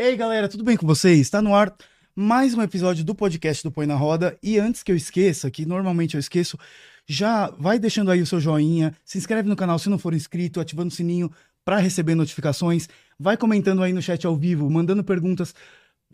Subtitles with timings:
[0.00, 1.18] Ei, galera, tudo bem com vocês?
[1.18, 1.74] Está no ar
[2.14, 4.38] mais um episódio do podcast do Põe na Roda.
[4.40, 6.56] E antes que eu esqueça, que normalmente eu esqueço,
[7.04, 10.60] já vai deixando aí o seu joinha, se inscreve no canal se não for inscrito,
[10.60, 11.32] ativando o sininho
[11.64, 12.88] para receber notificações,
[13.18, 15.52] vai comentando aí no chat ao vivo, mandando perguntas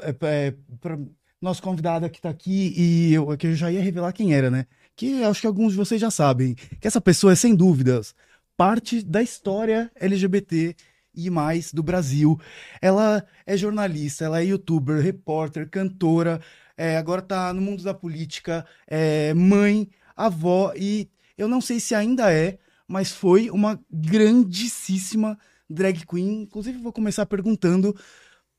[0.00, 0.98] é, é, para
[1.38, 4.64] nosso convidado que está aqui e eu, que eu já ia revelar quem era, né?
[4.96, 8.14] Que acho que alguns de vocês já sabem, que essa pessoa é sem dúvidas
[8.56, 10.74] parte da história LGBT
[11.14, 12.38] e mais do Brasil.
[12.80, 16.40] Ela é jornalista, ela é youtuber, repórter, cantora,
[16.76, 21.94] é, agora tá no mundo da política, é mãe, avó e eu não sei se
[21.94, 26.42] ainda é, mas foi uma grandíssima drag queen.
[26.42, 27.94] Inclusive, vou começar perguntando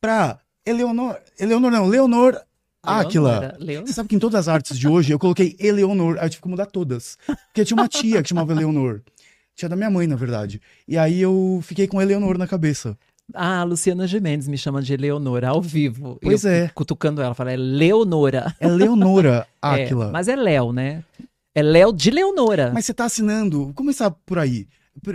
[0.01, 1.17] pra Eleonor.
[1.39, 2.39] Eleonor não, Leonor
[2.81, 3.57] Áquila.
[3.85, 6.43] Você sabe que em todas as artes de hoje eu coloquei Eleonor, aí eu tive
[6.43, 7.17] que mudar todas.
[7.25, 9.01] Porque tinha uma tia que chamava Eleonor.
[9.55, 10.61] Tia da minha mãe, na verdade.
[10.87, 12.97] E aí eu fiquei com Eleonor na cabeça.
[13.33, 16.19] Ah, a Luciana Gimenez me chama de Eleonora ao vivo.
[16.21, 16.71] Pois eu, é.
[16.75, 18.53] Cutucando ela, fala, é Leonora.
[18.59, 20.09] É Leonora Áquila.
[20.09, 21.03] É, mas é Léo, né?
[21.55, 22.71] É Léo de Leonora.
[22.73, 24.67] Mas você tá assinando, vou começar por aí.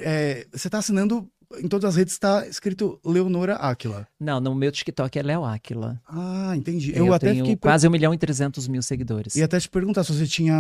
[0.02, 4.06] É, você tá assinando, em todas as redes está escrito Leonora Áquila.
[4.18, 6.00] Não, no meu TikTok é Léo Áquila.
[6.08, 6.92] Ah, entendi.
[6.96, 7.56] Eu, Eu, até tenho fiquei.
[7.56, 9.34] quase 1 milhão e 300 mil seguidores.
[9.34, 10.54] E até te perguntar se você tinha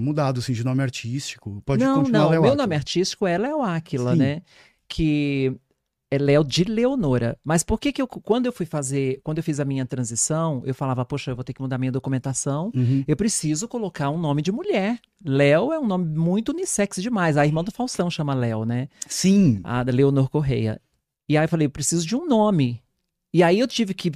[0.00, 1.62] mudado assim, de nome artístico.
[1.66, 2.62] Pode não, continuar não, Léo meu Áquila.
[2.64, 4.18] nome artístico é Léo Áquila, Sim.
[4.18, 4.42] né?
[4.88, 5.54] Que
[6.14, 7.38] é Léo de Leonora.
[7.42, 10.62] Mas por que que eu, quando eu fui fazer, quando eu fiz a minha transição,
[10.66, 13.02] eu falava, poxa, eu vou ter que mudar minha documentação, Uhum.
[13.08, 14.98] eu preciso colocar um nome de mulher.
[15.24, 17.36] Léo é um nome muito unissex demais.
[17.38, 18.88] A irmã do Faustão chama Léo, né?
[19.08, 19.60] Sim.
[19.64, 20.78] A da Leonor Correia.
[21.28, 22.82] E aí eu falei, eu preciso de um nome.
[23.32, 24.12] E aí eu tive que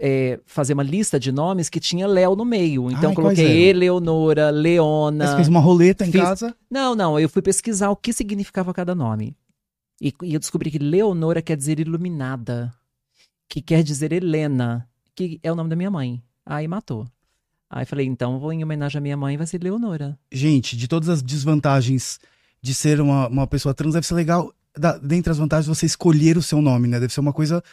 [0.00, 2.90] é, fazer uma lista de nomes que tinha Léo no meio.
[2.90, 3.68] Então Ai, eu coloquei?
[3.68, 5.26] Eleonora, Leona.
[5.26, 6.54] Você fez uma roleta em Fiz- casa?
[6.70, 9.36] Não, não, eu fui pesquisar o que significava cada nome.
[10.04, 12.70] E, e eu descobri que Leonora quer dizer iluminada,
[13.48, 16.22] que quer dizer Helena, que é o nome da minha mãe.
[16.44, 17.08] Aí matou.
[17.70, 20.18] Aí falei, então vou em homenagem à minha mãe, vai ser Leonora.
[20.30, 22.20] Gente, de todas as desvantagens
[22.60, 26.36] de ser uma, uma pessoa trans, deve ser legal, da, dentre as vantagens, você escolher
[26.36, 27.00] o seu nome, né?
[27.00, 27.64] Deve ser uma coisa.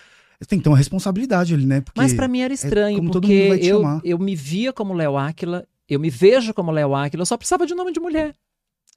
[0.47, 1.81] Tem que ter uma responsabilidade ali, né?
[1.81, 4.01] Porque Mas pra mim era estranho, como todo mundo porque vai te eu, chamar.
[4.05, 7.65] eu me via como Léo Áquila, eu me vejo como Léo Áquila, eu só precisava
[7.65, 8.33] de um nome de mulher.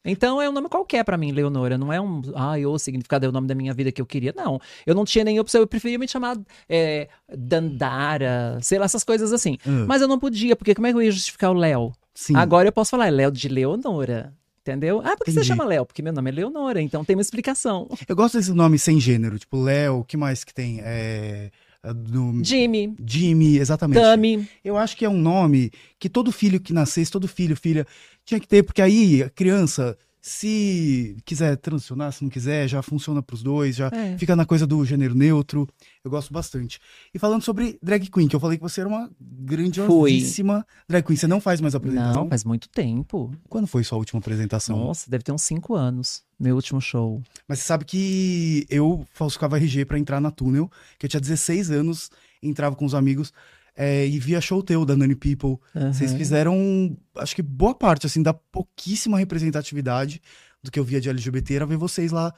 [0.04, 1.78] Então é um nome qualquer pra mim, Leonora.
[1.78, 4.34] Não é um, ah, o significado é o nome da minha vida que eu queria.
[4.36, 4.60] Não.
[4.84, 5.60] Eu não tinha nem opção.
[5.60, 6.36] Eu preferia me chamar
[6.68, 9.56] é, Dandara, sei lá, essas coisas assim.
[9.66, 11.92] Ah, Mas eu não podia, porque como é que eu ia justificar o Léo?
[12.14, 12.36] sim.
[12.36, 14.32] Agora eu posso falar, é Léo de Leonora.
[14.60, 15.02] Entendeu?
[15.04, 15.46] Ah, por que você Entendi.
[15.48, 15.84] chama Léo?
[15.84, 17.86] Porque meu nome é Leonora, então tem uma explicação.
[18.08, 20.80] Eu gosto desse nome sem gênero, tipo Léo, o que mais que tem?
[20.82, 21.50] É.
[21.92, 22.42] Do...
[22.42, 24.00] Jimmy, Jimmy, exatamente.
[24.00, 24.48] Tami.
[24.64, 27.86] Eu acho que é um nome que todo filho que nascesse, todo filho, filha,
[28.24, 29.96] tinha que ter, porque aí a criança,
[30.26, 34.16] se quiser transicionar, se não quiser, já funciona pros dois, já É.
[34.16, 35.68] fica na coisa do gênero neutro.
[36.02, 36.80] Eu gosto bastante.
[37.12, 41.16] E falando sobre drag queen, que eu falei que você era uma grandiosíssima drag queen.
[41.18, 42.22] Você não faz mais apresentação?
[42.22, 43.30] Não, faz muito tempo.
[43.50, 44.78] Quando foi sua última apresentação?
[44.78, 46.22] Nossa, deve ter uns cinco anos.
[46.40, 47.22] Meu último show.
[47.46, 51.70] Mas você sabe que eu falsificava RG pra entrar na Túnel, que eu tinha 16
[51.70, 52.10] anos,
[52.42, 53.30] entrava com os amigos
[53.76, 55.56] é, e via show teu da Nani People.
[55.74, 56.18] Vocês Aham.
[56.18, 60.22] fizeram, acho que boa parte, assim, da pouquíssima representatividade
[60.62, 62.32] do que eu via de LGBT era ver vocês lá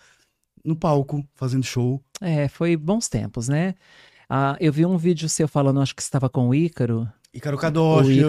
[0.64, 2.02] no palco, fazendo show.
[2.20, 3.74] É, foi bons tempos, né?
[4.28, 7.08] Ah, eu vi um vídeo seu falando, acho que você estava com o Ícaro.
[7.32, 7.56] Ícaro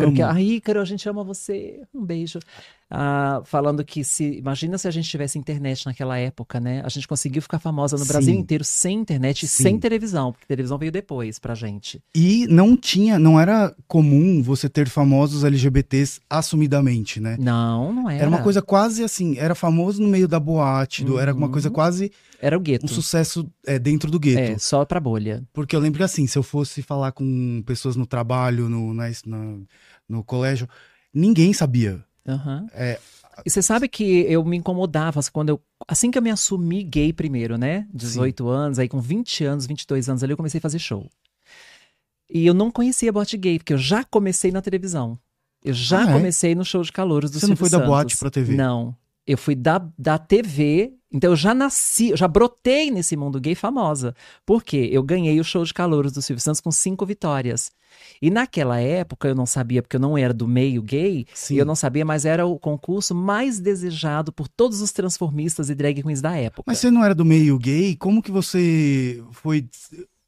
[0.10, 1.82] o que, ah, Ícaro, a gente ama você.
[1.94, 2.40] Um beijo.
[2.90, 4.38] Ah, falando que se.
[4.38, 6.82] Imagina se a gente tivesse internet naquela época, né?
[6.86, 8.40] A gente conseguiu ficar famosa no Brasil Sim.
[8.40, 12.02] inteiro sem internet e sem televisão, porque televisão veio depois pra gente.
[12.16, 17.36] E não tinha, não era comum você ter famosos LGBTs assumidamente, né?
[17.38, 18.20] Não, não era.
[18.22, 21.52] Era uma coisa quase assim, era famoso no meio da boate, do- era uma Uhum.
[21.52, 22.10] coisa quase
[22.42, 22.86] Era o gueto.
[22.86, 24.54] um sucesso é, dentro do gueto.
[24.54, 25.44] É, só pra bolha.
[25.52, 29.12] Porque eu lembro que assim, se eu fosse falar com pessoas no trabalho, no, na-
[30.08, 30.70] no colégio,
[31.14, 32.02] ninguém sabia.
[32.28, 32.68] Aham.
[32.74, 33.00] É.
[33.46, 35.62] E você sabe que eu me incomodava assim, quando eu.
[35.88, 37.88] Assim que eu me assumi gay primeiro, né?
[37.94, 41.08] 18 anos, aí com 20 anos, 22 anos ali, eu comecei a fazer show.
[42.30, 45.18] E eu não conhecia boate gay, porque eu já comecei na televisão.
[45.64, 46.14] Eu já Ah, é?
[46.14, 48.20] comecei no show de calouros do Você não Silvio foi da boate Santos.
[48.20, 48.56] pra TV?
[48.56, 48.96] Não.
[49.26, 53.56] Eu fui da, da TV, então eu já nasci, eu já brotei nesse mundo gay
[53.56, 54.16] famosa.
[54.46, 54.90] Por quê?
[54.92, 57.72] Eu ganhei o show de calouros do Silvio Santos com cinco vitórias.
[58.22, 61.56] E naquela época eu não sabia, porque eu não era do meio gay, Sim.
[61.56, 66.02] eu não sabia, mas era o concurso mais desejado por todos os transformistas e drag
[66.02, 66.64] queens da época.
[66.66, 67.96] Mas você não era do meio gay?
[67.96, 69.68] Como que você foi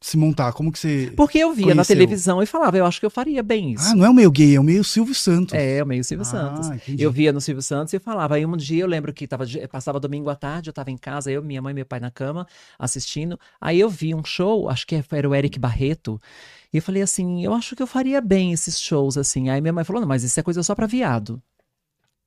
[0.02, 0.52] se montar?
[0.54, 1.12] Como que você.
[1.14, 1.94] Porque eu via na Conheceu.
[1.96, 3.86] televisão e falava, eu acho que eu faria bem isso.
[3.90, 5.54] Ah, não é o meio gay, é o meio Silvio Santos.
[5.54, 6.70] É, o meio Silvio Ah, Santos.
[6.70, 7.02] entendi.
[7.02, 8.36] Eu via no Silvio Santos e eu falava.
[8.36, 11.30] Aí um dia eu lembro que tava, passava domingo à tarde, eu tava em casa,
[11.30, 12.46] eu, minha mãe e meu pai na cama,
[12.78, 13.38] assistindo.
[13.60, 16.20] Aí eu vi um show, acho que era o Eric Barreto.
[16.72, 19.50] E eu falei assim, eu acho que eu faria bem esses shows, assim.
[19.50, 21.42] Aí minha mãe falou, não, mas isso é coisa só pra viado.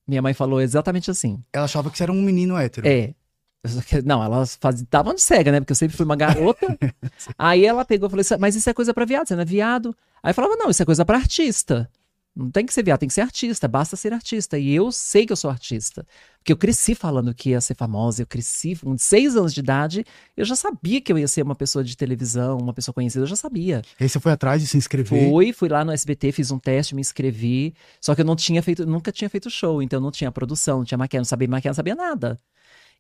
[0.08, 1.42] Minha mãe falou exatamente assim.
[1.54, 2.86] Ela achava que você era um menino hétero.
[2.88, 3.14] É.
[3.64, 5.60] Eu Não, ela fazia, tava de cega, né?
[5.60, 6.78] Porque eu sempre fui uma garota.
[7.38, 9.46] Aí ela pegou e falou assim, mas isso é coisa pra viado, você não é
[9.46, 9.96] viado?
[10.22, 11.90] Aí eu falava, não, isso é coisa pra artista.
[12.36, 14.58] Não tem que ser viado, tem que ser artista, basta ser artista.
[14.58, 16.06] E eu sei que eu sou artista.
[16.40, 20.04] Porque eu cresci falando que ia ser famosa, eu cresci com seis anos de idade,
[20.36, 23.28] eu já sabia que eu ia ser uma pessoa de televisão, uma pessoa conhecida, eu
[23.28, 23.84] já sabia.
[24.00, 25.30] Aí você foi atrás de se inscrever.
[25.30, 27.76] Fui, fui lá no SBT, fiz um teste, me inscrevi.
[28.02, 30.86] Só que eu não tinha feito, nunca tinha feito show, então não tinha produção, não
[30.86, 32.40] tinha maquiagem, não sabia maquiar, não sabia nada.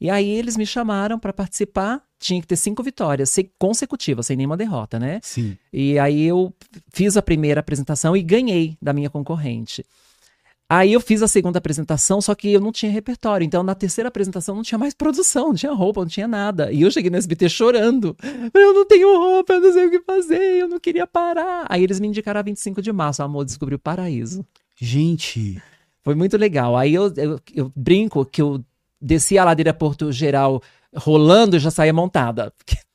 [0.03, 4.35] E aí eles me chamaram pra participar, tinha que ter cinco vitórias se- consecutivas, sem
[4.35, 5.21] nenhuma derrota, né?
[5.23, 5.57] Sim.
[5.71, 6.53] E aí eu
[6.91, 9.85] fiz a primeira apresentação e ganhei da minha concorrente.
[10.69, 13.45] Aí eu fiz a segunda apresentação, só que eu não tinha repertório.
[13.45, 16.69] Então, na terceira apresentação, não tinha mais produção, não tinha roupa, não tinha nada.
[16.71, 18.15] E eu cheguei no SBT chorando.
[18.53, 21.65] Eu não tenho roupa, eu não sei o que fazer, eu não queria parar.
[21.69, 24.43] Aí eles me indicaram a 25 de março, o amor descobriu o paraíso.
[24.75, 25.61] Gente,
[26.03, 26.75] Foi muito legal.
[26.75, 28.61] Aí eu, eu, eu brinco que eu
[29.03, 30.61] desci a ladeira Porto Geral
[30.95, 32.53] rolando e já saía montada.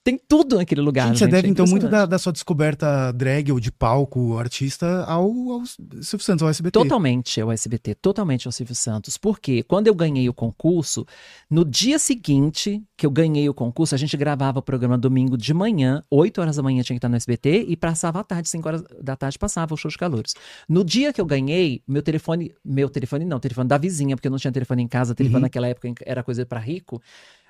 [0.09, 1.09] Tem tudo naquele lugar.
[1.09, 5.05] gente, você deve é então muito da, da sua descoberta drag ou de palco, artista,
[5.05, 5.67] ao, ao
[6.01, 6.73] Silvio Santos, ao SBT.
[6.73, 9.19] Totalmente ao SBT, totalmente ao Silvio Santos.
[9.19, 11.07] Porque quando eu ganhei o concurso,
[11.51, 15.53] no dia seguinte que eu ganhei o concurso, a gente gravava o programa domingo de
[15.53, 18.67] manhã, 8 horas da manhã tinha que estar no SBT, e passava à tarde, 5
[18.67, 20.33] horas da tarde passava o show de calouros.
[20.67, 24.33] No dia que eu ganhei, meu telefone, meu telefone não, telefone da vizinha, porque eu
[24.33, 25.43] não tinha telefone em casa, telefone Uhum.
[25.43, 26.99] naquela época era coisa pra rico,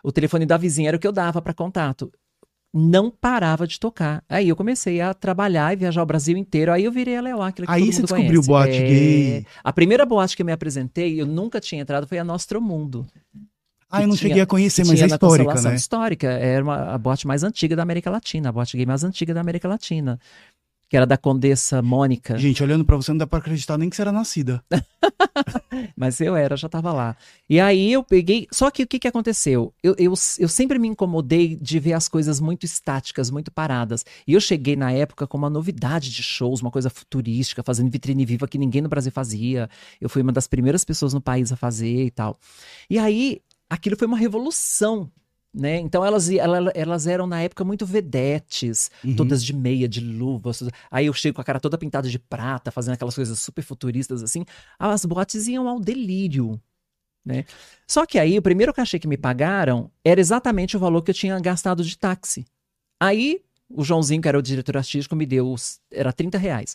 [0.02, 2.10] o telefone da vizinha era o que eu dava pra contato.
[2.72, 4.22] Não parava de tocar.
[4.28, 6.70] Aí eu comecei a trabalhar e viajar o Brasil inteiro.
[6.72, 9.46] Aí eu virei a Léo Aquila, que Aí você descobriu o boate É, gay.
[9.64, 13.06] A primeira boate que eu me apresentei, eu nunca tinha entrado, foi a Nostro Mundo.
[13.90, 15.74] Ah, eu não tinha- cheguei a conhecer, mas é histórica, né?
[15.74, 16.28] Histórica.
[16.28, 19.40] Era uma, a boate mais antiga da América Latina, a boate gay mais antiga da
[19.40, 20.20] América Latina.
[20.88, 22.38] Que era da Condessa Mônica.
[22.38, 24.64] Gente, olhando pra você, não dá pra acreditar nem que você era nascida.
[25.94, 27.14] Mas eu era, já tava lá.
[27.48, 28.46] E aí eu peguei.
[28.50, 29.74] Só que o que, que aconteceu?
[29.82, 34.04] Eu, eu, eu sempre me incomodei de ver as coisas muito estáticas, muito paradas.
[34.26, 38.24] E eu cheguei na época com uma novidade de shows, uma coisa futurística, fazendo vitrine
[38.24, 39.68] viva que ninguém no Brasil fazia.
[40.00, 42.38] Eu fui uma das primeiras pessoas no país a fazer e tal.
[42.88, 45.10] E aí, aquilo foi uma revolução.
[45.54, 45.78] Né?
[45.78, 49.16] Então elas, ela- elas eram na época muito vedetes, Uhum.
[49.16, 50.50] todas de meia, de luva.
[50.90, 54.22] Aí eu chego com a cara toda pintada de prata, fazendo aquelas coisas super futuristas
[54.22, 54.44] assim.
[54.78, 56.60] As boates iam ao delírio.
[57.24, 57.44] Né?
[57.86, 61.14] Só que aí o primeiro cachê que me pagaram era exatamente o valor que eu
[61.14, 62.46] tinha gastado de táxi.
[63.00, 63.40] Aí
[63.70, 66.74] o Joãozinho, que era o diretor artístico, me deu os, era 30 reais.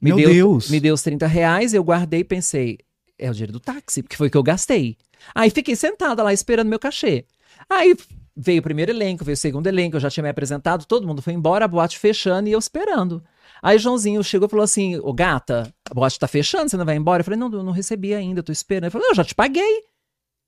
[0.00, 0.70] Me Meu deu, Deus.
[0.70, 2.78] Me deu os 30 reais, eu guardei e pensei,
[3.18, 4.96] é o dinheiro do táxi, porque foi o que eu gastei.
[5.34, 7.24] Aí fiquei sentada lá esperando meu cachê.
[7.70, 7.96] Aí
[8.36, 11.20] veio o primeiro elenco, veio o segundo elenco, eu já tinha me apresentado, todo mundo
[11.20, 13.22] foi embora, a boate fechando e eu esperando.
[13.60, 16.96] Aí Joãozinho chegou e falou assim: Ô gata, a boate tá fechando, você não vai
[16.96, 17.20] embora?
[17.20, 18.84] Eu falei: Não, eu não recebi ainda, eu tô esperando.
[18.84, 19.84] Ele falou: Eu já te paguei.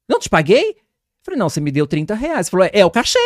[0.09, 0.71] Não te paguei?
[0.71, 0.77] Eu
[1.25, 2.47] falei: Não, você me deu 30 reais.
[2.47, 3.19] Ele falou: É o cachê.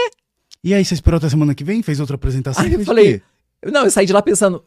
[0.62, 1.82] E aí, você esperou até semana que vem?
[1.82, 2.64] Fez outra apresentação?
[2.64, 3.20] Aí eu falei-?
[3.66, 4.64] Não, eu saí de lá pensando: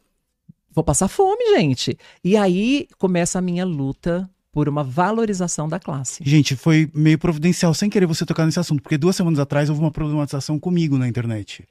[0.72, 1.98] Vou passar fome, gente.
[2.24, 6.24] E aí começa a minha luta por uma valorização da classe.
[6.26, 9.80] Gente, foi meio providencial, sem querer você tocar nesse assunto, porque duas semanas atrás houve
[9.84, 11.64] uma problematização comigo na internet.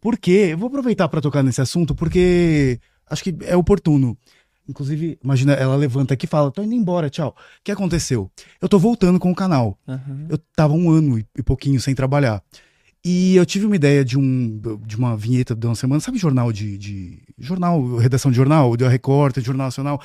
[0.00, 0.50] Por quê?
[0.52, 2.78] Eu vou aproveitar pra tocar nesse assunto, porque
[3.10, 4.16] acho que é oportuno.
[4.68, 7.30] Inclusive, imagina, ela levanta aqui e fala: tô indo embora, tchau.
[7.30, 8.30] O que aconteceu?
[8.62, 9.76] Eu tô voltando com o canal.
[9.88, 10.26] Aham.
[10.28, 12.40] Eu tava um ano e pouquinho sem trabalhar.
[13.04, 16.52] E eu tive uma ideia de, um, de uma vinheta de uma semana, sabe jornal
[16.52, 20.00] de, de- jornal, redação de jornal, de Recorte, Jornal Nacional.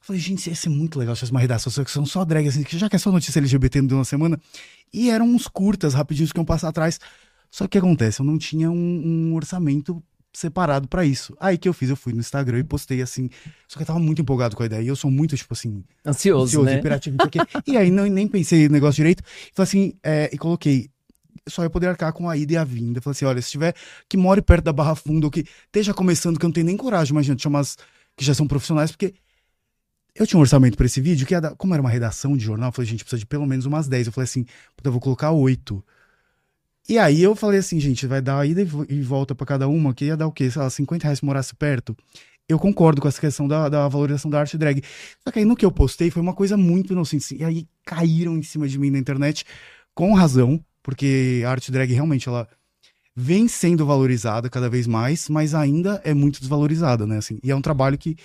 [0.00, 2.48] Eu falei, gente, ia ser muito legal se fosse uma redação que são só drag,
[2.48, 4.40] assim, que já que é só notícia LGBT de uma semana.
[4.92, 6.98] E eram uns curtas, rapidinhos, que iam passar atrás.
[7.50, 8.20] Só que o que acontece?
[8.20, 8.74] Eu não tinha um,
[9.30, 10.02] um orçamento
[10.32, 11.36] separado pra isso.
[11.38, 13.28] Aí que eu fiz, eu fui no Instagram e postei assim.
[13.68, 14.82] Só que eu tava muito empolgado com a ideia.
[14.82, 16.78] E eu sou muito, tipo assim, Ansioso, ansioso, né?
[16.78, 17.62] hiperativo, não sei o quê.
[17.66, 19.22] E aí não, nem pensei no negócio direito.
[19.52, 20.88] Falei assim, é, e coloquei.
[21.48, 23.00] Só ia poder arcar com a ida e a vinda.
[23.00, 23.74] Falei assim: olha, se tiver
[24.08, 26.76] que more perto da Barra Funda ou que esteja começando, que eu não tenho nem
[26.76, 27.76] coragem, imagina, de chamar as
[28.16, 29.14] que já são profissionais, porque
[30.22, 32.68] eu tinha um orçamento pra esse vídeo, que dar, como era uma redação de jornal,
[32.68, 34.06] eu falei, gente, precisa de pelo menos umas 10.
[34.06, 34.44] Eu falei assim,
[34.76, 35.82] puta, eu vou colocar oito.
[36.88, 39.94] E aí eu falei assim, gente, vai dar ida e vo- volta pra cada uma,
[39.94, 40.50] que ia dar o quê?
[40.50, 41.96] Sei lá, 50 reais se morasse perto.
[42.48, 44.82] Eu concordo com essa questão da, da valorização da arte drag.
[45.22, 47.36] Só que aí no que eu postei foi uma coisa muito inocente.
[47.36, 49.44] E aí caíram em cima de mim na internet,
[49.94, 52.48] com razão, porque a arte drag realmente ela
[53.14, 57.18] vem sendo valorizada cada vez mais, mas ainda é muito desvalorizada, né?
[57.18, 58.16] Assim, e é um trabalho que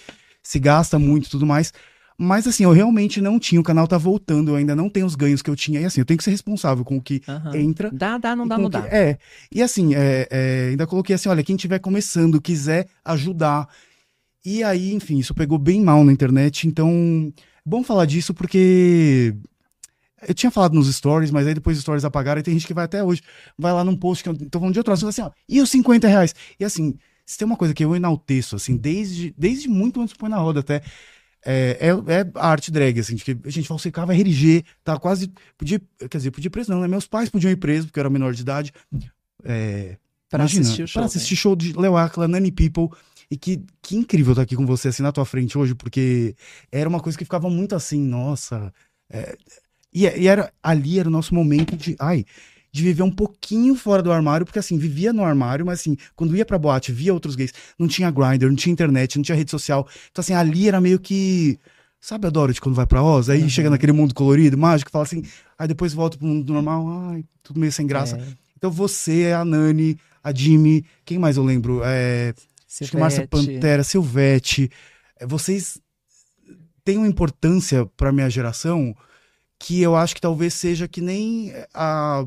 [0.45, 1.73] se gasta muito e tudo mais.
[2.17, 5.15] Mas assim, eu realmente não tinha, o canal tá voltando, eu ainda não tenho os
[5.15, 5.81] ganhos que eu tinha.
[5.81, 7.57] E assim, eu tenho que ser responsável com o que Aham.
[7.57, 7.91] entra.
[7.91, 8.87] Dá, dá, não dá, não que- dá.
[8.87, 9.17] É.
[9.51, 13.67] E assim, é, é, ainda coloquei assim: olha, quem estiver começando, quiser ajudar.
[14.45, 16.67] E aí, enfim, isso pegou bem mal na internet.
[16.67, 17.33] Então,
[17.65, 19.35] bom falar disso porque.
[20.27, 22.73] Eu tinha falado nos stories, mas aí depois os stories apagaram e tem gente que
[22.73, 23.21] vai até hoje,
[23.57, 25.69] vai lá num post que eu tô falando de outro assunto, assim, ó, e os
[25.69, 26.33] 50 reais?
[26.59, 26.95] E assim,
[27.25, 30.37] se tem uma coisa que eu enalteço, assim, desde, desde muito antes do Põe na
[30.37, 30.81] Roda até,
[31.43, 35.31] é, é, é a arte drag, assim, de que a gente falsificava RG, tá quase,
[35.57, 36.87] podia, quer dizer, podia ir preso não, né?
[36.87, 38.73] Meus pais podiam ir preso, porque eu era menor de idade,
[39.43, 39.97] é,
[40.29, 40.99] Pra imagina, assistir o show.
[40.99, 42.89] Pra assistir show de Leo Aquila, Nani People,
[43.29, 46.35] e que, que incrível estar aqui com você, assim, na tua frente hoje, porque
[46.71, 48.73] era uma coisa que ficava muito assim, nossa,
[49.09, 49.37] é,
[49.93, 52.25] e, e era, ali era o nosso momento de, ai,
[52.75, 56.35] de viver um pouquinho fora do armário, porque assim, vivia no armário, mas assim, quando
[56.35, 59.49] ia pra boate, via outros gays, não tinha Grindr, não tinha internet, não tinha rede
[59.49, 59.87] social.
[60.11, 61.57] Então assim, ali era meio que,
[62.01, 63.29] sabe a Dorothy quando vai pra Oz?
[63.29, 63.49] Aí Uhum.
[63.49, 65.23] chega naquele mundo colorido, mágico, fala assim,
[65.57, 68.17] aí depois volta pro mundo normal, ai, tudo meio sem graça.
[68.17, 68.23] É,
[68.57, 71.79] Então você, a Nani, a Jimmy, quem mais eu lembro?
[71.81, 72.33] É,
[72.81, 73.53] acho que Márcia Silvete.
[73.55, 74.69] Pantera, Silvete,
[75.17, 75.79] é, vocês
[76.83, 78.93] têm uma importância pra minha geração
[79.59, 82.25] que eu acho que talvez seja que nem a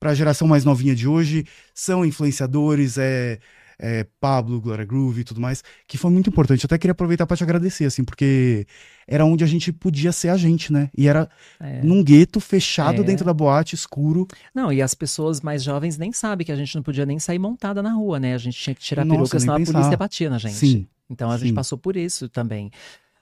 [0.00, 1.44] para a geração mais novinha de hoje
[1.74, 3.40] são influenciadores, é,
[3.80, 6.62] é Pablo, Glória Groove e tudo mais, que foi muito importante.
[6.62, 8.64] Eu até queria aproveitar para te agradecer, assim, porque
[9.08, 10.88] era onde a gente podia ser a gente, né?
[10.96, 11.82] E era É.
[11.82, 13.04] num gueto fechado É.
[13.04, 14.28] dentro da boate, escuro.
[14.54, 17.40] Não, e as pessoas mais jovens nem sabem que a gente não podia nem sair
[17.40, 18.34] montada na rua, né?
[18.34, 19.72] A gente tinha que tirar Nossa, peruca, senão a pensar.
[19.72, 20.54] polícia batia na gente.
[20.54, 20.86] Sim.
[21.10, 21.46] Então a sim.
[21.46, 22.70] gente passou por isso também.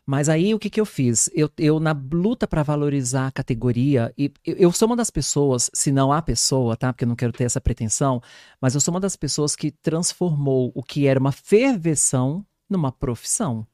[0.07, 1.29] Mas aí o que, que eu fiz?
[1.35, 5.69] Eu, eu na luta para valorizar a categoria, e eu, eu sou uma das pessoas,
[5.75, 6.93] se não a pessoa, tá?
[6.93, 8.23] Porque eu não quero ter essa pretensão,
[8.61, 13.67] mas eu sou uma das pessoas que transformou o que era uma ferveção numa profissão.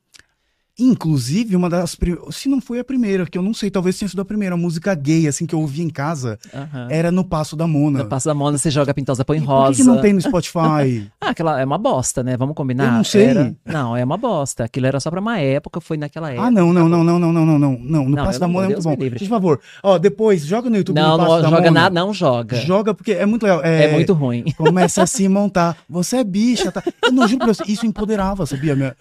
[0.78, 1.96] Inclusive, uma das.
[2.30, 4.94] Se não foi a primeira, que eu não sei, talvez tenha sido a primeira música
[4.94, 6.38] gay, assim, que eu ouvi em casa,
[6.88, 8.02] era no Passo da Mona.
[8.02, 9.66] No Passo da Mona, você joga pintosa, põe E rosa.
[9.66, 11.10] Por que, que não tem no Spotify?
[11.24, 12.36] Ah, aquela é uma bosta, né?
[12.36, 12.86] Vamos combinar?
[12.86, 13.26] Eu não sei.
[13.26, 14.64] Era- Não, é uma bosta.
[14.64, 16.48] Aquilo era só pra uma época, foi naquela época.
[16.48, 17.78] ah, não, não, não, não, não, não, não, não.
[17.78, 19.16] Não, no Não, Passo da Mona é Deus muito me bom.
[19.18, 22.12] Por favor, ó, depois, joga no YouTube não, no Passo não da joga nada, não
[22.12, 22.56] joga.
[22.56, 23.62] Joga porque é muito legal.
[23.64, 24.44] É, É muito ruim.
[24.58, 25.76] Começa a se montar.
[25.88, 26.82] Você é bicha, tá?
[27.04, 28.74] Eu não juro pra você, isso empoderava, sabia?
[28.74, 28.96] Minha-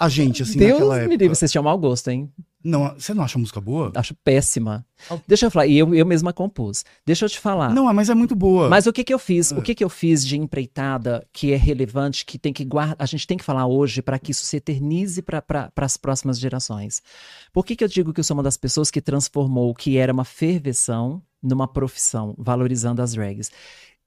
[0.00, 1.12] A gente, assim, Deus naquela me época.
[1.16, 2.30] livre, vocês tinham mau gosto, hein?
[2.66, 3.92] Não, você não acha a música boa?
[3.94, 4.84] Acho péssima.
[5.26, 6.84] Deixa eu falar, e eu, eu mesma compus.
[7.04, 7.72] Deixa eu te falar.
[7.72, 8.68] Não, mas é muito boa.
[8.68, 9.52] Mas o que que eu fiz?
[9.52, 13.06] O que que eu fiz de empreitada que é relevante, que tem que guardar, a
[13.06, 17.02] gente tem que falar hoje para que isso se eternize para as próximas gerações.
[17.52, 19.96] Por que que eu digo que eu sou uma das pessoas que transformou o que
[19.96, 23.50] era uma ferveção numa profissão, valorizando as drags?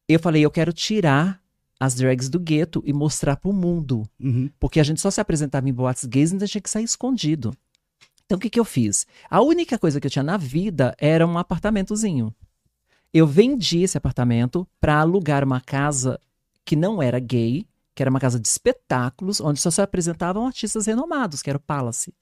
[0.08, 1.40] Eu falei, eu quero tirar
[1.80, 4.04] as drags do gueto e mostrar para o mundo.
[4.20, 4.50] Uhum.
[4.60, 7.54] Porque a gente só se apresentava em boates gays e ainda tinha que sair escondido.
[8.30, 9.08] Então o que, que eu fiz?
[9.28, 12.32] A única coisa que eu tinha na vida era um apartamentozinho.
[13.12, 16.20] Eu vendi esse apartamento para alugar uma casa
[16.64, 20.86] que não era gay, que era uma casa de espetáculos, onde só se apresentavam artistas
[20.86, 22.14] renomados, que era o Palace.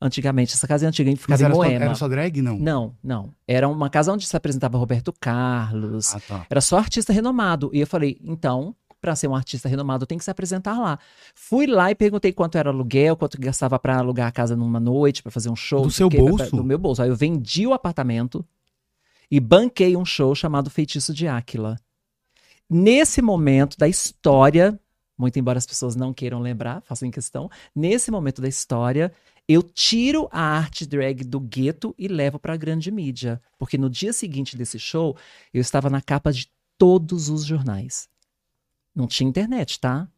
[0.00, 1.84] Antigamente, essa casa é antiga, Mas ficava em era só, Moema.
[1.86, 2.40] era só drag?
[2.40, 2.56] Não.
[2.56, 3.34] Não, não.
[3.48, 6.46] Era uma casa onde se apresentava Roberto Carlos, Ah, tá.
[6.48, 7.68] era só artista renomado.
[7.74, 10.98] E eu falei, então, para ser um artista renomado, tem que se apresentar lá.
[11.34, 15.22] Fui lá e perguntei quanto era aluguel, quanto gastava para alugar a casa numa noite,
[15.22, 15.82] para fazer um show.
[15.82, 16.56] Do seu quê, pra- bolso?
[16.56, 17.02] Do meu bolso.
[17.02, 18.44] Aí eu vendi o apartamento
[19.30, 21.76] e banquei um show chamado Feitiço de Áquila.
[22.68, 24.78] Nesse momento da história,
[25.16, 29.12] muito embora as pessoas não queiram lembrar, façam questão, nesse momento da história,
[29.48, 33.40] eu tiro a arte drag do gueto e levo para a grande mídia.
[33.58, 35.16] Porque no dia seguinte desse show,
[35.54, 38.08] eu estava na capa de todos os jornais.
[38.98, 40.08] Não tinha internet, tá?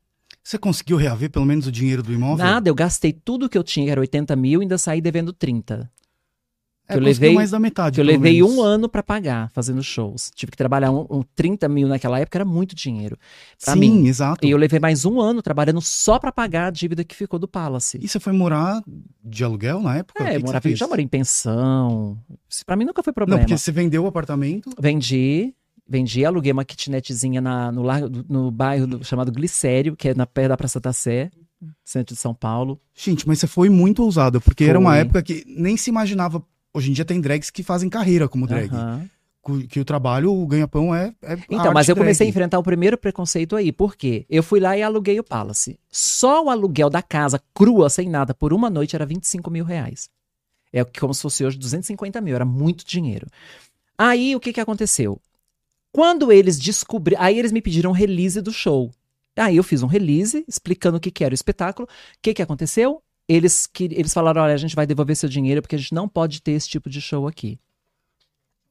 [0.43, 2.45] Você conseguiu reaver pelo menos o dinheiro do imóvel?
[2.45, 5.35] Nada, eu gastei tudo que eu tinha, que era 80 mil, e ainda saí devendo
[5.35, 5.91] 30.
[6.89, 7.97] É, que eu levei- mais da metade.
[7.97, 8.51] Que eu levei menos.
[8.53, 10.31] um ano para pagar fazendo shows.
[10.35, 13.17] Tive que trabalhar um, um 30 mil naquela época, era muito dinheiro.
[13.63, 14.07] pra Sim, mim.
[14.09, 14.45] exato.
[14.45, 17.47] E eu levei mais um ano trabalhando só para pagar a dívida que ficou do
[17.47, 17.99] Palace.
[18.03, 18.83] E você foi morar
[19.23, 20.25] de aluguel na época?
[20.25, 20.79] É, que eu que morava, fez?
[20.79, 22.19] já morei em pensão.
[22.67, 23.43] Pra mim nunca foi Não, problema.
[23.43, 24.71] porque você vendeu o apartamento.
[24.81, 25.55] Vendi,
[25.91, 30.25] vendi, aluguei uma kitnetzinha na, no, largo, no bairro do- chamado Glicério, que é na
[30.25, 31.31] perto da Praça da Sé,
[31.85, 32.81] centro de São Paulo.
[32.95, 34.99] Gente, mas você foi muito ousada, porque era uma Foi.
[35.01, 36.41] época que nem se imaginava.
[36.73, 38.71] Hoje em dia tem drags que fazem carreira como drag.
[39.69, 42.31] Que o trabalho, o ganha-pão é, é Então, mas eu comecei a drag.
[42.31, 43.73] enfrentar o primeiro preconceito aí.
[43.73, 44.25] Por quê?
[44.31, 45.77] Eu fui lá e aluguei o Palace.
[45.91, 50.09] Só o aluguel da casa, crua, sem nada, por uma noite era 25 mil reais.
[50.73, 53.27] É como se fosse hoje 250 mil, era muito dinheiro.
[53.99, 55.21] Aí, o que que aconteceu?
[55.93, 57.21] Quando eles descobriram.
[57.23, 58.91] Aí eles me pediram release do show.
[59.37, 61.89] Aí eu fiz um release explicando o que, que era o espetáculo.
[61.89, 63.03] O que, que aconteceu?
[63.29, 66.09] Eles, que, eles falaram: olha, a gente vai devolver seu dinheiro porque a gente não
[66.09, 67.59] pode ter esse tipo de show aqui.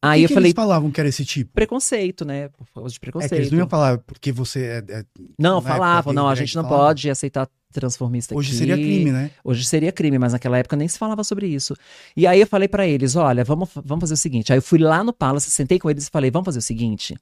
[0.02, 1.52] Aí que eu que falei: eles falavam que era esse tipo?
[1.54, 2.48] preconceito, né?
[2.48, 3.30] De É preconceito.
[3.30, 5.00] que eles não iam falar porque você é.
[5.00, 5.06] é-
[5.38, 8.58] Não, época falavam, não, a drag gente não pode aceitar transformista Hoje aqui.
[8.58, 9.32] seria crime, né?
[9.44, 11.76] Hoje seria crime, mas naquela época nem se falava sobre isso.
[12.16, 14.52] E aí eu falei pra eles, olha, vamos, vamos fazer o seguinte.
[14.52, 17.16] Aí eu fui lá no Palace, sentei com eles e falei, vamos fazer o seguinte.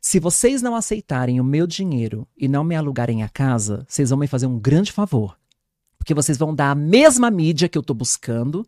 [0.00, 4.18] Se vocês não aceitarem o meu dinheiro e não me alugarem a casa, vocês vão
[4.18, 5.36] me fazer um grande favor.
[5.96, 8.66] Porque vocês vão dar a mesma mídia que eu tô buscando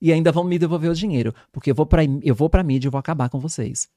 [0.00, 1.34] e ainda vão me devolver o dinheiro.
[1.52, 3.88] Porque eu vou pra, eu vou pra mídia e vou acabar com vocês.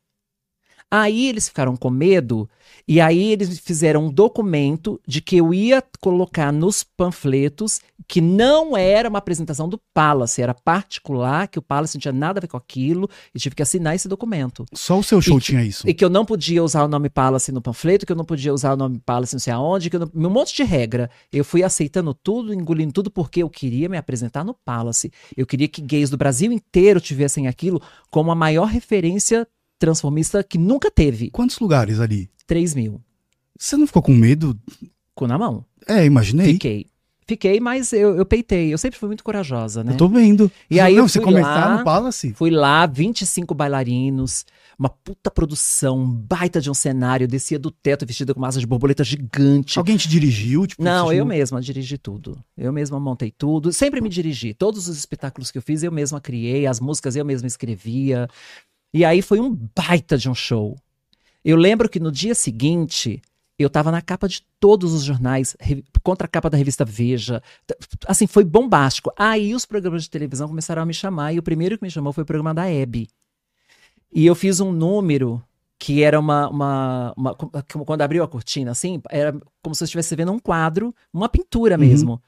[0.90, 2.48] Aí eles ficaram com medo
[2.88, 8.76] e aí eles fizeram um documento de que eu ia colocar nos panfletos que não
[8.76, 12.48] era uma apresentação do Palace, era particular, que o Palace não tinha nada a ver
[12.48, 14.66] com aquilo e tive que assinar esse documento.
[14.74, 15.88] Só o seu show E que- tinha isso.
[15.88, 18.54] E que eu não podia usar o nome Palace no panfleto, que eu não podia
[18.54, 20.12] usar o nome Palace não sei aonde, que eu não...
[20.14, 21.10] um monte de regra.
[21.32, 25.12] Eu fui aceitando tudo, engolindo tudo, porque eu queria me apresentar no Palace.
[25.36, 29.48] Eu queria que gays do Brasil inteiro tivessem aquilo como a maior referência
[29.84, 31.30] transformista que nunca teve.
[31.30, 32.30] Quantos lugares ali?
[32.48, 33.02] 3 mil.
[33.60, 34.58] Você não ficou com medo?
[35.14, 35.66] Com na mão.
[35.86, 36.54] É, imaginei.
[36.54, 36.86] Fiquei.
[37.28, 38.74] Fiquei, mas eu, eu peitei.
[38.74, 39.94] Eu sempre fui muito corajosa, né?
[39.94, 40.50] Eu tô vendo.
[40.70, 42.34] E aí não, eu você começar no Palace?
[42.34, 44.46] Fui lá, 25 bailarinos,
[44.80, 48.60] uma puta produção, um baita de um cenário, eu descia do teto vestida com massa
[48.60, 49.78] de borboleta gigante.
[49.78, 50.66] Alguém te dirigiu?
[50.66, 52.38] Tipo, Não, eu mesma dirigi tudo.
[52.58, 53.74] Eu mesma montei tudo.
[53.74, 54.54] Sempre me dirigi.
[54.54, 56.68] Todos os espetáculos que eu fiz, eu mesma criei.
[56.68, 58.28] As músicas eu mesma escrevia.
[58.94, 60.78] E aí foi um baita de um show.
[61.44, 63.22] Eu lembro que no dia seguinte,
[63.58, 65.56] eu tava na capa de todos os jornais,
[66.04, 67.42] contra a capa da revista Veja.
[68.08, 69.12] Assim, foi bombástico.
[69.18, 71.34] Aí os programas de televisão começaram a me chamar.
[71.34, 73.08] E o primeiro que me chamou foi o programa da Hebe.
[74.12, 75.44] E eu fiz um número
[75.80, 77.36] que era uma, uma, uma-
[77.86, 81.76] Quando abriu a cortina, assim, era como se eu estivesse vendo um quadro, uma pintura
[82.14, 82.20] Uhum.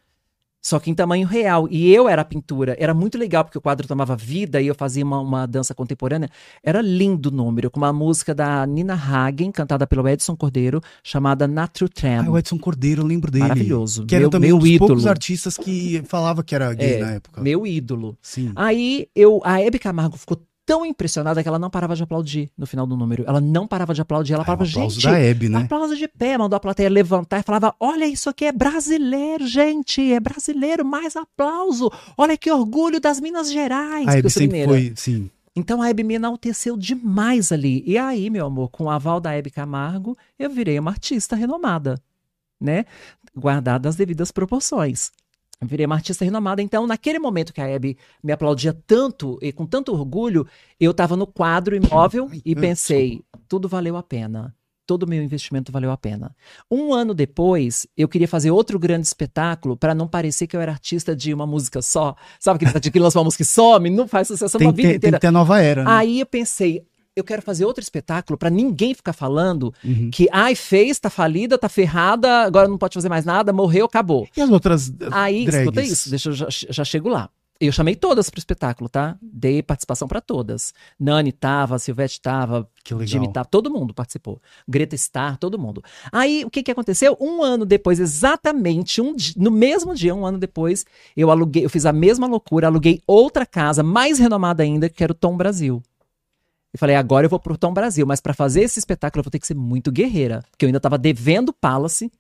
[0.66, 1.68] Só que em tamanho real.
[1.70, 2.76] E eu era a pintura.
[2.80, 6.28] Era muito legal, porque o quadro tomava vida e eu fazia uma, uma dança contemporânea.
[6.64, 11.48] Era lindo o número, com uma música da Nina Hagen, cantada pelo Edson Cordeiro, chamada
[11.48, 12.24] Natural Tram.
[12.26, 13.44] Ah, o Edson Cordeiro, eu lembro dele.
[13.44, 14.08] Maravilhoso.
[14.08, 15.10] Que era Meu- também meu um dos poucos ídolo.
[15.12, 17.42] artistas que falava que era gay É, na época.
[17.42, 18.18] Meu ídolo.
[18.20, 18.52] Sim.
[18.56, 22.66] Aí eu, a Hebe Camargo ficou tão impressionada que ela não parava de aplaudir no
[22.66, 23.24] final do número.
[23.28, 25.60] Ela não parava de aplaudir, ela parava, o aplauso gente, da Hebe, né?
[25.60, 30.12] aplauso de pé, mandou a plateia levantar e falava: Olha, isso aqui é brasileiro, gente,
[30.12, 31.92] é brasileiro, mais aplauso.
[32.18, 34.08] Olha que orgulho das Minas Gerais.
[34.08, 34.70] A Hebe sempre mineira.
[34.70, 35.30] foi, sim.
[35.56, 37.84] Então a Hebe me enalteceu demais ali.
[37.86, 42.02] E aí, meu amor, com o aval da Hebe Camargo, eu virei uma artista renomada,
[42.60, 42.86] né?
[43.36, 45.12] Guardada as devidas proporções.
[45.62, 46.62] Eu virei uma artista renomada.
[46.62, 50.46] Então, naquele momento que a Hebe me aplaudia tanto e com tanto orgulho,
[50.80, 54.54] eu estava no quadro imóvel Ai, e pensei, tudo valeu a pena.
[54.88, 56.36] Todo o meu investimento valeu a pena.
[56.70, 60.72] Um ano depois, eu queria fazer outro grande espetáculo para não parecer que eu era
[60.72, 62.16] artista de uma música só.
[62.40, 64.78] Sabe aquele artista que lança uma música e some, não faz sucesso Tem uma que,
[64.78, 65.18] vida ter, tem inteira.
[65.18, 65.90] que ter a nova era, né?
[65.90, 70.10] Aí eu pensei, eu quero fazer outro espetáculo pra ninguém ficar falando Uhum.
[70.12, 74.28] que, ai, fez, tá falida, tá ferrada, agora não pode fazer mais nada, morreu, acabou.
[74.36, 75.60] E as outras Aí, drags?
[75.62, 77.30] escuta isso, deixa eu já, já chego lá.
[77.58, 79.18] Eu chamei todas pro espetáculo, tá?
[79.22, 80.74] Dei participação pra todas.
[81.00, 82.68] Nani tava, Silvete tava.
[83.06, 84.42] Jimmy tava, todo mundo participou.
[84.68, 85.82] Greta Star, todo mundo.
[86.12, 87.16] Aí, o que que aconteceu?
[87.18, 91.86] Um ano depois, exatamente, um no mesmo dia, um ano depois, eu aluguei, eu fiz
[91.86, 95.82] a mesma loucura, aluguei outra casa, mais renomada ainda, que era o Tom Brasil.
[96.76, 99.32] E falei, agora eu vou pro Tom Brasil, mas pra fazer esse espetáculo eu vou
[99.32, 102.12] ter que ser muito guerreira, porque eu ainda tava devendo Palace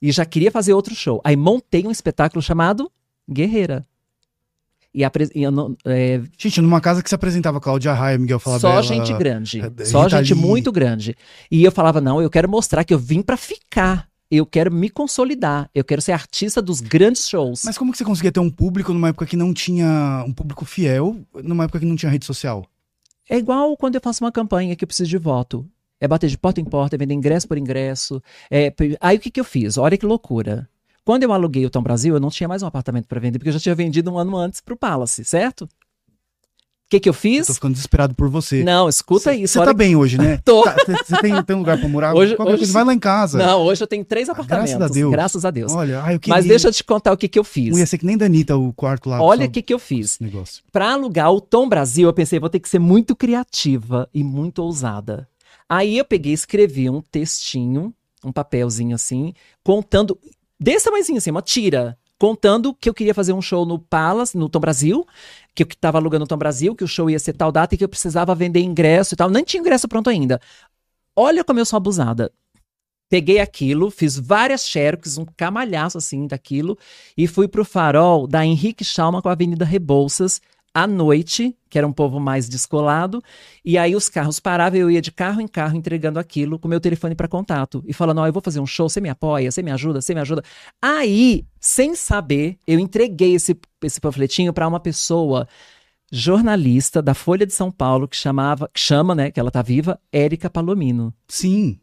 [0.00, 1.20] e já queria fazer outro show.
[1.24, 2.88] Aí montei um espetáculo chamado
[3.28, 3.84] Guerreira.
[4.94, 8.80] E, apre- e não- é, Gente, numa casa que se apresentava Cláudia Raia, Miguel Falabella...
[8.80, 9.60] só gente grande.
[9.60, 10.42] eh, Só Rita gente Lee.
[10.42, 11.16] muito grande.
[11.50, 14.08] E eu falava, não, eu quero mostrar que eu vim pra ficar.
[14.30, 15.68] Eu quero me consolidar.
[15.74, 17.62] Eu quero ser artista dos grandes shows.
[17.64, 20.24] Mas como que você conseguia ter um público numa época que não tinha...
[20.26, 22.64] Um público fiel, numa época que não tinha rede social?
[23.28, 25.68] É igual quando eu faço uma campanha que eu preciso de voto.
[26.00, 28.22] É bater de porta em porta, é vender ingresso por ingresso.
[28.50, 29.76] É, Aí o que, que eu fiz?
[29.76, 30.68] Olha que loucura.
[31.04, 33.48] Quando eu aluguei o Tom Brasil, eu não tinha mais um apartamento para vender, porque
[33.48, 35.68] eu já tinha vendido um ano antes pro Palace, certo?
[36.88, 37.46] O que, que eu Eu fiz?
[37.46, 38.64] tô ficando desesperado por você.
[38.64, 39.58] Não, escuta Cê- isso.
[39.58, 40.38] Você tá bem hoje, né?
[40.42, 40.64] Tô.
[40.64, 40.74] Tá,
[41.04, 42.14] Você tem, tem um lugar pra morar?
[42.14, 43.36] Hoje- Qualquer hoje coisa, vai lá em casa.
[43.36, 44.72] Não, hoje eu tenho três Ah, apartamentos.
[44.72, 45.10] graças a Deus.
[45.12, 45.72] Graças a Deus.
[45.72, 46.34] Olha, ai, eu queria...
[46.36, 47.72] Mas deixa eu te contar o que, que eu fiz.
[47.72, 49.20] Não ia ser que nem da Anitta, o quarto lá.
[49.20, 50.18] Olha só o que, que eu fiz.
[50.18, 50.62] negócio.
[50.72, 54.60] Pra alugar o Tom Brasil, eu pensei, vou ter que ser muito criativa e muito
[54.62, 55.28] ousada.
[55.68, 57.92] Aí eu peguei e escrevi um textinho,
[58.24, 60.18] um papelzinho assim, contando,
[60.58, 64.48] desse tamanhozinho assim, uma tira, contando que eu queria fazer um show no Palace, no
[64.48, 65.06] Tom Brasil,
[65.54, 67.78] que eu tava alugando o Tom Brasil, que o show ia ser tal data e
[67.78, 69.30] que eu precisava vender ingresso e tal.
[69.30, 70.40] Nem tinha ingresso pronto ainda.
[71.14, 72.32] olha como eu sou abusada.
[73.08, 76.76] Peguei aquilo, fiz várias xerox, um camalhaço assim daquilo,
[77.16, 80.42] e fui pro farol da Henrique Schalman com a Avenida Rebouças,
[80.74, 83.22] à noite, que era um povo mais descolado,
[83.64, 86.80] e aí os carros paravam, eu ia de carro em carro entregando aquilo com meu
[86.80, 89.62] telefone para contato e falando: "Ó, eu vou fazer um show, você me apoia, você
[89.62, 90.42] me ajuda, você me ajuda".
[90.80, 95.46] Aí, sem saber, eu entreguei esse esse panfletinho para uma pessoa
[96.10, 100.00] jornalista da Folha de São Paulo que chamava, que chama, né, que ela tá viva,
[100.12, 101.14] Érica Palomino.
[101.28, 101.78] Sim.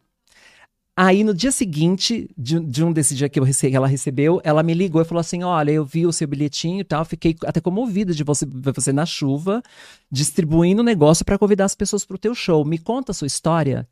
[0.97, 4.73] Aí no dia seguinte, de, de um desse dias que, que ela recebeu, ela me
[4.73, 8.13] ligou e falou assim: Olha, eu vi o seu bilhetinho e tal, fiquei até comovida
[8.13, 9.61] de você você na chuva,
[10.09, 12.63] distribuindo o negócio para convidar as pessoas pro teu show.
[12.63, 13.87] Me conta a sua história.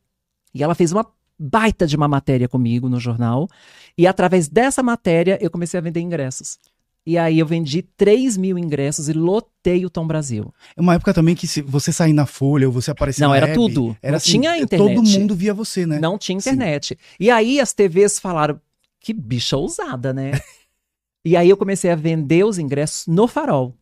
[0.53, 1.05] E ela fez uma
[1.37, 3.49] baita de uma matéria comigo no jornal.
[3.97, 6.57] E através dessa matéria eu comecei a vender ingressos.
[7.05, 10.53] E aí eu vendi 3 mil ingressos e lotei o Tom Brasil.
[10.75, 13.37] É uma época também que se você sair na Folha ou você aparecer Não, na
[13.37, 13.97] era Hebe, tudo.
[14.01, 14.95] Era Não assim, tinha internet.
[14.95, 15.99] Todo mundo via você, né?
[15.99, 16.51] Não tinha Sim.
[16.51, 16.97] internet.
[17.19, 18.59] E aí as TVs falaram,
[19.01, 20.31] que bicha ousada, né?
[21.25, 23.75] e aí eu comecei a vender os ingressos no farol.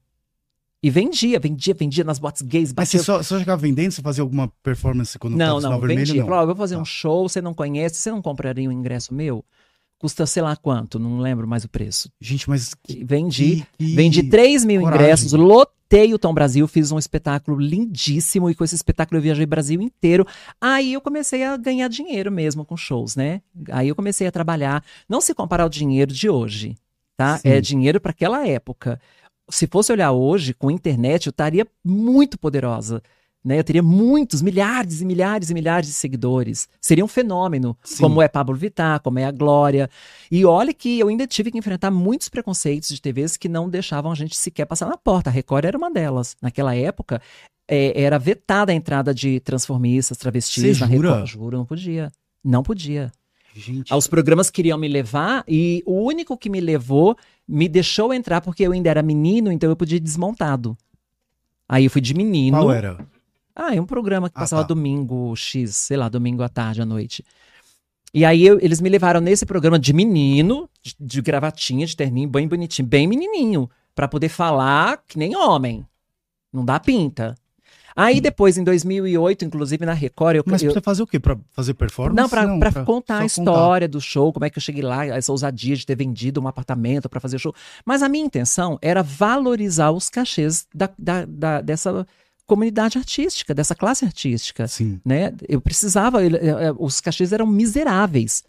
[0.83, 2.73] E vendia, vendia, vendia nas bots gays.
[2.75, 5.69] Mas você batia- só, só chegava vendendo, você fazia alguma performance quando Não, tava no
[5.73, 6.07] não, vermelho?
[6.07, 6.25] vendia.
[6.25, 6.33] Não.
[6.33, 6.81] Ó, eu vou fazer Tá.
[6.81, 9.45] um show, você não conhece, você não compraria um ingresso meu?
[10.01, 12.09] Custa sei lá quanto, não lembro mais o preço.
[12.19, 15.03] Gente, mas E Vendi, que- que- vendi 3 mil coragem.
[15.05, 19.43] ingressos, lotei o Tom Brasil, fiz um espetáculo lindíssimo e com esse espetáculo eu viajei
[19.45, 20.25] o Brasil inteiro.
[20.59, 23.41] Aí eu comecei a ganhar dinheiro mesmo com shows, né?
[23.71, 24.83] Aí eu comecei a trabalhar.
[25.07, 26.75] Não se comparar ao dinheiro de hoje,
[27.15, 27.37] tá?
[27.37, 27.49] Sim.
[27.49, 28.99] É dinheiro para aquela época.
[29.51, 33.03] Se fosse olhar hoje, com internet, eu estaria muito poderosa.
[33.43, 33.57] Né?
[33.57, 36.69] Eu teria muitos, milhares e milhares e milhares de seguidores.
[36.79, 38.03] Seria um fenômeno, Sim.
[38.03, 39.89] como é Pablo Vittar, como é a Glória.
[40.31, 44.11] E olha que eu ainda tive que enfrentar muitos preconceitos de TVs que não deixavam
[44.11, 45.29] a gente sequer passar na porta.
[45.29, 46.37] A Record era uma delas.
[46.39, 47.19] Naquela época,
[47.67, 51.09] é, era vetada a entrada de transformistas, travestis Você na jura?
[51.09, 51.27] Record.
[51.27, 52.11] Juro, não podia.
[52.43, 53.11] Não podia.
[53.55, 58.39] Gente, Os programas queriam me levar e o único que me levou me deixou entrar
[58.39, 60.77] porque eu ainda era menino, então eu podia ir desmontado.
[61.67, 62.57] Aí eu fui de menino.
[62.57, 62.97] qual era?
[63.55, 64.67] Ah, é um programa que Ah, passava tá.
[64.69, 67.23] domingo X, sei lá, domingo à tarde, à noite.
[68.13, 72.29] E aí eu- eles me levaram nesse programa de menino, de, de gravatinha, de terninho,
[72.29, 75.85] bem bonitinho, bem menininho, pra poder falar que nem homem.
[76.51, 77.35] Não dá pinta.
[77.95, 81.19] Aí depois, em 2008, inclusive na Record, eu, Mas eu, precisa fazer o quê?
[81.19, 82.15] Pra fazer performance?
[82.21, 85.29] não, pra, pra contar a história do show, como é que eu cheguei lá, essa
[85.31, 87.53] ousadia de ter vendido um apartamento pra fazer show.
[87.85, 92.07] Mas a minha intenção era valorizar os cachês da, da- da- dessa
[92.55, 94.67] comunidade artística, dessa classe artística.
[94.67, 94.99] Sim.
[95.05, 95.33] Né?
[95.47, 98.43] Eu precisava, ele- eh, eh, os cachês eram miseráveis.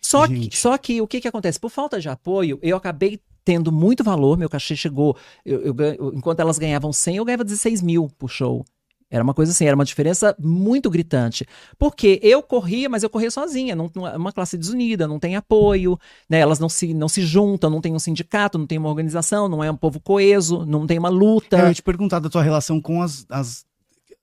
[0.00, 1.58] Só que, só que o que, que acontece?
[1.58, 5.16] Por falta de apoio, eu acabei tendo muito valor, meu cachê chegou.
[5.44, 8.64] eu- eu- enquanto elas ganhavam 100, eu ganhava 16 mil por show.
[9.10, 11.46] Era uma coisa assim, era uma diferença muito gritante.
[11.78, 15.36] Porque eu corria, mas eu corria sozinha, não, não- é uma classe desunida, não tem
[15.36, 16.38] apoio, né?
[16.40, 19.62] Elas não se, não se juntam, não tem um sindicato, não tem uma organização, não
[19.62, 21.58] é um povo coeso, não tem uma luta.
[21.58, 23.64] Eu ia te perguntar da tua relação com as, as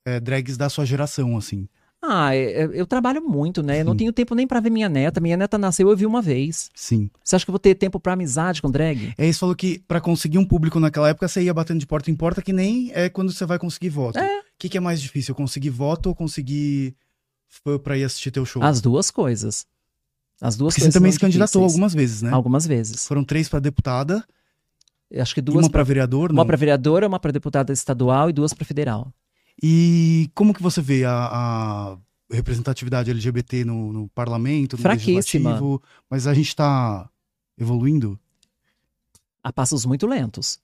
[0.06, 1.68] é, drags da sua geração, assim.
[2.04, 3.82] Ah, é- é- eu trabalho muito, né?
[3.82, 3.98] Eu não Sim.
[4.00, 5.20] tenho tempo nem pra ver minha neta.
[5.22, 6.72] Minha neta nasceu, eu vi uma vez.
[6.74, 7.10] Sim.
[7.24, 9.14] Você acha que eu vou ter tempo pra amizade com drag?
[9.18, 12.10] É, você falou que pra conseguir um público naquela época, você ia batendo de porta
[12.10, 14.18] em porta, que nem é quando você vai conseguir voto.
[14.18, 14.42] O É.
[14.58, 15.36] que, que é mais difícil?
[15.36, 16.96] Conseguir voto ou conseguir
[17.48, 18.64] fã pra ir assistir teu show?
[18.64, 19.66] As duas coisas.
[20.42, 20.94] As duas Porque você coisas.
[20.96, 21.74] também são se candidatou difíceis.
[21.76, 22.32] algumas vezes, né?
[22.32, 23.06] Algumas vezes.
[23.06, 24.24] Foram três pra deputada,
[25.14, 26.48] Acho que e duas uma pra vereador, Uma não?
[26.48, 29.14] pra vereadora, uma pra deputada estadual e duas pra federal.
[29.62, 31.98] E como que você vê a, a
[32.32, 35.82] representatividade LGBT no, no parlamento, no legislativo?
[36.10, 37.10] Mas a gente tá
[37.58, 38.20] evoluindo?
[39.44, 40.60] A passos muito lentos.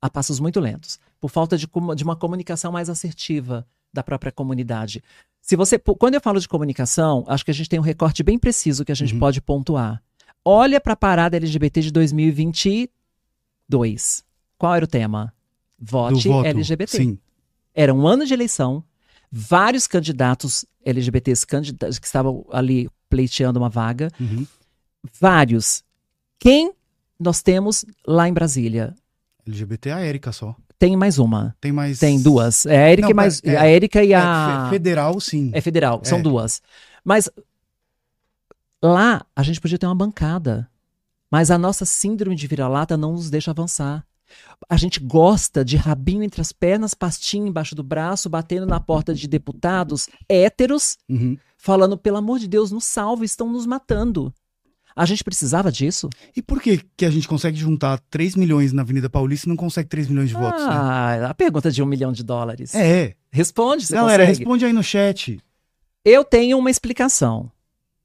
[0.00, 0.98] A passos muito lentos.
[1.20, 5.02] Por falta de, de uma comunicação mais assertiva da própria comunidade.
[5.40, 8.38] Se você, quando eu falo de comunicação, acho que a gente tem um recorte bem
[8.38, 9.20] preciso que a gente Uhum.
[9.20, 10.02] pode pontuar.
[10.44, 14.24] Olha para a parada LGBT de 2022.
[14.58, 15.32] Qual era o tema?
[15.78, 16.46] Vote voto?
[16.46, 16.96] LGBT.
[16.96, 17.18] Sim.
[17.76, 18.82] Era um ano de eleição,
[19.30, 24.46] vários candidatos LGBTs candida- que estavam ali pleiteando uma vaga, Uhum.
[25.20, 25.84] vários.
[26.40, 26.72] Quem
[27.20, 28.94] nós temos lá em Brasília?
[29.46, 30.56] LGBT é a Érica só.
[30.78, 31.54] Tem mais uma.
[31.60, 31.98] Tem mais.
[31.98, 32.66] Tem duas.
[32.66, 33.40] É a Érica Não, e mais.
[33.44, 34.64] é- a Érica e É, a.
[34.64, 35.50] fe- federal, sim.
[35.54, 36.22] É federal, são É.
[36.22, 36.60] duas.
[37.04, 37.28] Mas
[38.82, 40.68] lá a gente podia ter uma bancada.
[41.30, 44.04] Mas a nossa síndrome de vira-lata não nos deixa avançar.
[44.68, 49.14] A gente gosta de rabinho entre as pernas, pastinha embaixo do braço, batendo na porta
[49.14, 51.36] de deputados héteros, Uhum.
[51.56, 54.32] falando, pelo amor de Deus, nos salve, estão nos matando.
[54.94, 56.08] A gente precisava disso?
[56.34, 59.56] E por que, que a gente consegue juntar 3 milhões na Avenida Paulista e não
[59.56, 60.68] consegue 3 milhões de votos, né?
[60.72, 62.74] ah, a pergunta de um milhão de dólares.
[62.74, 63.14] É.
[63.30, 64.38] Responde, você Galera, consegue.
[64.38, 65.38] responde aí no chat.
[66.02, 67.50] Eu tenho uma explicação.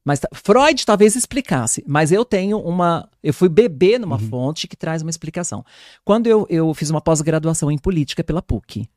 [0.04, 3.08] Mas Freud talvez explicasse, mas eu tenho uma.
[3.22, 4.28] Eu fui beber numa Uhum.
[4.28, 5.64] fonte que traz uma explicação.
[6.04, 8.88] Quando eu, eu fiz uma pós-graduação em política pela PUC.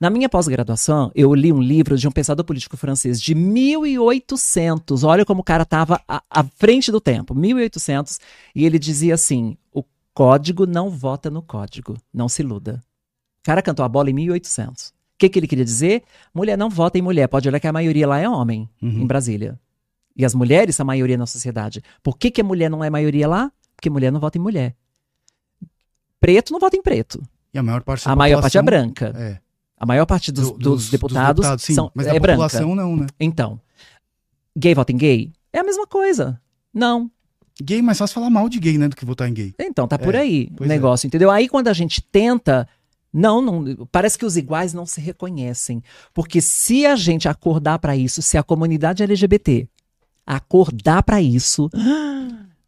[0.00, 5.04] Na minha pós-graduação, eu li um livro de um pensador político francês de 1800.
[5.04, 7.34] Olha como o cara estava à, à frente do tempo.
[7.34, 8.18] 1800.
[8.54, 11.96] E ele dizia assim: o código não vota no código.
[12.12, 12.82] Não se iluda.
[13.42, 14.88] O cara cantou a bola em 1800.
[14.88, 16.02] O que, que ele queria dizer?
[16.34, 17.28] Mulher não vota em mulher.
[17.28, 19.02] Pode olhar que a maioria lá é homem, Uhum.
[19.02, 19.58] em Brasília.
[20.16, 21.82] E as mulheres são a maioria na sociedade.
[22.02, 23.50] Por que, que a mulher não é maioria lá?
[23.76, 24.74] Porque mulher não vota em mulher.
[26.20, 27.22] Preto não vota em preto.
[27.52, 29.12] E a maior parte da A maior parte é branca.
[29.16, 29.38] É.
[29.76, 32.28] A maior parte dos, Do- dos deputados, sim, são, mas é a branca.
[32.44, 33.06] população não, né?
[33.18, 33.60] Então,
[34.56, 35.32] gay vota em gay?
[35.52, 36.40] É a mesma coisa.
[36.72, 37.10] Não.
[37.60, 39.54] Gay é mais fácil falar mal de gay, né, do que votar em gay.
[39.58, 40.68] Então, tá por É, aí o é.
[40.68, 41.30] negócio, entendeu?
[41.30, 42.68] Aí quando a gente tenta.
[43.12, 45.82] Não, não, parece que os iguais não se reconhecem.
[46.14, 49.68] Porque se a gente acordar pra isso, se a comunidade LGBT
[50.26, 51.70] acordar pra isso,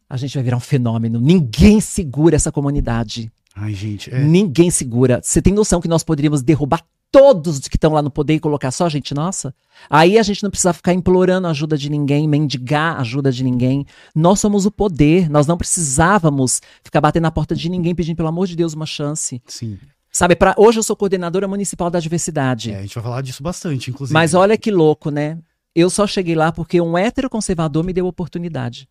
[0.09, 1.21] a gente vai virar um fenômeno.
[1.21, 3.33] Ninguém segura essa comunidade.
[3.55, 4.19] Ai, gente, é.
[4.19, 5.21] Ninguém segura.
[5.23, 8.41] Você tem noção que nós poderíamos derrubar todos os que estão lá no poder e
[8.41, 9.55] colocar só gente nossa?
[9.89, 13.87] Aí a gente não precisa ficar implorando ajuda de ninguém, mendigar ajuda de ninguém.
[14.13, 18.29] Nós somos o poder, nós não precisávamos ficar batendo na porta de ninguém pedindo, pelo
[18.29, 19.41] amor de Deus, uma chance.
[19.47, 19.79] Sim.
[20.11, 22.73] Sabe, pra, hoje eu sou coordenadora municipal da diversidade.
[22.73, 24.13] É, a gente vai falar disso bastante, inclusive.
[24.13, 25.39] Mas olha que louco, né?
[25.75, 28.89] Eu só cheguei lá porque um hétero conservador me deu oportunidade.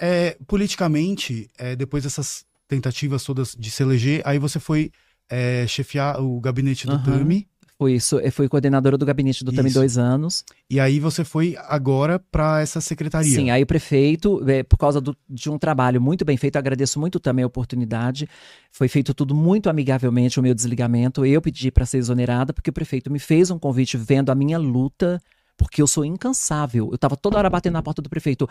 [0.00, 4.90] É, politicamente, é, depois dessas tentativas todas de se eleger, aí você foi
[5.30, 7.02] é, chefiar o gabinete do Aham.
[7.20, 9.78] Tami, Fui, sou- eu fui coordenadora do gabinete do Tami Isso.
[9.78, 10.44] dois anos.
[10.70, 13.34] e aí você foi agora para essa secretaria.
[13.34, 17.00] Sim, aí o prefeito, é, por causa do- de um trabalho muito bem feito, agradeço
[17.00, 18.28] muito também a oportunidade.
[18.70, 21.26] Foi feito tudo muito amigavelmente, o meu desligamento.
[21.26, 24.56] Eu pedi para ser exonerada, porque o prefeito me fez um convite vendo a minha
[24.56, 25.20] luta.
[25.56, 26.88] Porque eu sou incansável.
[26.92, 28.48] Eu tava toda hora batendo na porta do prefeito.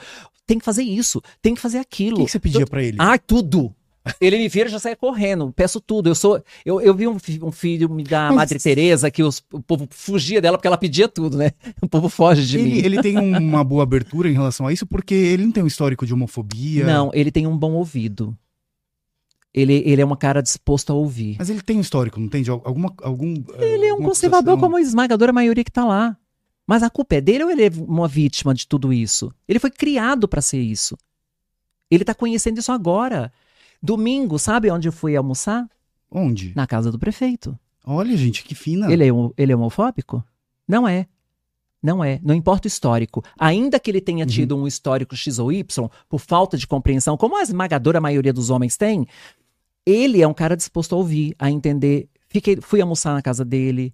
[0.48, 2.18] Tem que fazer isso, tem que fazer O aquilo.
[2.18, 2.98] que, que você pedia para ele?
[3.00, 3.74] Ah, tudo.
[4.20, 5.54] Ele me vira e já sai correndo.
[5.56, 6.10] Peço tudo.
[6.10, 6.44] Eu sou.
[6.66, 10.42] Eu, eu vi um, um filme da Mas- Madre Teresa que os- o povo fugia
[10.42, 11.52] dela porque ela pedia tudo, né?
[11.82, 12.72] O povo foge de mim.
[12.80, 15.63] ele, ele tem um- uma boa abertura em relação a isso, porque ele não tem
[15.63, 16.86] um histórico de homofobia.
[16.86, 18.38] Não, ele tem um bom ouvido.
[19.54, 21.36] Ele, ele é um cara disposto a ouvir.
[21.38, 22.42] Mas ele tem um histórico, não tem?
[22.42, 26.18] De alguma, algum, Ele é um conservador como a esmagadora maioria que tá lá.
[26.65, 29.34] Mas a culpa é dele ou ele é uma vítima de tudo isso?
[29.47, 30.97] Ele foi criado pra ser isso.
[31.91, 33.32] Ele tá conhecendo isso agora.
[33.82, 35.69] Domingo, sabe onde eu fui almoçar?
[36.10, 36.54] Onde?
[36.56, 37.58] Na casa do prefeito.
[37.86, 38.91] Olha, gente, que fina.
[38.91, 40.23] Ele, é, ele é homofóbico?
[40.67, 41.06] Não é.
[41.82, 42.17] Não é.
[42.23, 43.21] Não importa o histórico.
[43.38, 44.32] Ainda que ele tenha Uhum.
[44.32, 48.49] tido um histórico X ou Y, por falta de compreensão, como a esmagadora maioria dos
[48.49, 49.06] homens tem,
[49.86, 52.08] ele é um cara disposto a ouvir, a entender.
[52.30, 53.93] Fiquei, fui almoçar na casa dele,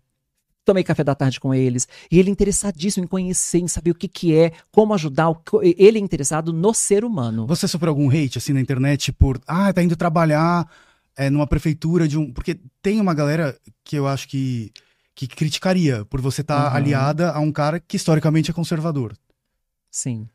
[0.70, 3.96] tomei café da tarde com eles, e ele é interessadíssimo em conhecer, em saber o
[3.96, 5.28] que, que é, como ajudar.
[5.64, 7.48] Ele é interessado no ser humano.
[7.48, 9.40] Você sofreu algum hate assim na internet por.
[9.48, 10.70] Ah, tá indo trabalhar
[11.18, 12.32] é, numa prefeitura de um.
[12.32, 14.72] Porque tem uma galera que eu acho que.
[15.16, 16.78] que criticaria por você estar Uhum.
[16.78, 19.14] aliada a um cara que historicamente é conservador.
[19.92, 20.28] Sim.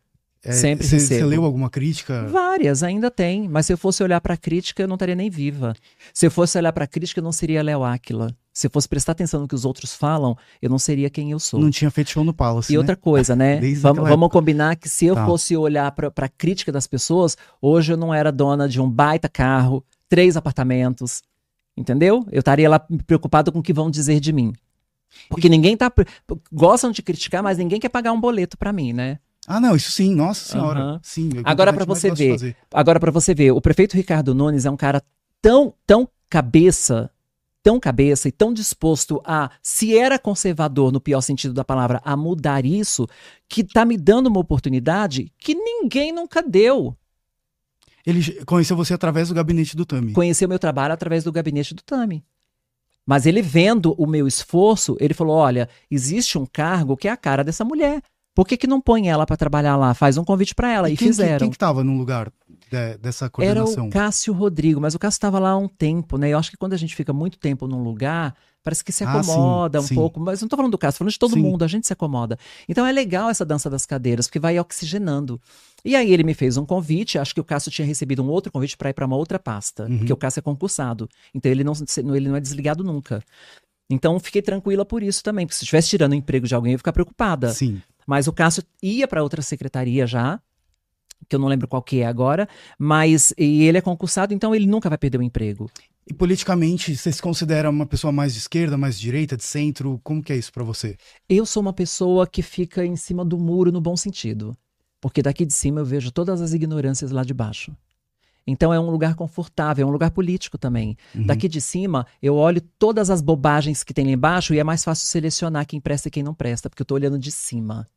[0.44, 1.26] É, Sempre Você recebo.
[1.28, 2.26] leu alguma crítica?
[2.26, 3.48] Várias, ainda tem.
[3.48, 5.74] Mas se eu fosse olhar pra crítica, eu não estaria nem viva.
[6.12, 8.36] Se eu fosse olhar pra crítica, eu não seria Léo Áquila.
[8.52, 11.40] Se eu fosse prestar atenção no que os outros falam, eu não seria quem eu
[11.40, 11.58] sou.
[11.60, 12.70] Não tinha feito show no Palace.
[12.70, 12.78] E né?
[12.78, 13.58] outra coisa, né?
[13.80, 15.24] Vamos, vamos combinar que se eu Tá.
[15.26, 19.28] fosse olhar pra, pra crítica das pessoas, hoje eu não era dona de um baita
[19.28, 21.22] carro, três apartamentos.
[21.76, 22.24] Entendeu?
[22.30, 24.52] Eu estaria lá preocupado com o que vão dizer de mim.
[25.28, 25.90] Porque ninguém tá.
[26.52, 29.18] Gostam de criticar, mas ninguém quer pagar um boleto pra mim, né?
[29.46, 30.80] Ah, não, isso sim, nossa senhora.
[30.80, 31.00] Aham.
[31.02, 32.56] Sim, é Agora, a pra gente mais você ver.
[32.72, 35.02] Agora, pra você ver, o prefeito Ricardo Nunes é um cara
[35.42, 37.10] tão, tão cabeça,
[37.62, 42.16] tão cabeça e tão disposto a, se era conservador no pior sentido da palavra, a
[42.16, 43.06] mudar isso,
[43.48, 46.96] que tá me dando uma oportunidade que ninguém nunca deu.
[48.06, 50.12] Ele conheceu você através do gabinete do Tami.
[50.12, 52.24] Conheceu meu trabalho através do gabinete do Tami.
[53.06, 57.16] Mas ele vendo o meu esforço, ele falou: olha, existe um cargo que é a
[57.16, 58.02] cara dessa mulher.
[58.34, 59.94] Por que, que não põe ela pra trabalhar lá?
[59.94, 60.88] Faz um convite pra ela.
[60.90, 61.38] E, quem, que- fizeram.
[61.38, 62.32] Quem que tava no lugar
[62.70, 63.86] de- dessa Era coordenação?
[63.86, 66.30] o Cássio Rodrigo, mas o Cássio estava lá há um tempo, né?
[66.30, 69.22] Eu acho que quando a gente fica muito tempo num lugar, parece que se Ah,
[69.22, 69.94] sim, acomoda um sim.
[69.94, 70.18] pouco.
[70.18, 71.42] Mas não tô falando do Cássio, falando de todo Sim.
[71.42, 72.36] mundo, a gente se acomoda.
[72.68, 75.40] Então é legal essa dança das cadeiras, porque vai oxigenando.
[75.84, 78.50] E aí ele me fez um convite, acho que o Cássio tinha recebido um outro
[78.50, 79.98] convite para ir para uma outra pasta, Uhum.
[79.98, 81.08] porque o Cássio é concursado.
[81.32, 81.72] Então ele não,
[82.16, 83.22] ele não é desligado nunca.
[83.90, 86.74] Então fiquei tranquila por isso também, porque se estivesse tirando o emprego de alguém, eu
[86.74, 87.50] ia ficar preocupada.
[87.52, 87.80] Sim.
[88.06, 90.40] Mas o Cássio ia para outra secretaria já,
[91.28, 94.66] que eu não lembro qual que é agora, mas e ele é concursado, então ele
[94.66, 95.70] nunca vai perder o emprego.
[96.06, 99.98] E politicamente, você se considera uma pessoa mais de esquerda, mais de direita, de centro?
[100.04, 100.98] Como que é isso pra você?
[101.28, 104.54] Eu sou uma pessoa que fica em cima do muro no bom sentido.
[105.00, 107.74] Porque daqui de cima eu vejo todas as ignorâncias lá de baixo.
[108.46, 110.96] Então é um lugar confortável, é um lugar político também.
[111.14, 111.26] Uhum.
[111.26, 114.84] Daqui de cima, eu olho todas as bobagens que tem lá embaixo e é mais
[114.84, 117.88] fácil selecionar quem presta e quem não presta, porque eu tô olhando de cima.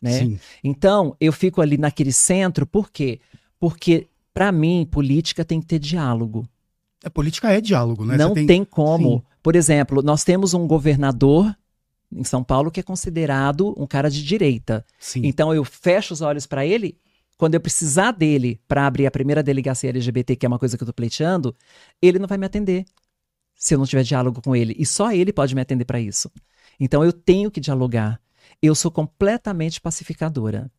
[0.00, 0.18] Né?
[0.18, 0.38] Sim.
[0.62, 3.20] Então, eu fico ali naquele centro, por quê?
[3.58, 6.48] Porque, para mim, política tem que ter diálogo.
[7.04, 8.16] A política é diálogo, né?
[8.16, 9.18] Não Você tem, como.
[9.18, 9.22] Sim.
[9.42, 11.54] Por exemplo, nós temos um governador
[12.12, 14.84] em São Paulo que é considerado um cara de direita.
[14.98, 15.22] Sim.
[15.24, 16.98] Então eu fecho os olhos para ele.
[17.36, 20.82] Quando eu precisar dele para abrir a primeira delegacia LGBT, que é uma coisa que
[20.82, 21.54] eu tô pleiteando,
[22.00, 22.84] ele não vai me atender
[23.54, 24.74] se eu não tiver diálogo com ele.
[24.78, 26.30] E só ele pode me atender para isso.
[26.80, 28.20] Então eu tenho que dialogar.
[28.62, 30.70] Eu sou completamente pacificadora.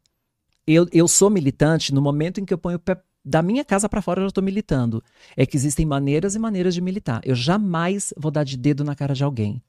[0.66, 3.90] Eu, eu sou militante no momento em que eu ponho o pé da minha casa
[3.90, 5.04] para fora, eu já estou militando.
[5.36, 7.22] É que existem maneiras e maneiras de militar.
[7.26, 9.62] Eu jamais vou dar de dedo na cara de alguém.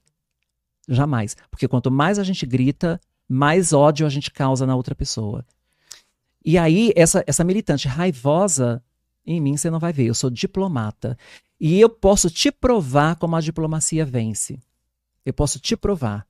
[0.89, 1.37] Jamais.
[1.51, 5.45] Porque quanto mais a gente grita, mais ódio a gente causa na outra pessoa.
[6.45, 8.83] E aí, essa, essa militante raivosa,
[9.27, 10.07] em mim você não vai ver.
[10.07, 11.19] Eu sou diplomata.
[11.61, 14.61] E eu posso te provar como a diplomacia vence.
[15.27, 16.28] Eu posso te provar.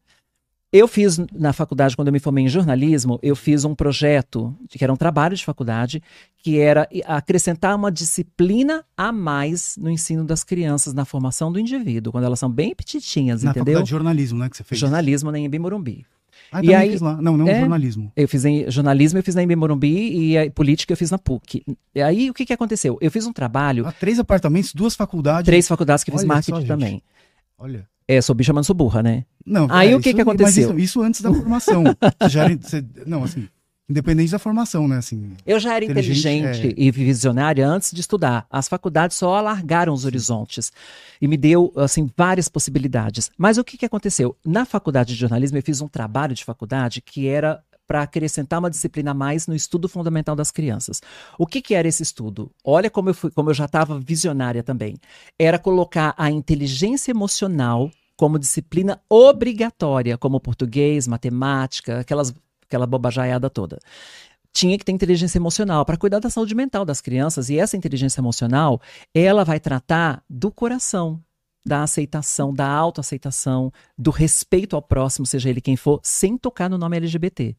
[0.71, 4.85] Eu fiz na faculdade, quando eu me formei em jornalismo, eu fiz um projeto, que
[4.85, 6.03] era um trabalho de faculdade,
[6.43, 12.13] que era acrescentar uma disciplina a mais no ensino das crianças, na formação do indivíduo,
[12.13, 13.65] quando elas são bem petitinhas, Na entendeu?
[13.65, 14.51] faculdade de jornalismo, né?
[14.51, 14.79] Que você fez.
[14.79, 16.05] Jornalismo na Embi Morumbi.
[16.53, 17.17] Ah, E também aí- fiz lá.
[17.21, 17.61] Não, não É.
[17.61, 18.13] jornalismo.
[18.15, 21.19] Eu fiz em jornalismo, eu fiz na Embi Morumbi e a política eu fiz na
[21.19, 21.65] PUC.
[21.95, 22.99] E aí o que, que aconteceu?
[23.01, 25.47] Eu fiz um trabalho, Ah, três apartamentos, duas faculdades.
[25.47, 27.03] três faculdades que eu fiz Olha marketing só, também.
[27.59, 27.87] Olha.
[28.09, 29.25] É, sou bicha, mas não sou burra, né?
[29.45, 30.71] Não, Aí é, o que isso- que mas aconteceu?
[30.71, 31.85] Isso, isso antes da formação.
[32.23, 33.47] Você já você- não, assim,
[33.89, 34.97] independente da formação, né?
[34.97, 38.47] Assim, Eu já era Inteligente, inteligente e visionária antes de estudar.
[38.51, 40.73] As faculdades só alargaram os horizontes
[41.21, 43.31] e me deu assim várias possibilidades.
[43.37, 44.35] Mas o que, que aconteceu?
[44.45, 48.69] Na faculdade de jornalismo eu fiz um trabalho de faculdade que era para acrescentar uma
[48.69, 51.01] disciplina a mais no estudo fundamental das crianças.
[51.39, 52.51] O que, que era esse estudo?
[52.63, 54.97] Olha como eu, fui, como eu já estava visionária também.
[55.39, 62.35] Era colocar a inteligência emocional como disciplina obrigatória, como português, matemática, aquelas,
[62.67, 63.79] aquela bobajaiada toda
[64.51, 67.49] tinha que ter inteligência emocional para cuidar da saúde mental das crianças.
[67.49, 68.81] E essa inteligência emocional,
[69.15, 71.23] ela vai tratar do coração,
[71.65, 76.79] da aceitação, da autoaceitação, do respeito ao próximo, seja ele quem for, sem tocar no
[76.79, 77.57] nome LGBT.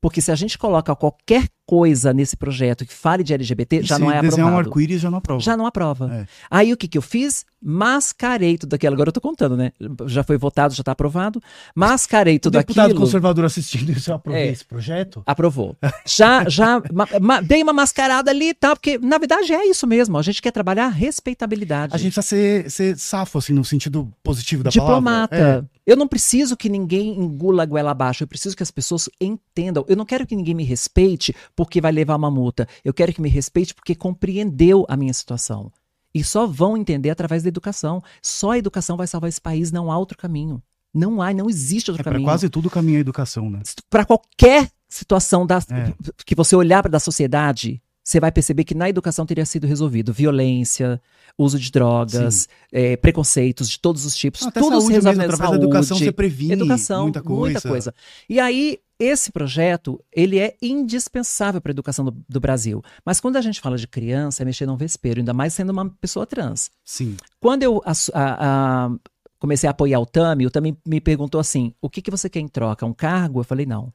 [0.00, 4.00] Porque se a gente coloca qualquer coisa nesse projeto que fale de LGBT, já se
[4.00, 4.68] não é desenhar um aprovado.
[4.68, 5.40] arco-íris já não aprova.
[5.40, 6.14] Já não aprova.
[6.14, 6.26] É.
[6.50, 7.44] Aí o que, que eu fiz?
[7.62, 8.92] Mascarei tudo aquilo.
[8.94, 9.72] Agora eu tô contando, né?
[10.06, 11.40] Já foi votado, já tá aprovado.
[11.74, 13.00] Mascarei o tudo deputado aquilo.
[13.00, 14.52] conservador assistindo isso, eu aprovei É.
[14.52, 15.22] esse projeto.
[15.24, 15.74] Aprovou.
[16.06, 19.86] Já, já ma- ma- dei uma mascarada ali e tal, porque na verdade é isso
[19.86, 20.18] mesmo.
[20.18, 21.94] A gente quer trabalhar respeitabilidade.
[21.94, 25.34] A gente precisa ser, ser safo, assim, no sentido positivo da Diplomata.
[25.36, 25.68] palavra.
[25.70, 25.73] É.
[25.86, 28.22] Eu não preciso que ninguém engula a goela abaixo.
[28.24, 29.84] Eu preciso que as pessoas entendam.
[29.86, 32.66] Eu não quero que ninguém me respeite porque vai levar uma multa.
[32.84, 35.70] Eu quero que me respeite porque compreendeu a minha situação.
[36.14, 38.02] E só vão entender através da educação.
[38.22, 39.70] Só a educação vai salvar esse país.
[39.72, 40.62] Não há outro caminho.
[40.92, 42.28] Não há, não existe outro É, para caminho.
[42.28, 43.60] quase tudo caminha a educação, né?
[43.90, 45.92] para qualquer situação da, É.
[46.24, 50.12] que você olhar para da sociedade, você vai perceber que na educação teria sido resolvido
[50.12, 51.00] violência,
[51.38, 55.32] uso de drogas, eh, preconceitos de todos os tipos, Até tudo se saúde resolve mesmo,
[55.32, 57.22] através da educação saúde, você previne educação, muita
[57.70, 57.94] coisa.
[58.28, 62.82] E aí esse projeto ele é indispensável para a educação do, do Brasil.
[63.04, 65.88] Mas quando a gente fala de criança, é mexer num vespeiro, ainda mais sendo uma
[65.88, 66.70] pessoa trans.
[66.84, 67.16] Sim.
[67.40, 68.90] Quando eu ass- a- a-
[69.38, 72.40] comecei a apoiar o Tami, o Tami me perguntou assim: o que, que você quer
[72.40, 72.86] em troca?
[72.86, 73.40] Um cargo?
[73.40, 73.92] Eu falei: não,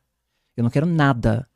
[0.58, 1.48] eu não quero nada.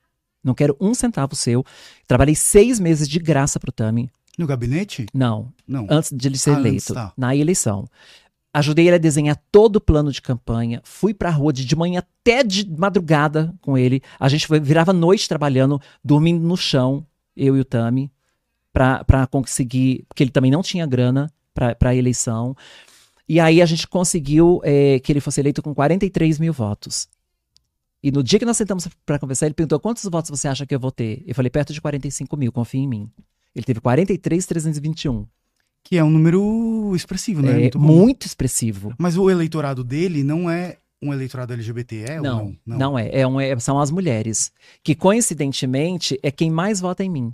[0.44, 1.64] Não quero um centavo seu.
[2.08, 4.10] Trabalhei seis meses de graça pro Tami.
[4.38, 5.06] No gabinete?
[5.14, 5.86] Não, Não.
[5.90, 7.14] antes de ele ser Ah, antes, eleito, tá.
[7.16, 7.88] na eleição.
[8.54, 10.82] Ajudei ele a desenhar todo o plano de campanha.
[10.84, 14.02] Fui pra rua de, de manhã até de madrugada com ele.
[14.20, 18.12] A gente foi- virava noite trabalhando, dormindo no chão, eu e o Tami,
[18.72, 20.04] pra, pra conseguir.
[20.08, 22.56] Porque ele também não tinha grana pra, pra eleição.
[23.28, 27.08] E aí a gente conseguiu eh, que ele fosse eleito com 43 mil votos.
[28.04, 30.76] E no dia que nós sentamos pra conversar, ele perguntou quantos votos você acha que
[30.76, 31.24] eu vou ter?
[31.26, 33.10] Eu falei, perto de 45 mil, confia em mim.
[33.56, 35.26] Ele teve 43,321.
[35.84, 37.52] Que é um número expressivo, né?
[37.52, 38.94] É, Muito muito, expressivo.
[38.98, 43.00] Mas o eleitorado dele não é um eleitorado LGBT, é não, ou não, não?
[43.00, 43.10] é.
[43.12, 44.52] É um- é- São as mulheres.
[44.82, 47.34] Que coincidentemente é quem mais vota em mim.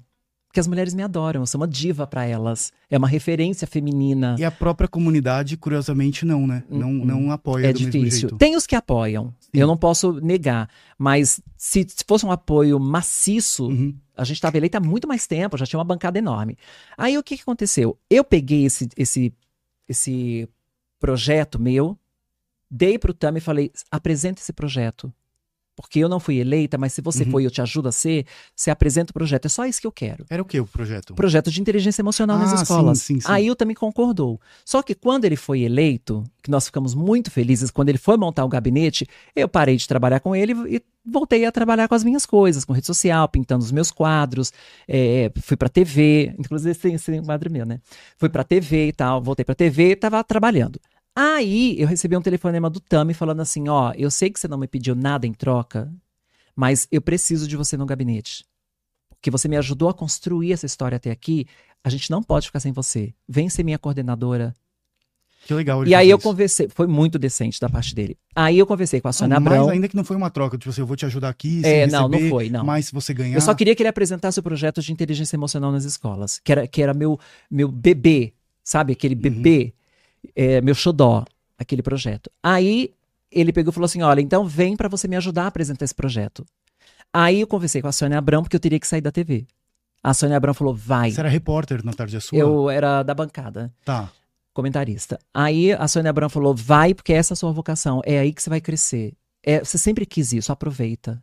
[0.50, 2.74] Porque as mulheres me adoram, eu sou uma diva pra elas.
[2.90, 4.36] É uma referência feminina.
[4.40, 6.64] E a própria comunidade, curiosamente, não, né?
[6.68, 8.20] Não, Hum, não apoia É do mesmo difícil.
[8.30, 8.38] jeito.
[8.38, 9.32] Tem os que apoiam.
[9.54, 10.68] Eu não posso negar.
[10.98, 13.96] Mas se, se fosse um apoio maciço, Uhum.
[14.18, 16.58] a gente estava eleita há muito mais tempo, já tinha uma bancada enorme.
[16.98, 17.96] Aí o que, que aconteceu?
[18.10, 19.32] Eu peguei esse, esse
[19.88, 20.50] esse
[21.00, 21.98] projeto meu,
[22.70, 25.14] dei pro Tami e falei: apresenta esse projeto.
[25.82, 27.32] Porque eu não fui eleita, mas se você Uhum.
[27.32, 29.46] foi e eu te ajudo a ser, você apresenta o projeto.
[29.46, 30.26] É só isso que eu quero.
[30.30, 31.14] Era o que o projeto?
[31.16, 33.00] Projeto de inteligência emocional Ah, nas sim, escolas.
[33.02, 33.28] sim, sim.
[33.32, 34.40] Aí o Tami concordou.
[34.66, 38.44] Só que quando ele foi eleito, que nós ficamos muito felizes, quando ele foi montar
[38.44, 42.26] o gabinete, eu parei de trabalhar com ele e voltei a trabalhar com as minhas
[42.26, 44.52] coisas, com rede social, pintando os meus quadros,
[44.88, 47.80] é, fui pra TV, inclusive esse esse quadro meu, né?
[48.18, 50.80] Fui pra TV e tal, voltei pra TV e tava trabalhando.
[51.16, 54.58] Aí eu recebi um telefonema do Tami falando assim: ó, eu sei que você não
[54.58, 55.92] me pediu nada em troca,
[56.56, 58.46] mas eu preciso de você no gabinete.
[59.10, 61.46] Porque você me ajudou a construir essa história até aqui.
[61.84, 63.14] A gente não pode ficar sem você.
[63.28, 64.54] Vem ser minha coordenadora.
[65.46, 65.86] Que legal.
[65.88, 66.28] e aí eu isso.
[66.28, 68.18] conversei, foi muito decente da parte dele.
[68.36, 69.70] Aí eu conversei com a Sônia Ah, mas Abrão.
[69.70, 71.88] ainda que não foi uma troca, tipo assim, eu vou te ajudar aqui, É, sem
[71.88, 72.66] não, não receber, foi, não.
[72.66, 73.36] Mas se você ganhar...
[73.36, 76.68] Eu só queria que ele apresentasse o projeto de inteligência emocional nas escolas, que era,
[76.68, 77.18] que era meu,
[77.50, 78.34] meu bebê,
[78.64, 78.92] sabe?
[78.94, 79.22] Aquele Uhum.
[80.36, 81.26] É, meu xodó,
[81.58, 82.32] aquele projeto.
[82.42, 82.94] Aí
[83.32, 85.96] ele pegou e falou assim: olha, então vem pra você me ajudar a apresentar esse
[85.96, 86.46] projeto.
[87.14, 89.46] Aí eu conversei com a Sônia Abrão, porque eu teria que sair da TV.
[90.04, 91.12] A Sônia Abrão falou: vai.
[91.12, 92.38] Você era repórter na tarde sua?
[92.38, 93.72] Eu era da bancada.
[93.84, 94.12] Tá.
[94.54, 95.20] comentarista.
[95.34, 98.02] Aí a Sônia Abrão falou: vai, porque essa é a sua vocação.
[98.06, 99.14] É aí que você vai crescer.
[99.44, 101.22] É, você sempre quis isso, aproveita.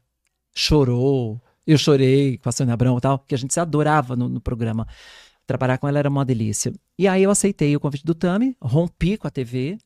[0.54, 1.40] Chorou.
[1.66, 4.40] Eu chorei com a Sônia Abrão e tal, que a gente se adorava no, no
[4.40, 4.86] programa.
[5.46, 6.72] Trabalhar com ela era uma delícia.
[6.98, 9.78] E aí eu aceitei o convite do Tami, rompi com a TV,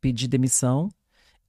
[0.00, 0.90] pedi demissão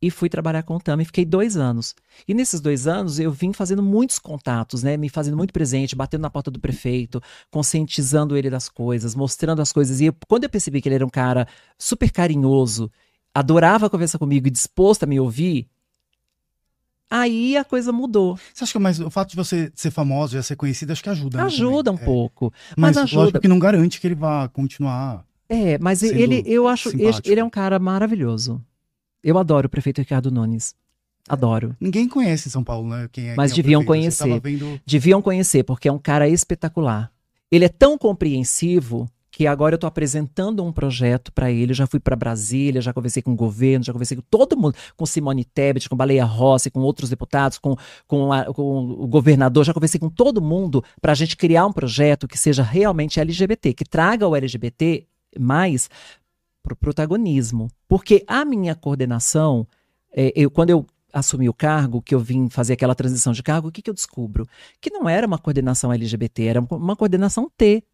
[0.01, 1.03] e fui trabalhar com o Tami.
[1.03, 1.93] Fiquei dois anos.
[2.27, 4.95] E nesses dois anos eu vim fazendo muitos contatos, né?
[4.95, 9.73] Me fazendo muito presente, batendo na porta do prefeito, conscientizando ele das coisas, mostrando as
[9.73, 9.99] coisas.
[9.99, 11.45] E eu- quando eu percebi que ele era um cara
[11.77, 12.89] super carinhoso,
[13.33, 15.67] adorava conversar comigo e disposto a me ouvir,
[17.09, 18.37] aí a coisa mudou.
[18.53, 21.09] Você acha que mais o fato de você ser famosa, já ser conhecida, acho que
[21.09, 22.01] ajuda, né, Ajuda um também?
[22.03, 22.05] É.
[22.05, 22.53] pouco.
[22.77, 23.21] Mas, Mas ajuda.
[23.21, 25.25] lógico que não garante que ele vá continuar.
[25.47, 27.27] É, mas ele, eu acho, simpático.
[27.27, 28.63] ele é um cara maravilhoso.
[29.23, 30.75] Eu adoro o prefeito Ricardo Nunes.
[31.27, 31.75] Adoro.
[31.79, 33.07] Ninguém conhece São Paulo, né?
[33.11, 34.39] Quem é, Mas quem é deviam conhecer.
[34.39, 34.79] vendo...
[34.85, 37.11] Deviam conhecer, porque é um cara espetacular.
[37.51, 39.09] Ele é tão compreensivo
[39.39, 41.73] que agora eu tô apresentando um projeto para ele.
[41.73, 45.05] Já fui para Brasília, já conversei com o governo, já conversei com todo mundo, com
[45.05, 47.73] Simone Tebet, com Baleia Rossi, com outros deputados, com,
[48.05, 51.71] com, a- com o governador, já conversei com todo mundo para a gente criar um
[51.71, 55.07] projeto que seja realmente LGBT, que traga o LGBT
[55.39, 55.89] mais
[56.61, 57.69] pro protagonismo.
[57.87, 59.65] Porque a minha coordenação,
[60.13, 63.69] é, eu, quando eu assumi o cargo, que eu vim fazer aquela transição de cargo,
[63.69, 64.45] o que, que eu descubro?
[64.81, 67.85] Que não era uma coordenação LGBT, era uma coordenação T.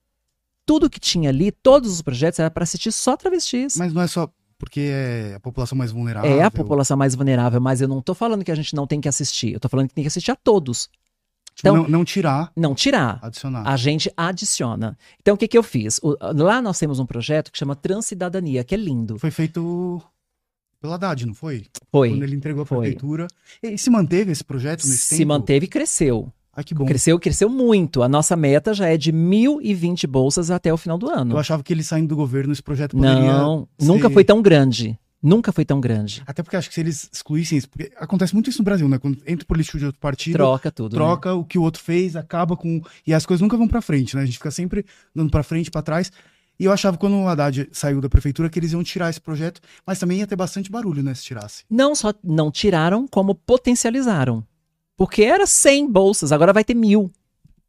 [0.66, 3.76] Tudo que tinha ali, todos os projetos, era para assistir só travestis.
[3.78, 6.32] Mas não é só porque é a população mais vulnerável.
[6.32, 9.00] É a população mais vulnerável, mas eu não tô falando que a gente não tem
[9.02, 9.54] que assistir.
[9.54, 10.90] Eu tô falando que tem que assistir a todos.
[11.54, 13.20] Tipo, Então- não, não tirar, Não tirar.
[13.22, 13.64] adicionar.
[13.68, 14.98] A gente adiciona.
[15.22, 16.00] Então, o que, que eu fiz?
[16.04, 19.18] O- lá nós temos um projeto que chama Transcidadania, que é lindo.
[19.20, 20.02] Foi feito
[20.82, 21.66] pela Haddad, não foi?
[21.92, 22.10] Foi.
[22.10, 23.28] Quando ele entregou a prefeitura.
[23.64, 25.30] E se manteve esse projeto nesse Se tempo?
[25.30, 26.32] manteve e cresceu.
[26.56, 26.86] Ai, que bom.
[26.86, 28.02] Cresceu, cresceu muito.
[28.02, 31.34] A nossa meta já é de 1.020 bolsas até o final do ano.
[31.36, 33.34] Eu achava que ele saindo do governo, esse projeto poderia.
[33.38, 34.98] Não, ser- nunca foi tão grande.
[35.22, 36.22] Nunca foi tão grande.
[36.28, 39.00] Até porque acho que se eles excluíssem isso, porque acontece muito isso no Brasil, né?
[39.00, 40.94] Quando entra o político de outro partido, Troca tudo.
[40.94, 40.98] né?
[41.00, 42.80] troca o que o outro fez, acaba com.
[43.08, 44.22] E as coisas nunca vão pra frente, né?
[44.22, 44.86] A gente fica sempre
[45.16, 46.12] dando pra frente, pra trás.
[46.60, 49.20] E eu achava que quando o Haddad saiu da prefeitura que eles iam tirar esse
[49.20, 51.14] projeto, mas também ia ter bastante barulho, né?
[51.16, 51.64] Se tirasse.
[51.70, 54.44] Não só não tiraram, como potencializaram.
[54.98, 57.12] Porque era 100 bolsas, agora vai ter mil.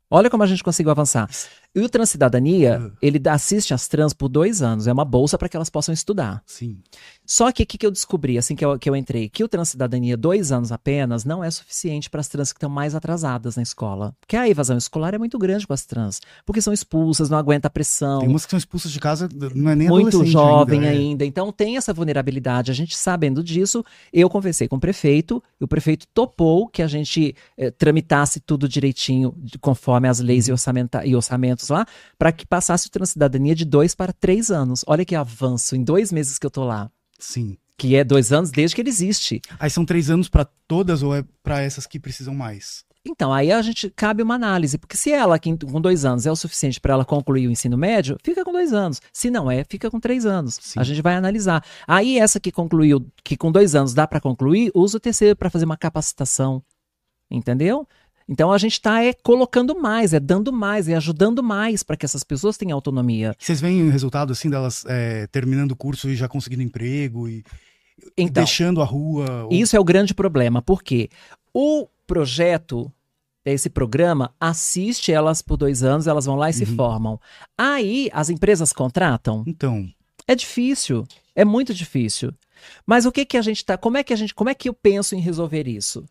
[0.09, 1.29] Olha como a gente conseguiu avançar.
[1.77, 2.97] E o Transcidadania, Ah.
[3.03, 4.87] ele assiste às trans por dois anos.
[4.87, 6.43] É uma bolsa para que elas possam estudar.
[6.47, 6.79] Sim.
[7.25, 9.29] Só que o que, que eu descobri assim que eu, que eu entrei?
[9.29, 12.95] Que o Transcidadania, dois anos apenas, não é suficiente para as trans que estão mais
[12.95, 14.15] atrasadas na escola.
[14.21, 16.21] Porque a evasão escolar é muito grande com as trans.
[16.47, 18.21] Porque são expulsas, não aguenta a pressão.
[18.21, 20.87] Tem umas que são expulsas de casa, não é nem muito jovem ainda.
[20.87, 20.97] é.
[20.97, 22.71] ainda, Então tem essa vulnerabilidade.
[22.71, 26.87] A gente sabendo disso, eu conversei com o prefeito, e o prefeito topou que a
[26.87, 30.27] gente eh, tramitasse tudo direitinho, de- conforme as Uhum.
[30.27, 31.87] leis e, orçamenta- e orçamentos lá,
[32.19, 34.85] para que passasse o Transcidadania de dois para três anos.
[34.87, 36.91] Olha que avanço em dois meses que eu tô lá.
[37.19, 37.57] Sim.
[37.79, 39.41] Que é dois anos desde que ele existe.
[39.59, 42.87] Aí são três anos pra todas ou é pra essas que precisam mais?
[43.09, 46.31] Então, aí a gente cabe uma análise, porque se ela que com dois anos é
[46.31, 49.01] o suficiente para ela concluir o ensino médio, fica com dois anos.
[49.13, 50.59] Se não é, fica com três anos.
[50.61, 50.81] Sim.
[50.81, 51.65] A gente vai analisar.
[51.87, 55.51] Aí essa que concluiu, que com dois anos dá para concluir, usa o terceiro para
[55.51, 56.63] fazer uma capacitação,
[57.31, 57.87] entendeu?
[58.29, 62.05] Então a gente está é colocando mais, é dando mais, é ajudando mais para que
[62.05, 63.35] essas pessoas tenham autonomia.
[63.39, 67.45] Vocês veem o resultado, assim, delas é, terminando o curso e já conseguindo emprego e,
[68.17, 69.45] Então, deixando a rua?
[69.45, 71.09] ou- Isso é o grande problema, porque
[71.55, 72.91] o projeto,
[73.45, 76.75] esse programa, assiste elas por dois anos, elas vão lá e se Uhum.
[76.75, 77.21] formam.
[77.57, 79.45] Aí as empresas contratam.
[79.47, 79.89] Então,
[80.29, 81.07] É difícil,
[81.37, 82.33] é muito difícil.
[82.85, 84.69] Mas o que que a gente tá, como é que a gente, como é que
[84.69, 86.05] eu penso em resolver isso?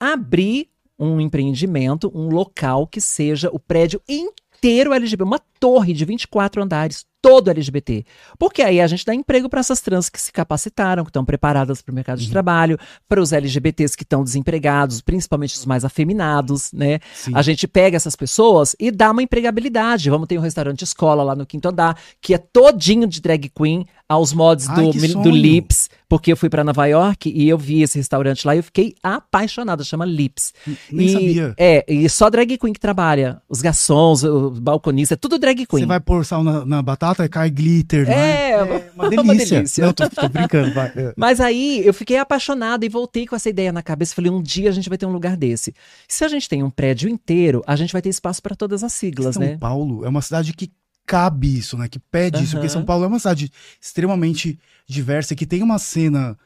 [0.00, 6.60] Abrir um empreendimento, um local que seja o prédio inteiro LGBT, uma torre de 24
[6.60, 8.04] andares, todo LGBT.
[8.36, 11.80] Porque aí a gente dá emprego para essas trans que se capacitaram, que estão preparadas
[11.80, 12.76] para o mercado de trabalho,
[13.08, 16.98] para os LGBTs que estão desempregados, principalmente os mais afeminados, né?
[17.14, 17.30] Sim.
[17.32, 20.10] A gente pega essas pessoas e dá uma empregabilidade.
[20.10, 23.86] Vamos ter um restaurante escola lá no quinto andar, que é todinho de drag queen,
[24.12, 25.30] aos mods Ai, do, do.
[25.30, 28.62] Lips, porque eu fui para Nova York e eu vi esse restaurante lá e eu
[28.62, 30.52] fiquei apaixonada, chama Lips.
[30.90, 31.54] Nem e, sabia.
[31.56, 33.40] É, e só drag queen que trabalha.
[33.48, 35.82] Os garçons, os balconistas, é tudo drag queen.
[35.82, 38.50] Você vai pôr sal na, na batata e cai glitter, não é?
[38.50, 39.56] É, uma uma delícia.
[39.58, 39.86] delícia.
[39.86, 40.92] Não, tô, tô brincando, vai.
[40.96, 41.14] É.
[41.16, 44.14] Mas aí eu fiquei apaixonada e voltei com essa ideia na cabeça.
[44.14, 45.74] Falei, um dia a gente vai ter um lugar desse.
[46.08, 48.92] Se a gente tem um prédio inteiro, a gente vai ter espaço para todas as
[48.92, 49.56] siglas, São né?
[49.58, 50.70] Paulo é uma cidade que
[51.06, 51.88] cabe isso, né?
[51.88, 52.68] Que pede isso, porque.
[52.68, 53.50] São Paulo é uma cidade
[53.80, 56.38] extremamente diversa, que tem uma cena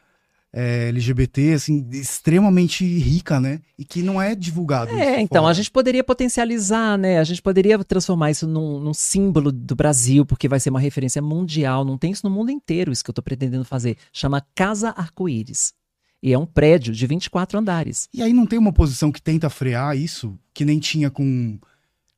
[0.58, 3.60] é, LGBT, assim, extremamente rica, né?
[3.78, 4.90] E que não é divulgado.
[4.96, 7.18] É, então, a gente poderia potencializar, né?
[7.18, 11.20] A gente poderia transformar isso num, num símbolo do Brasil, porque vai ser uma referência
[11.20, 11.84] mundial.
[11.84, 13.98] Não tem isso no mundo inteiro, isso que eu tô pretendendo fazer.
[14.10, 15.74] Chama Casa Arco-Íris.
[16.22, 18.08] E é um prédio de 24 andares.
[18.14, 21.58] E aí não tem uma posição que tenta frear isso, que nem tinha com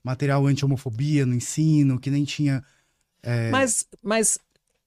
[0.04, 2.62] material anti-homofobia no ensino, que nem tinha.
[3.20, 3.50] É.
[3.50, 4.38] Mas, mas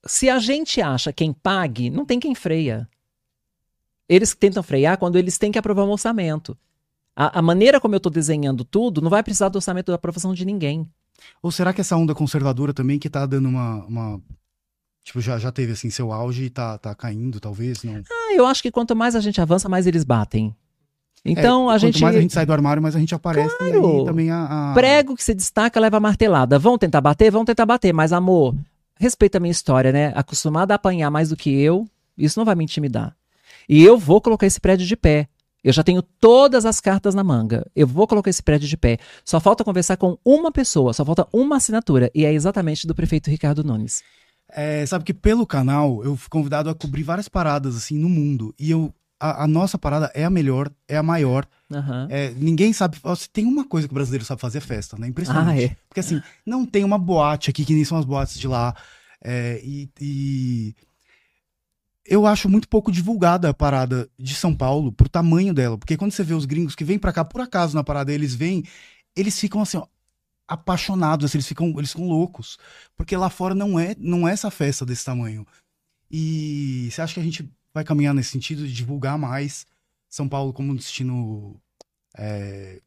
[0.06, 2.88] se a gente acha quem pague, não tem quem freia.
[4.14, 6.58] Eles tentam frear quando eles têm que aprovar um orçamento.
[7.16, 10.34] A, a maneira como eu estou desenhando tudo não vai precisar do orçamento da aprovação
[10.34, 10.86] de ninguém.
[11.42, 13.86] Ou será que essa onda conservadora também que tá dando uma.
[13.86, 14.22] uma-
[15.04, 17.84] Tipo, já, já teve assim seu auge e tá, tá caindo, talvez?
[17.84, 17.96] Não.
[18.12, 20.56] Ah, eu acho que quanto mais a gente avança, mais eles batem.
[21.26, 22.02] Então É, a quanto gente.
[22.02, 23.54] mais a gente sai do armário, mais a gente aparece.
[23.56, 24.00] E Claro.
[24.00, 24.72] aí também a.
[24.72, 26.60] a- Prego que se destaca leva martelada.
[26.60, 27.32] Vão tentar bater?
[27.32, 27.94] Vão tentar bater.
[27.94, 28.56] Mas, amor,
[29.00, 30.12] respeita a minha história, né?
[30.16, 31.88] Acostumada a apanhar mais do que eu,
[32.18, 33.16] isso não vai me intimidar.
[33.72, 35.30] E eu vou colocar esse prédio de pé.
[35.64, 37.66] Eu já tenho todas as cartas na manga.
[37.74, 38.98] Eu vou colocar esse prédio de pé.
[39.24, 42.12] Só falta conversar com uma pessoa, só falta uma assinatura.
[42.14, 44.04] E é exatamente do prefeito Ricardo Nunes.
[44.52, 48.54] É, sabe que pelo canal eu fui convidado a cobrir várias paradas assim no mundo.
[48.60, 48.94] E eu.
[49.18, 51.48] A, a nossa parada é a melhor, é a maior.
[51.72, 52.08] Aham.
[52.10, 52.98] É, ninguém sabe.
[53.16, 55.08] Se tem uma coisa que o brasileiro sabe fazer é festa, né?
[55.08, 55.48] Impressionante.
[55.48, 55.78] Ah, é.
[55.88, 58.76] Porque assim, não tem uma boate aqui que nem são as boates de lá.
[59.24, 60.76] É, e, e
[62.06, 65.78] eu acho muito pouco divulgada a parada de São Paulo pro tamanho dela.
[65.78, 68.34] Porque quando você vê os gringos que vêm pra cá por acaso na parada, eles
[68.34, 68.64] vêm,
[69.16, 69.86] eles ficam assim, ó,
[70.48, 72.58] apaixonados, assim, eles ficam, eles ficam loucos.
[72.98, 75.46] Porque lá fora não é, não é essa festa desse tamanho.
[76.10, 79.66] E você acha que a gente vai caminhar nesse sentido de divulgar mais
[80.10, 81.56] São Paulo como um destino.
[82.18, 82.82] É,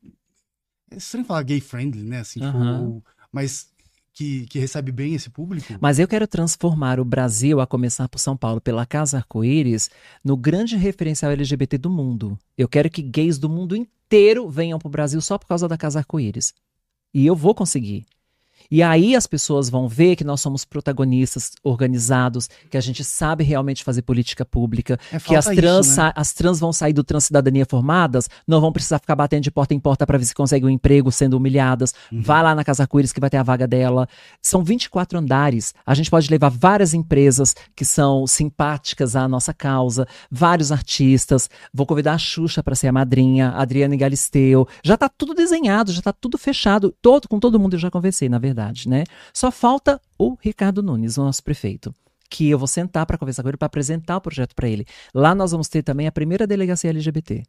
[0.91, 2.21] é estranho falar gay friendly, né?
[2.21, 3.73] Assim, tipo, ou- mas
[4.15, 5.75] que, que recebe bem esse público.
[5.81, 9.91] Mas eu quero transformar o Brasil, a começar por São Paulo, pela Casa Arco-Íris,
[10.23, 12.39] no grande referencial LGBT do mundo.
[12.57, 15.77] Eu quero que gays do mundo inteiro venham para o Brasil só por causa da
[15.77, 16.55] Casa Arco-Íris.
[17.13, 18.07] E eu vou conseguir.
[18.71, 23.45] E aí as pessoas vão ver que nós somos protagonistas organizados, que a gente sabe
[23.45, 26.13] realmente fazer política pública, É, que as trans, isso, né?
[26.15, 29.81] as trans vão sair do Transcidadania formadas, não vão precisar ficar batendo de porta em
[29.81, 31.95] porta para ver se conseguem um emprego sendo humilhadas.
[32.11, 32.23] Uhum.
[32.23, 34.09] Vai lá na Casa Arco-Íris que vai ter a vaga dela.
[34.41, 35.75] São 24 andares.
[35.87, 41.49] A gente pode levar várias empresas que são simpáticas à nossa causa, vários artistas.
[41.73, 44.67] Vou convidar a Xuxa para ser a madrinha, a Adriana Galisteu.
[44.83, 46.95] Já tá tudo desenhado, já tá tudo fechado.
[47.03, 48.54] Todo, com todo mundo eu já conversei, na verdade,
[48.89, 49.05] né?
[49.33, 51.95] Só falta o Ricardo Nunes, o nosso prefeito.
[52.31, 54.85] Que eu vou sentar para conversar com ele, para apresentar o projeto para ele.
[55.15, 57.43] Lá nós vamos ter também a primeira delegacia LGBT.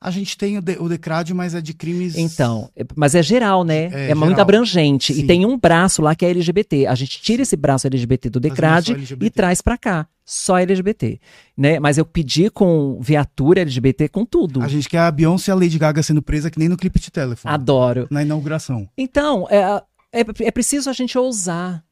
[0.00, 2.16] A gente tem o, de, o DECRAD, mas é de crimes.
[2.16, 3.84] Então, é- mas é geral, né?
[3.92, 4.42] É, É, muito geral.
[4.42, 5.14] abrangente.
[5.14, 5.22] Sim.
[5.22, 6.86] E tem um braço lá que é LGBT.
[6.88, 9.26] A gente tira esse braço LGBT do Fazendo DECRAD LGBT.
[9.26, 10.08] e traz pra cá.
[10.24, 11.20] Só LGBT.
[11.56, 11.78] Né?
[11.78, 14.60] Mas eu pedi com viatura LGBT com tudo.
[14.60, 16.98] A gente quer a Beyoncé e a Lady Gaga sendo presa que nem no clipe
[16.98, 17.54] de telefone.
[17.54, 18.08] Adoro.
[18.10, 18.88] Na inauguração.
[18.98, 19.82] Então, é,
[20.12, 21.84] é, é preciso a gente ousar.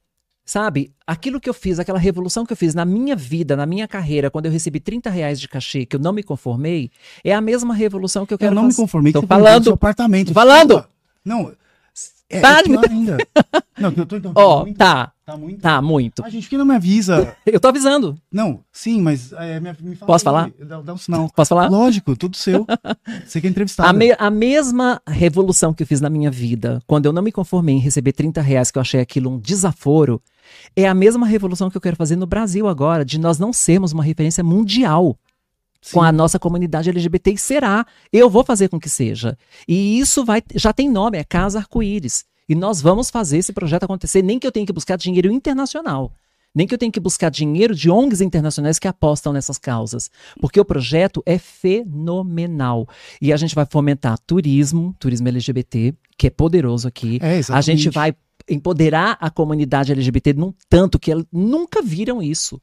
[0.45, 0.93] Sabe?
[1.07, 4.31] Aquilo que eu fiz, aquela revolução que eu fiz na minha vida, na minha carreira,
[4.31, 6.91] quando eu recebi 30 reais de cachê, que eu não me conformei,
[7.23, 8.83] é a mesma revolução que eu quero eu não me fazer.
[8.83, 9.64] conformei Tô que você vendeu falando.
[9.64, 10.29] seu apartamento.
[10.29, 10.85] Tô falando.
[11.25, 11.53] Não.
[12.33, 13.18] É, Para de me ainda.
[13.76, 14.33] Não, eu tô então.
[14.35, 15.61] Ó, muito, tá, Tá muito.
[15.61, 16.24] tá, muito.
[16.24, 17.35] A gente que não me avisa.
[17.47, 18.16] Eu tô avisando.
[18.31, 20.51] Não, sim, mas é, me, me fala Posso aí, falar?
[20.61, 21.31] Dá, dá um sinal.
[21.35, 21.68] Posso falar?
[21.70, 22.66] Lógico, tudo seu.
[23.26, 23.89] Você que é entrevistado.
[23.89, 27.33] A, me- a mesma revolução que eu fiz na minha vida, quando eu não me
[27.33, 30.20] conformei em receber 30 reais, que eu achei aquilo um desaforo,
[30.76, 33.93] é a mesma revolução que eu quero fazer no Brasil agora, de nós não sermos
[33.93, 35.16] uma referência mundial
[35.93, 37.87] com a nossa comunidade LGBT, e será.
[38.12, 39.37] Eu vou fazer com que seja.
[39.66, 42.24] E isso vai, já tem nome, é Casa Arco-Íris.
[42.49, 46.12] E nós vamos fazer esse projeto acontecer, nem que eu tenha que buscar dinheiro internacional.
[46.53, 50.11] Nem que eu tenha que buscar dinheiro de ONGs internacionais que apostam nessas causas.
[50.41, 52.89] Porque o projeto é fenomenal.
[53.22, 57.20] E a gente vai fomentar turismo, turismo LGBT, que é poderoso aqui.
[57.22, 58.14] É, a gente vai
[58.49, 62.61] empoderar a comunidade LGBT num tanto que elas nunca viram isso.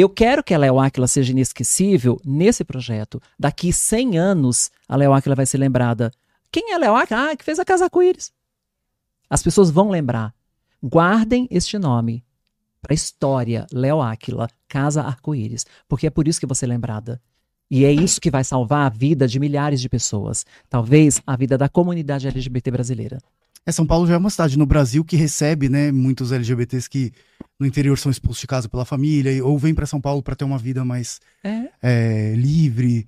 [0.00, 3.20] Eu quero que a Léo Aquila seja inesquecível nesse projeto.
[3.36, 6.12] Daqui 100 anos, a Léo Aquila vai ser lembrada.
[6.52, 7.32] Quem é a Léo Aquila?
[7.32, 8.30] Ah, que fez a Casa Arco-Íris.
[9.28, 10.32] As pessoas vão lembrar.
[10.80, 12.24] Guardem este nome
[12.80, 17.20] para a história, Léo Aquila, Casa Arco-Íris, porque é por isso que você é lembrada.
[17.68, 20.46] E é isso que vai salvar a vida de milhares de pessoas.
[20.70, 23.18] Talvez a vida da comunidade LGBT brasileira.
[23.68, 27.12] É, São Paulo já é uma cidade no Brasil que recebe, né, muitos LGBTs que
[27.60, 30.44] no interior são expulsos de casa pela família ou vêm para São Paulo para ter
[30.44, 31.68] uma vida mais É.
[31.82, 33.06] é, livre.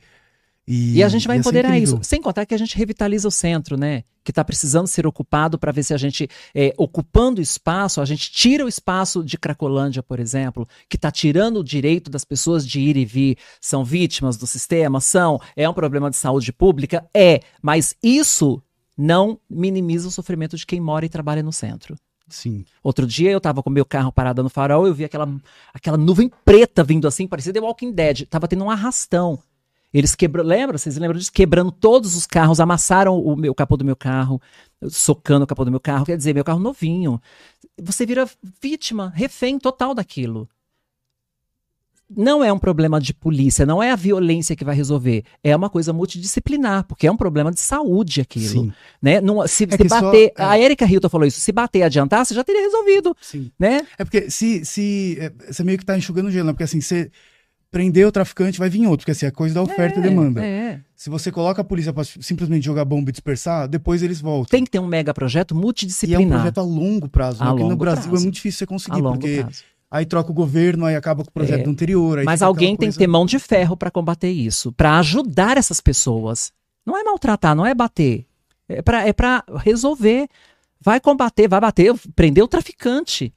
[0.68, 1.98] E, E a gente vai ser empoderar isso.
[2.02, 4.04] Sem contar que a gente revitaliza o centro, né?
[4.22, 8.30] Que está precisando ser ocupado para ver se a gente, é, ocupando espaço, a gente
[8.30, 12.80] tira o espaço de Cracolândia, por exemplo, que está tirando o direito das pessoas de
[12.80, 13.38] ir e vir.
[13.62, 15.00] São vítimas do sistema?
[15.00, 15.40] São.
[15.56, 17.02] É um problema de saúde pública?
[17.14, 17.40] É.
[17.62, 18.62] Mas isso
[18.96, 21.96] não minimiza o sofrimento de quem mora e trabalha no centro.
[22.28, 22.64] Sim.
[22.82, 25.28] Outro dia eu estava com meu carro parado no farol, eu vi aquela,
[25.74, 28.26] aquela nuvem preta vindo assim, parecia The Walking Dead.
[28.26, 29.38] Tava tendo um arrastão.
[29.92, 30.78] Eles quebram, lembra?
[30.78, 31.32] Vocês lembram disso?
[31.32, 34.40] Quebrando todos os carros, amassaram o meu o capô do meu carro,
[34.88, 36.06] socando o capô do meu carro.
[36.06, 37.20] Quer dizer, meu carro novinho.
[37.82, 38.28] Você vira
[38.62, 40.48] vítima, refém total daquilo.
[42.16, 45.22] Não é um problema de polícia, não é a violência que vai resolver.
[45.44, 48.46] É uma coisa multidisciplinar, porque é um problema de saúde aquilo.
[48.48, 48.72] Sim.
[49.00, 49.20] Né?
[49.20, 50.32] Não, se, se que só- bater.
[50.36, 50.42] é.
[50.42, 53.16] A Erika Hilton falou isso: se bater e adiantar, você já teria resolvido.
[53.20, 53.50] Sim.
[53.58, 53.86] Né?
[53.96, 56.52] É porque se, se é, você meio que tá enxugando gelo, né?
[56.52, 57.10] Porque assim, você
[57.70, 60.44] prender o traficante, vai vir outro, porque assim, é coisa da oferta e demanda.
[60.44, 60.80] É.
[60.96, 64.50] Se você coloca a polícia pra simplesmente jogar bomba e dispersar, depois eles voltam.
[64.50, 66.38] Tem que ter um mega projeto E é um multidisciplinar.
[66.40, 67.50] projeto a longo prazo, A né?
[67.52, 68.16] Porque no longo Brasil prazo.
[68.16, 69.62] é muito difícil você a conseguir, longo porque prazo.
[69.90, 71.70] Aí troca o governo, aí acaba com o projeto É.
[71.70, 72.22] anterior.
[72.24, 75.80] Mas alguém tem que coisa- ter mão de ferro para combater isso, para ajudar essas
[75.80, 76.52] pessoas.
[76.86, 78.26] Não é maltratar, não é bater.
[78.68, 80.28] É para é pra resolver.
[80.80, 83.32] Vai combater, vai bater, prender o traficante.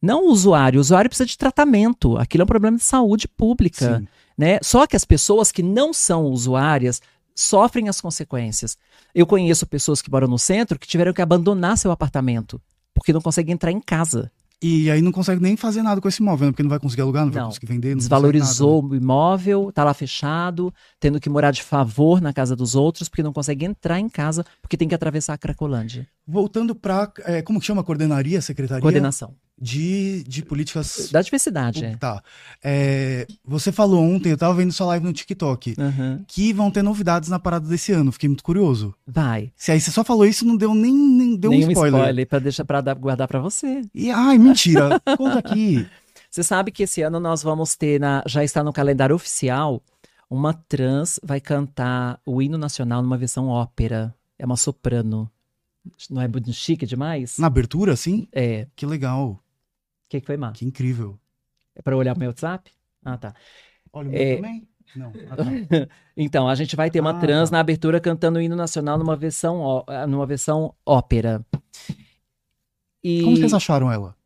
[0.00, 0.78] Não o usuário.
[0.78, 2.16] O usuário precisa de tratamento.
[2.16, 3.98] Aquilo é um problema de saúde pública.
[3.98, 4.08] Sim.
[4.38, 4.58] né?
[4.62, 7.02] Só que as pessoas que não são usuárias
[7.34, 8.78] sofrem as consequências.
[9.14, 12.58] Eu conheço pessoas que moram no centro que tiveram que abandonar seu apartamento
[12.94, 14.32] porque não conseguem entrar em casa.
[14.62, 16.52] E aí não consegue nem fazer nada com esse imóvel, né?
[16.52, 17.48] porque não vai conseguir alugar, não, vai Não.
[17.48, 17.90] conseguir vender.
[17.90, 22.74] Não Desvalorizou o imóvel, tá lá fechado, tendo que morar de favor na casa dos
[22.74, 26.06] outros porque não consegue entrar em casa porque tem que atravessar a Cracolândia.
[26.26, 27.10] Voltando para
[27.44, 27.82] como que chama?
[27.82, 31.10] Coordenaria, Secretaria Coordenação de, de Políticas...
[31.12, 31.84] da diversidade.
[31.84, 31.96] É.
[31.96, 32.22] Tá.
[32.64, 36.24] É, você falou ontem, eu tava vendo sua live no TikTok, Aham.
[36.26, 38.10] que vão ter novidades na parada desse ano.
[38.10, 38.94] Fiquei muito curioso.
[39.06, 39.52] Vai.
[39.54, 42.00] Se aí você só falou isso, não deu nem, nem deu um spoiler.
[42.00, 43.82] spoiler para deixar para guardar para você.
[43.94, 45.00] E, ai, mentira.
[45.18, 45.86] Conta aqui.
[46.30, 49.82] Você sabe que esse ano nós vamos ter, na, já está no calendário oficial,
[50.28, 54.14] uma trans vai cantar o hino nacional numa versão ópera.
[54.38, 55.30] É uma soprano.
[56.08, 57.36] Não é muito chique demais?
[57.36, 58.28] Na abertura, assim?
[58.32, 58.66] É.
[58.76, 59.42] Que legal.
[60.10, 60.52] O que, que foi, Mar?
[60.52, 61.16] Que incrível.
[61.74, 62.68] É para olhar pro meu WhatsApp?
[63.04, 63.32] Ah, tá.
[63.92, 64.36] Olha o meu É.
[64.36, 64.68] também?
[64.96, 65.12] Não.
[65.30, 65.44] Ah, tá.
[66.16, 67.56] Então, a gente vai ter uma Ah, trans tá.
[67.56, 71.46] na abertura cantando o hino nacional numa versão, ó- numa versão ópera.
[73.02, 73.22] E...
[73.22, 74.16] Como vocês acharam ela?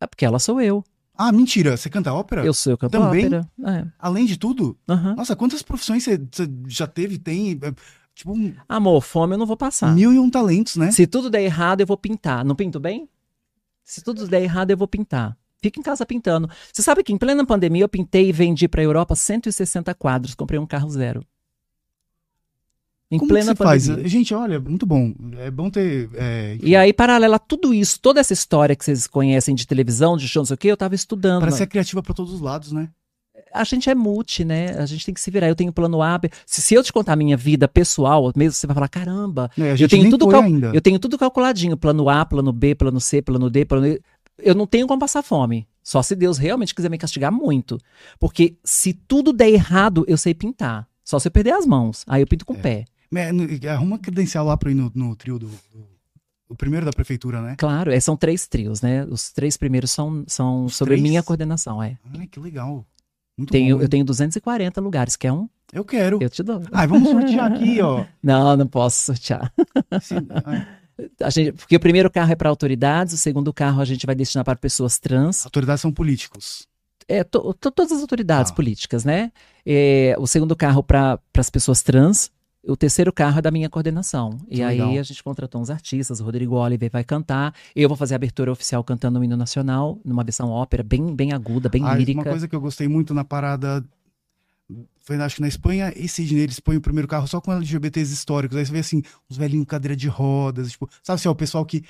[0.00, 0.82] É porque ela sou eu.
[1.16, 1.76] Ah, mentira.
[1.76, 2.44] Você canta ópera?
[2.44, 3.26] Eu sou eu canto Também?
[3.26, 3.48] ópera.
[3.66, 3.86] É.
[3.98, 4.76] Além de tudo?
[5.16, 7.52] Nossa, quantas profissões você, você já teve, tem?
[7.62, 7.72] É,
[8.14, 9.92] Tipo, um- Amor, fome eu não vou passar.
[9.94, 10.90] mil e um talentos, né?
[10.92, 12.44] Se tudo der errado, eu vou pintar.
[12.44, 13.08] Não pinto bem?
[13.84, 15.36] Se tudo der errado, eu vou pintar.
[15.62, 16.48] Fica em casa pintando.
[16.72, 20.34] Você sabe que em plena pandemia eu pintei e vendi pra Europa 160 quadros.
[20.34, 21.24] Comprei um carro zero.
[23.10, 23.86] Em Como que plena você faz?
[23.86, 24.08] pandemia.
[24.08, 25.14] Gente, olha, muito bom.
[25.38, 26.10] É bom ter.
[26.14, 30.16] é, E aí, paralela a tudo isso, toda essa história que vocês conhecem de televisão,
[30.16, 31.40] de show, não sei o quê, eu tava estudando.
[31.40, 32.88] Parece ser criativa pra todos os lados, né?
[33.54, 34.70] A gente é multi, né?
[34.78, 35.48] A gente tem que se virar.
[35.48, 36.20] Eu tenho plano A.
[36.44, 39.74] Se, se eu te contar a minha vida pessoal, mesmo você vai falar, caramba, É,
[39.80, 40.42] eu tenho tudo cal-.
[40.74, 44.00] Eu tenho tudo calculadinho, plano A, plano B, plano C, plano D, plano E.
[44.38, 45.66] Eu não tenho como passar fome.
[45.82, 47.78] Só se Deus realmente quiser me castigar muito.
[48.18, 50.88] Porque se tudo der errado, eu sei pintar.
[51.04, 52.02] Só se eu perder as mãos.
[52.08, 52.84] Aí eu pinto com o pé.
[53.14, 55.86] É, Arruma credencial lá pra ir no, no trio do, do-
[56.48, 57.54] O primeiro da prefeitura, né?
[57.56, 59.04] Claro, é, são três trios, né?
[59.04, 61.02] Os três primeiros são, são Os sobre três?
[61.08, 61.96] minha coordenação, é.
[62.18, 62.84] Ai, que legal.
[63.36, 63.82] Muito Tenho, bom.
[63.82, 65.48] eu tenho 240 lugares, quer um?
[65.72, 66.18] Eu quero.
[66.22, 66.62] Eu te dou.
[66.72, 68.04] Ai, vamos sortear aqui, ó.
[68.22, 69.52] Não, não posso sortear.
[70.44, 70.66] Ai,
[71.20, 74.14] A gente- porque o primeiro carro é para autoridades, o segundo carro a gente vai
[74.14, 75.44] destinar para pessoas trans.
[75.44, 76.68] autoridades são políticos.
[77.08, 78.54] É, to- to- todas as autoridades Ah.
[78.54, 79.32] políticas, né?
[79.66, 82.30] É, o segundo carro para as pessoas trans.
[82.66, 84.30] O terceiro carro é da minha coordenação.
[84.48, 84.98] Que e aí legal.
[84.98, 88.50] a gente contratou uns artistas, o Rodrigo Oliver vai cantar, eu vou fazer a abertura
[88.50, 92.20] oficial cantando o hino nacional, numa versão ópera, bem, bem aguda, bem Ah, lírica.
[92.20, 93.84] Uma coisa que eu gostei muito na parada.
[95.00, 98.12] Foi, acho que na Espanha e Sydney, eles põem o primeiro carro só com LGBTs
[98.12, 98.56] históricos.
[98.56, 101.66] Aí você vê assim, uns velhinhos cadeira de rodas, tipo, sabe assim, ó, o pessoal
[101.66, 101.82] que,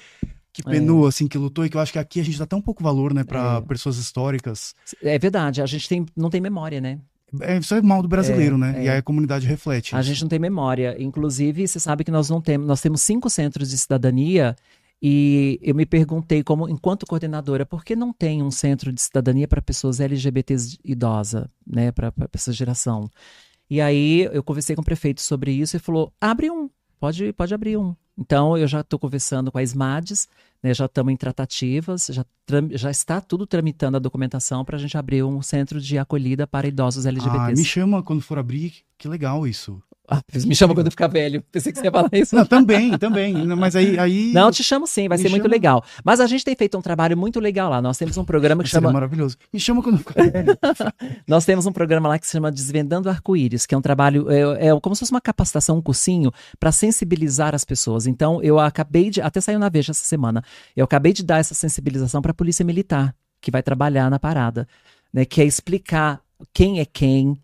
[0.52, 0.70] que É.
[0.70, 2.82] penou, assim, que lutou, e que eu acho que aqui a gente dá tão pouco
[2.82, 3.60] valor, né, pra É.
[3.68, 4.74] pessoas históricas.
[5.00, 6.98] É verdade, a gente tem, não tem memória, né?
[7.40, 8.74] É, isso é mal do brasileiro, É, né?
[8.76, 8.84] é.
[8.84, 9.94] E aí a comunidade reflete.
[9.94, 10.08] A isso.
[10.08, 10.96] gente não tem memória.
[10.98, 14.56] Inclusive, você sabe que nós não temos, nós temos cinco centros de cidadania
[15.02, 19.46] e eu me perguntei como, enquanto coordenadora, por que não tem um centro de cidadania
[19.46, 23.10] para pessoas LGBTs idosa, né, para essa geração?
[23.68, 27.52] E aí eu conversei com o prefeito sobre isso e falou: abre um, pode, pode
[27.54, 27.94] abrir um.
[28.16, 30.28] Então eu já estou conversando com a SMADES,
[30.62, 32.24] né, já estamos em tratativas, já,
[32.72, 36.66] já está tudo tramitando a documentação para a gente abrir um centro de acolhida para
[36.68, 37.56] idosos Ah, LGBTs.
[37.60, 39.82] me chama quando for abrir, que legal isso.
[40.06, 41.42] Ah, me chama quando eu ficar velho.
[41.50, 42.36] Pensei que você ia falar isso.
[42.36, 43.34] Não, também, também.
[43.56, 43.98] Mas aí.
[43.98, 45.54] aí Não, te chamo sim, vai Me ser muito chama.
[45.54, 45.84] legal.
[46.04, 47.80] Mas a gente tem feito um trabalho muito legal lá.
[47.80, 48.92] Nós temos um programa que seria chama.
[48.92, 49.38] maravilhoso.
[49.50, 50.58] Me chama quando ficar velho.
[51.26, 54.68] Nós temos um programa lá que se chama Desvendando Arco-Íris, que é um trabalho, é,
[54.68, 56.30] é como se fosse uma capacitação, um cursinho,
[56.60, 58.06] para sensibilizar as pessoas.
[58.06, 59.22] Então, eu acabei de.
[59.22, 60.42] Até saiu na Veja essa semana.
[60.76, 64.68] Eu acabei de dar essa sensibilização para a Polícia Militar, que vai trabalhar na parada.
[65.12, 66.20] Né, que é explicar
[66.52, 67.36] quem é quem.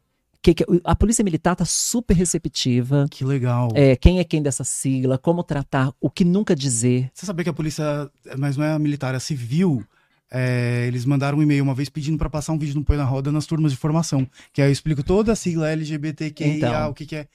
[0.43, 3.07] Que que- a Polícia Militar está super receptiva.
[3.11, 3.68] Que legal.
[3.74, 7.11] É, quem é quem dessa sigla, como tratar, o que nunca dizer.
[7.14, 9.84] Você sabia que a polícia, mas não é a militar, é a civil,
[10.30, 13.05] é, eles mandaram um e-mail uma vez pedindo pra passar um vídeo no Põe na
[13.05, 14.26] Roda nas turmas de formação.
[14.53, 16.91] Que aí eu explico toda a sigla LGBTQIA, Então.
[16.91, 17.26] o que, que é,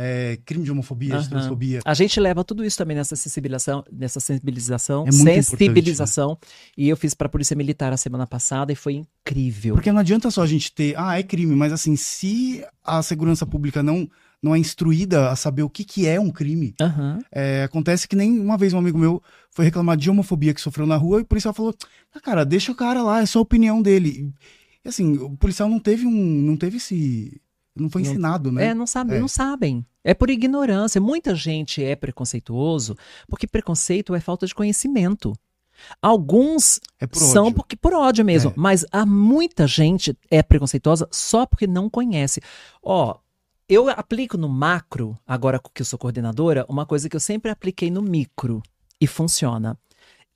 [0.00, 1.28] é, crime de homofobia, de Aham.
[1.28, 1.80] transfobia.
[1.84, 6.38] A gente leva tudo isso também nessa sensibilização, nessa sensibilização, É muito sensibilização.
[6.76, 9.74] E eu fiz para a Polícia Militar a semana passada e foi incrível.
[9.74, 13.44] Porque não adianta só a gente ter, ah, é crime, mas assim, se a segurança
[13.44, 14.08] pública não,
[14.40, 17.18] não é instruída a saber o que, que é um crime, Aham.
[17.32, 19.20] é, acontece que nem uma vez um amigo meu
[19.50, 21.74] foi reclamar de homofobia que sofreu na rua e o policial falou,
[22.14, 24.32] ah, cara, deixa o cara lá, é só a opinião dele.
[24.84, 27.40] E assim, o policial não teve um, não teve esse,
[27.80, 28.66] não foi Não- ensinado, né?
[28.68, 29.20] É, não, sabe, É.
[29.20, 29.84] não sabem.
[30.04, 31.00] É por ignorância.
[31.00, 32.96] Muita gente é preconceituoso
[33.28, 35.32] porque preconceito é falta de conhecimento.
[36.02, 38.54] Alguns É por são porque por ódio mesmo, É.
[38.56, 42.40] mas há muita gente é preconceituosa só porque não conhece.
[42.82, 43.16] Ó,
[43.68, 47.90] eu aplico no macro, agora que eu sou coordenadora, uma coisa que eu sempre apliquei
[47.90, 48.62] no micro
[49.00, 49.78] e funciona.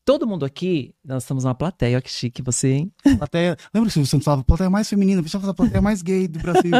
[0.04, 2.92] Todo mundo aqui, nós estamos numa plateia, olha que chique você, hein?
[3.18, 6.26] Plateia, lembra que o Santos falava plateia mais feminina, o pessoal falava plateia mais gay
[6.26, 6.72] do Brasil.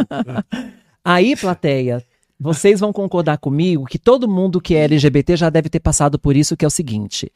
[1.05, 2.05] Aí, plateia,
[2.37, 6.35] vocês vão concordar comigo que todo mundo que é LGBT já deve ter passado por
[6.35, 7.31] isso, que é o seguinte.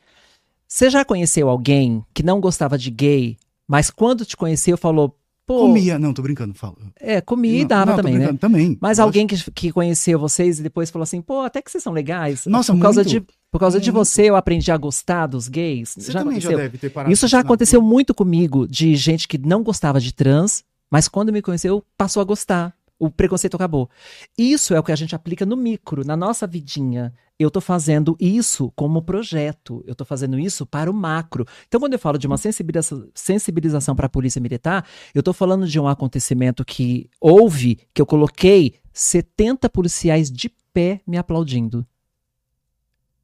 [0.68, 5.60] Você já conheceu alguém que não gostava de gay, mas quando te conheceu falou, pô,
[5.60, 6.76] Comia, não, tô brincando, fala.
[7.00, 8.34] é, comia e dava não, também, né?
[8.34, 8.78] Também.
[8.82, 9.04] Mas Lógico.
[9.04, 12.46] alguém que, que conheceu vocês e depois falou assim, pô, até que vocês são legais.
[12.46, 13.22] Nossa, por causa muito.
[13.22, 14.06] de Por causa de Muito.
[14.06, 15.96] você, eu aprendi a gostar dos gays.
[15.98, 16.58] Você já também já aconteceu?
[16.58, 17.14] deve ter parado.
[17.14, 17.90] Isso já aconteceu tudo.
[17.90, 22.26] muito comigo, de gente que não gostava de trans, mas quando me conheceu, passou a
[22.26, 22.76] gostar.
[23.00, 23.90] O preconceito acabou.
[24.38, 27.14] Isso é o que a gente aplica no micro, na nossa vidinha.
[27.40, 29.84] Eu tô fazendo isso como projeto.
[29.86, 31.46] Eu tô fazendo isso para o macro.
[31.68, 34.84] Então, quando eu falo de uma sensibilização, sensibilização para a polícia militar,
[35.14, 41.02] eu tô falando de um acontecimento que houve, que eu coloquei 70 policiais de pé
[41.06, 41.86] me aplaudindo.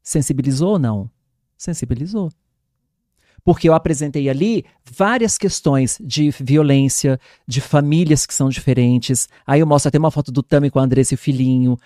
[0.04, 1.10] Sensibilizou ou não?
[1.56, 2.30] Sensibilizou.
[3.42, 9.28] Porque eu apresentei ali várias questões de violência, de famílias que são diferentes.
[9.46, 11.78] Aí eu mostro até uma foto do Tami com a Andressa e o filhinho,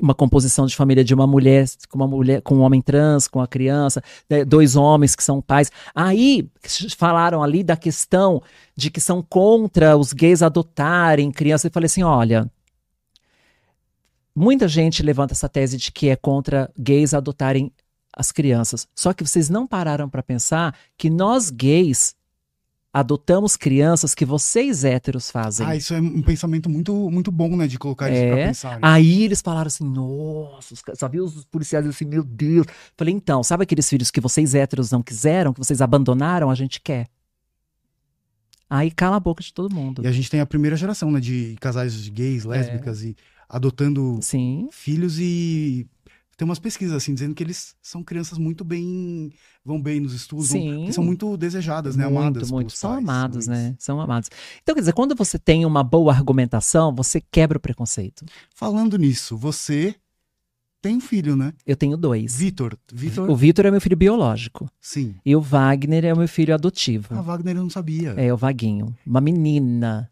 [0.00, 3.40] uma composição de família de uma mulher com uma mulher com um homem trans, com
[3.40, 5.70] a criança, né, dois homens que são pais.
[5.94, 6.48] Aí
[6.96, 8.42] falaram ali da questão
[8.76, 11.66] de que são contra os gays adotarem crianças.
[11.66, 12.50] Eu falei assim, olha,
[14.34, 17.72] muita gente levanta essa tese de que é contra gays adotarem
[18.16, 18.86] as crianças.
[18.94, 22.14] Só que vocês não pararam para pensar que nós gays
[22.92, 25.66] adotamos crianças que vocês héteros fazem.
[25.66, 27.66] Ah, isso é um pensamento muito, muito bom, né?
[27.66, 28.46] De colocar isso pra É.
[28.46, 28.72] pensar.
[28.74, 28.78] né?
[28.82, 32.66] Aí eles falaram assim, nossa, viu os policiais assim, meu Deus.
[32.96, 36.80] Falei, então, sabe aqueles filhos que vocês héteros não quiseram, que vocês abandonaram, a gente
[36.80, 37.08] quer.
[38.70, 40.02] Aí cala a boca de todo mundo.
[40.04, 41.18] E a gente tem a primeira geração, né?
[41.20, 42.12] De casais de É.
[42.12, 43.16] gays, lésbicas e
[43.48, 45.86] adotando Sim, filhos e
[46.36, 49.32] tem umas pesquisas assim dizendo que eles são crianças muito bem
[49.64, 52.72] vão bem nos estudos, vão- são muito desejadas, né, muito, amadas muito.
[52.76, 53.74] São pais, amados, né?
[53.78, 54.28] São amados.
[54.62, 58.26] Então, quer dizer, quando você tem uma boa argumentação, você quebra o preconceito.
[58.54, 59.94] Falando nisso, você
[60.82, 61.54] tem um filho, né?
[61.66, 62.36] Eu tenho dois.
[62.36, 64.68] Vitor, Vitor, O Vitor é meu filho biológico.
[64.80, 65.14] sim.
[65.24, 67.14] E o Wagner é o meu filho adotivo.
[67.14, 68.10] A Wagner eu não sabia.
[68.18, 68.94] É, o Vaguinho.
[69.06, 70.10] Uma menina.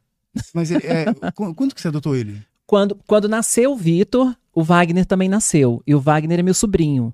[0.55, 1.05] Mas ele, é,
[1.35, 2.43] qu- quando que você adotou ele?
[2.73, 5.83] Quando, quando nasceu o Vitor, o Wagner também nasceu.
[5.87, 7.13] E o Wagner é meu sobrinho.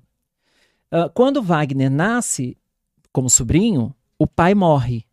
[0.89, 2.57] Ah, quando o Wagner nasce,
[3.11, 5.03] como sobrinho, o pai morre.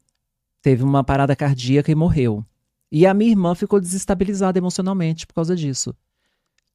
[0.62, 2.46] Teve uma parada cardíaca e morreu.
[2.92, 5.92] E a minha irmã ficou desestabilizada emocionalmente por causa disso.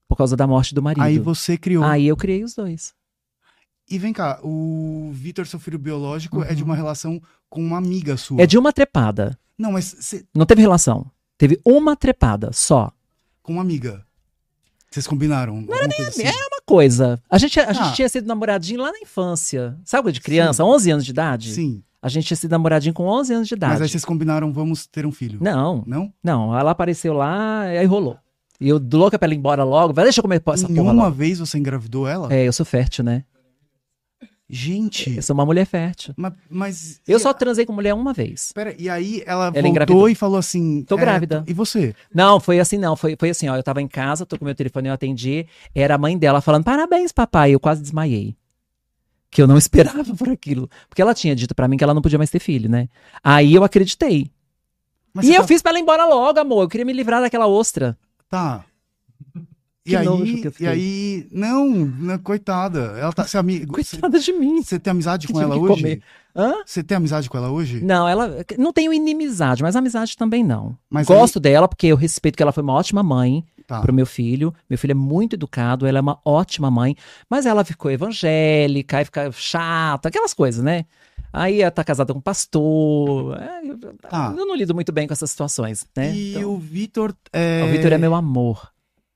[0.05, 1.03] Por causa da morte do marido.
[1.03, 1.85] Aí você criou.
[1.85, 2.93] Aí eu criei os dois.
[3.89, 6.67] E vem cá, o Vitor, seu filho biológico, é de Uhum.
[6.67, 8.41] uma relação com uma amiga sua.
[8.41, 9.39] É de uma trepada.
[9.57, 11.09] Não, mas cê- Não teve relação.
[11.37, 12.91] Teve uma trepada só.
[13.41, 14.03] Com uma amiga.
[14.89, 15.61] Vocês combinaram?
[15.61, 16.23] Não era nem assim.
[16.23, 17.21] Uma coisa.
[17.29, 17.91] A gente, a gente Ah.
[17.93, 19.77] tinha sido namoradinho lá na infância.
[19.85, 20.63] Sabe de criança?
[20.65, 21.53] 11 anos de idade?
[21.53, 21.81] Sim.
[22.01, 23.73] A gente tinha sido namoradinho com 11 anos de idade.
[23.73, 25.39] Mas aí vocês combinaram, vamos ter um filho.
[25.41, 26.11] Não, Não?
[26.21, 26.57] não.
[26.57, 28.17] Ela apareceu lá e aí rolou.
[28.59, 29.93] E eu louca pra ela ir embora logo.
[29.93, 31.15] Vai, deixa eu comer essa porra Nenhuma logo.
[31.15, 32.31] vez você engravidou ela?
[32.33, 33.23] É, eu sou fértil, né?
[34.53, 36.13] Gente, Eu sou uma mulher fértil.
[36.17, 38.51] mas, mas Eu só transei com mulher uma vez.
[38.53, 40.09] Pera, e aí ela, voltou engravidou.
[40.09, 41.41] e falou assim: Tô é, grávida.
[41.47, 41.95] E você?
[42.13, 42.97] Não, foi assim, não.
[42.97, 43.55] Foi, foi assim, ó.
[43.55, 45.47] Eu tava em casa, tô com meu telefone, eu atendi.
[45.73, 47.51] Era a mãe dela falando, parabéns, papai.
[47.51, 48.35] Eu quase desmaiei.
[49.29, 50.69] Que eu não esperava por aquilo.
[50.89, 52.89] Porque ela tinha dito pra mim que ela não podia mais ter filho, né?
[53.23, 54.29] Aí eu acreditei.
[55.13, 56.63] Mas e eu tá- fiz pra ela ir embora logo, amor.
[56.63, 57.97] Eu queria me livrar daquela ostra.
[58.29, 58.65] Tá.
[59.85, 60.05] E Que aí,
[60.41, 62.79] que eu e aí, não, não, coitada.
[62.99, 64.61] Ela tá, você, é ami- você, Coitada de mim.
[64.61, 66.01] você tem amizade Que com ela hoje?
[66.65, 67.83] Você tem amizade com ela hoje?
[67.83, 68.45] Não, ela.
[68.59, 70.77] Não tenho inimizade, mas amizade também não.
[70.89, 73.81] Mas Gosto dela porque eu respeito que ela foi uma ótima mãe aí, tá.
[73.81, 74.53] pro meu filho.
[74.69, 76.95] Meu filho é muito educado, ela é uma ótima mãe,
[77.29, 80.85] mas ela ficou evangélica, aí fica chata, aquelas coisas, né?
[81.33, 83.37] Aí ela tá casada com um pastor.
[83.41, 83.77] é, eu,
[84.09, 84.33] Tá.
[84.37, 86.13] eu não lido muito bem com essas situações, né?
[86.13, 87.13] E Então, o Vitor.
[87.33, 87.63] É...
[87.63, 88.70] o Vitor é meu amor.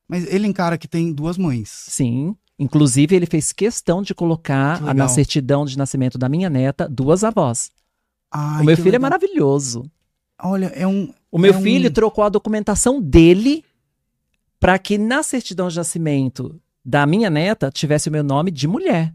[0.07, 1.69] Mas ele encara que tem duas mães.
[1.87, 2.35] Sim.
[2.57, 7.23] Inclusive, ele fez questão de colocar Que na certidão de nascimento da minha neta duas
[7.23, 7.71] avós.
[8.31, 9.01] Ai, o meu filho é legal.
[9.01, 9.89] maravilhoso.
[10.41, 11.13] Olha, é um.
[11.31, 13.63] O meu É um- filho trocou a documentação dele
[14.59, 19.13] para que na certidão de nascimento da minha neta tivesse o meu nome de mulher.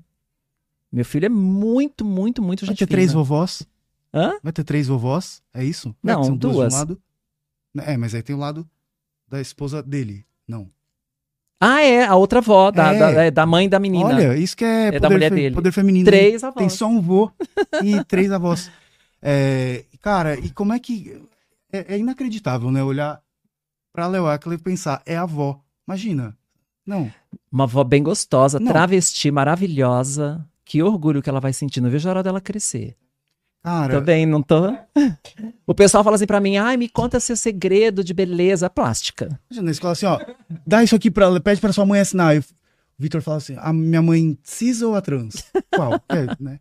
[0.92, 3.62] Meu filho é muito, muito, muito Vai gente ter três vovós?
[4.12, 4.32] Hã?
[4.42, 5.40] Vai ter três vovós?
[5.54, 5.90] É isso?
[5.90, 6.72] É Não, que são um duas.
[6.74, 7.00] lado?
[7.78, 8.68] É, mas aí tem o lado
[9.28, 10.26] da esposa dele.
[10.48, 10.68] Não.
[11.60, 12.98] Ah, é, a outra avó, da, É.
[12.98, 14.06] da, é, da mãe da menina.
[14.06, 15.54] Olha, isso que é, É poder, da mulher fe- dele.
[15.54, 16.04] poder feminino.
[16.06, 16.56] Três avós.
[16.58, 17.30] Tem só um vô
[17.82, 18.70] e três avós.
[19.22, 21.20] É, cara, e como é que.
[21.72, 22.82] É, é inacreditável, né?
[22.82, 23.20] Olhar
[23.92, 25.60] pra Leo Ackler e pensar, é a avó.
[25.86, 26.34] Imagina.
[26.86, 27.12] Não.
[27.52, 28.68] Uma avó bem gostosa, Não.
[28.72, 30.44] travesti, maravilhosa.
[30.64, 31.80] Que orgulho que ela vai sentir.
[31.80, 32.96] Não vejo a hora dela crescer.
[33.62, 34.72] Cara, Tô bem, não tô?
[35.66, 39.38] O pessoal fala assim pra mim, ai, me conta seu segredo de beleza plástica.
[39.50, 40.18] na escola assim, ó.
[40.66, 42.34] Dá isso aqui pra ela, pede pra sua mãe assinar.
[42.34, 42.44] E o
[42.98, 45.44] Vitor fala assim: a minha mãe cis ou a trans?
[45.74, 45.92] Qual?
[46.08, 46.58] É, né?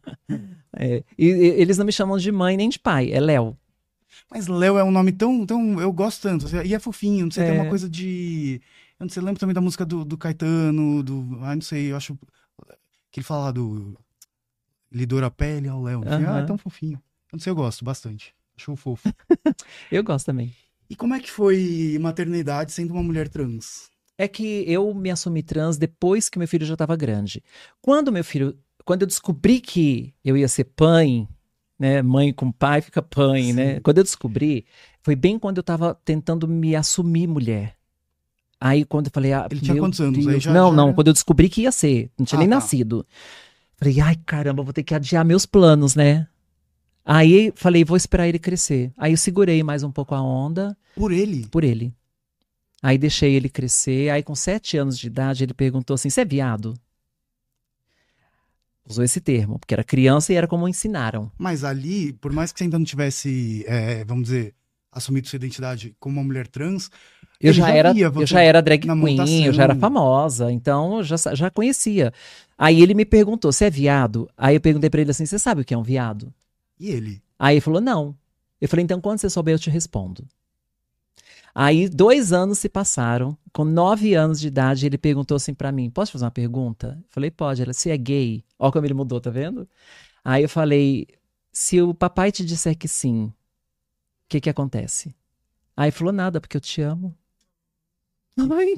[0.76, 1.32] É, e, e
[1.62, 3.58] eles não me chamam de mãe nem de pai, é Léo.
[4.30, 5.82] Mas Léo é um nome tão, tão.
[5.82, 6.46] Eu gosto tanto.
[6.46, 7.62] assim, E é fofinho, não sei, tem É.
[7.62, 8.62] uma coisa de.
[9.00, 11.40] Eu não sei, lembro também da música do, do Caetano, do.
[11.42, 12.16] Ah, não sei, eu acho.
[13.12, 13.52] Que ele fala lá
[14.92, 14.98] do.
[14.98, 16.00] Lidor a pele ao Léo.
[16.00, 16.40] enfim, Ah, Aham.
[16.40, 16.98] é tão fofinho.
[17.32, 18.34] Eu não sei, eu gosto bastante.
[18.58, 19.08] Acho fofo.
[19.92, 20.54] Eu gosto também.
[20.90, 23.90] E como é que foi maternidade sendo uma mulher trans?
[24.18, 27.42] É que eu me assumi trans depois que meu filho já estava grande.
[27.82, 31.26] Quando meu filho, quando eu descobri que eu ia ser pai,
[31.80, 33.54] né, mãe com pai fica pai, Sim.
[33.54, 33.80] né?
[33.80, 34.66] Quando eu descobri,
[35.02, 37.78] foi bem quando eu estava tentando me assumir mulher.
[38.60, 40.18] Aí quando eu falei, ah, Ele tinha quantos anos?
[40.28, 40.44] Aí Deus.
[40.44, 42.56] já- não, já não, quando eu descobri que ia ser, não tinha Ah, nem tá.
[42.56, 43.08] nascido.
[43.80, 46.28] Falei, ai caramba, vou ter que adiar meus planos, né?
[47.06, 48.92] Aí falei, vou esperar ele crescer.
[48.98, 51.48] Aí eu segurei mais um pouco a onda Por ele?
[51.48, 51.96] por ele.
[52.84, 54.10] Aí deixei ele crescer.
[54.10, 56.74] Aí, com sete anos de idade, ele perguntou assim: Você é viado?
[58.86, 61.32] Usou esse termo, porque era criança e era como ensinaram.
[61.38, 64.56] Mas ali, por mais que você ainda não tivesse, é, vamos dizer,
[64.92, 66.90] assumido sua identidade como uma mulher trans,
[67.40, 69.54] Eu já, já era, eu já era drag queen, eu montação.
[69.54, 72.14] já era famosa, então eu já, já conhecia.
[72.58, 74.30] Aí ele me perguntou: Você é viado?
[74.38, 76.34] Aí eu perguntei pra ele assim: Você sabe o que é um viado?
[76.80, 77.22] e ele?
[77.38, 78.16] Aí ele falou: Não.
[78.60, 80.28] Eu falei: Então, quando você souber, eu te respondo.
[81.54, 83.38] Aí, dois anos se passaram.
[83.52, 86.98] Com nove anos de idade, ele perguntou assim pra mim: Posso fazer uma pergunta?
[87.00, 87.62] Eu falei: Pode.
[87.62, 88.44] Ela, você é gay?
[88.58, 89.68] Olha como ele mudou, tá vendo?
[90.24, 91.08] Aí eu falei:
[91.52, 93.32] Se o papai te disser que sim,
[94.30, 95.14] que que acontece?
[95.76, 97.16] Aí falou: Nada, porque eu te amo.
[98.38, 98.74] Ai.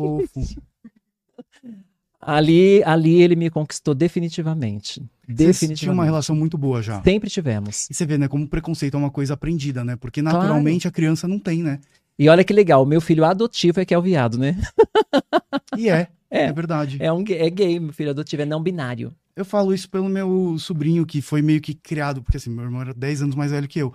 [2.20, 5.02] Ali, ali ele me conquistou definitivamente.
[5.28, 5.80] Definitivamente.
[5.80, 7.02] tinham uma relação muito boa já.
[7.04, 7.90] Sempre tivemos.
[7.90, 9.96] E você vê, né, como preconceito é uma coisa aprendida, né?
[9.96, 11.80] Porque naturalmente a criança não tem, né?
[12.20, 14.56] E olha que legal, meu filho adotivo é que é o viado, né?
[15.78, 16.54] E é, é, É.
[16.54, 16.98] verdade.
[17.00, 19.14] É, um, gay- é gay, meu filho adotivo, é não binário.
[19.36, 22.82] Eu falo isso pelo meu sobrinho, que foi meio que criado, porque assim, meu irmão
[22.82, 23.94] era 10 anos mais velho que eu.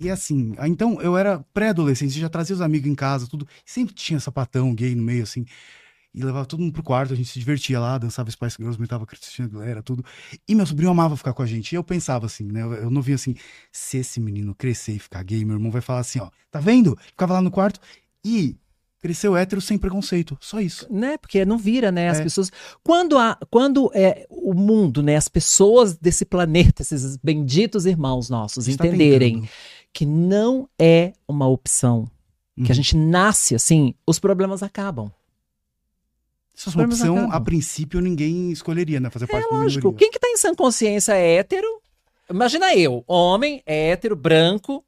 [0.00, 3.46] E assim, ah, então eu era pré-adolescente, já trazia os amigos em casa, tudo.
[3.64, 5.44] Sempre tinha sapatão gay no meio, assim.
[6.14, 9.06] E levava todo mundo pro quarto, a gente se divertia lá, dançava Spice Girls, imitava
[9.06, 10.04] Cristina Aguilera, tudo.
[10.46, 11.72] E meu sobrinho amava ficar com a gente.
[11.72, 12.62] E eu pensava assim, né?
[12.62, 13.34] Eu, eu não via assim,
[13.70, 16.98] se esse menino crescer e ficar gay, meu irmão vai falar assim, ó, tá vendo?
[17.06, 17.80] Ficava lá no quarto
[18.24, 18.56] e
[19.00, 20.36] cresceu hétero sem preconceito.
[20.38, 20.86] Só isso.
[20.90, 21.16] né?
[21.16, 22.10] Porque não vira, né?
[22.10, 22.22] As É.
[22.24, 22.52] pessoas.
[22.84, 25.16] Quando, a, quando é o mundo, né?
[25.16, 29.50] As pessoas desse planeta, esses benditos irmãos nossos, Está entenderem tentando.
[29.92, 32.08] Que não é uma opção,
[32.56, 32.70] que Uhum.
[32.70, 35.10] a gente nasce assim, os problemas acabam.
[36.54, 37.36] Se fosse uma Problemas opção, acabam.
[37.36, 39.08] a princípio ninguém escolheria, né?
[39.10, 39.86] Fazer parte É da lógico.
[39.88, 39.98] minoria.
[39.98, 41.66] Quem que tá em sã consciência é hétero?
[42.30, 44.84] Imagina eu, homem, hétero, branco,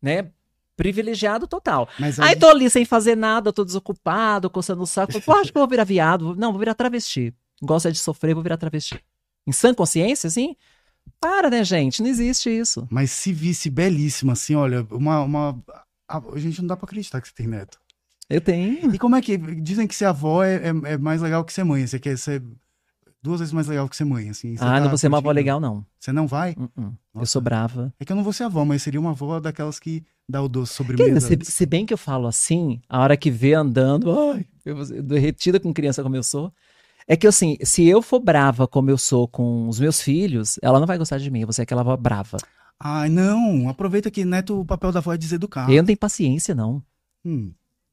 [0.00, 0.30] né?
[0.76, 1.86] Privilegiado total.
[1.98, 5.20] Mas Aí tô ali sem fazer nada, tô desocupado, coçando o saco.
[5.20, 6.34] Pô, acho que eu vou virar viado.
[6.36, 7.34] Não, vou virar travesti.
[7.62, 8.98] Gosta de sofrer, vou virar travesti.
[9.46, 10.56] Em sã consciência, assim?
[11.20, 12.02] Para, né, gente?
[12.02, 12.86] Não existe isso.
[12.90, 15.20] Mas se visse belíssima, assim, olha, uma.
[15.22, 15.58] uma...
[16.08, 17.78] a- gente, não dá pra acreditar que você tem neto.
[18.28, 18.94] Eu tenho.
[18.94, 19.36] E como é que.
[19.36, 21.86] Dizem que ser avó é, é, é mais legal que ser mãe.
[21.86, 22.42] Você quer ser
[23.22, 24.56] duas vezes mais legal que ser mãe, assim.
[24.56, 25.84] Você Ah, tá não vou ser uma avó legal, não.
[25.98, 26.52] Você não vai?
[26.52, 26.70] Uh-uh.
[26.76, 27.26] Eu Nossa.
[27.32, 27.92] sou brava.
[27.98, 30.48] É que eu não vou ser avó, mas seria uma avó daquelas que dá o
[30.48, 31.20] doce sobremesa.
[31.20, 34.84] se, se bem que eu falo assim, a hora que vê andando, ai, eu vou
[34.86, 36.52] ser derretida com criança como eu sou.
[37.06, 40.78] É que assim, se eu for brava como eu sou com os meus filhos, ela
[40.78, 41.44] não vai gostar de mim.
[41.44, 42.36] Vou ser aquela avó brava.
[42.78, 43.68] Ai, não.
[43.68, 45.70] Aproveita que neto, o papel da avó é deseducar.
[45.70, 46.82] Eu não tenho paciência, não.
[47.24, 47.52] Hum.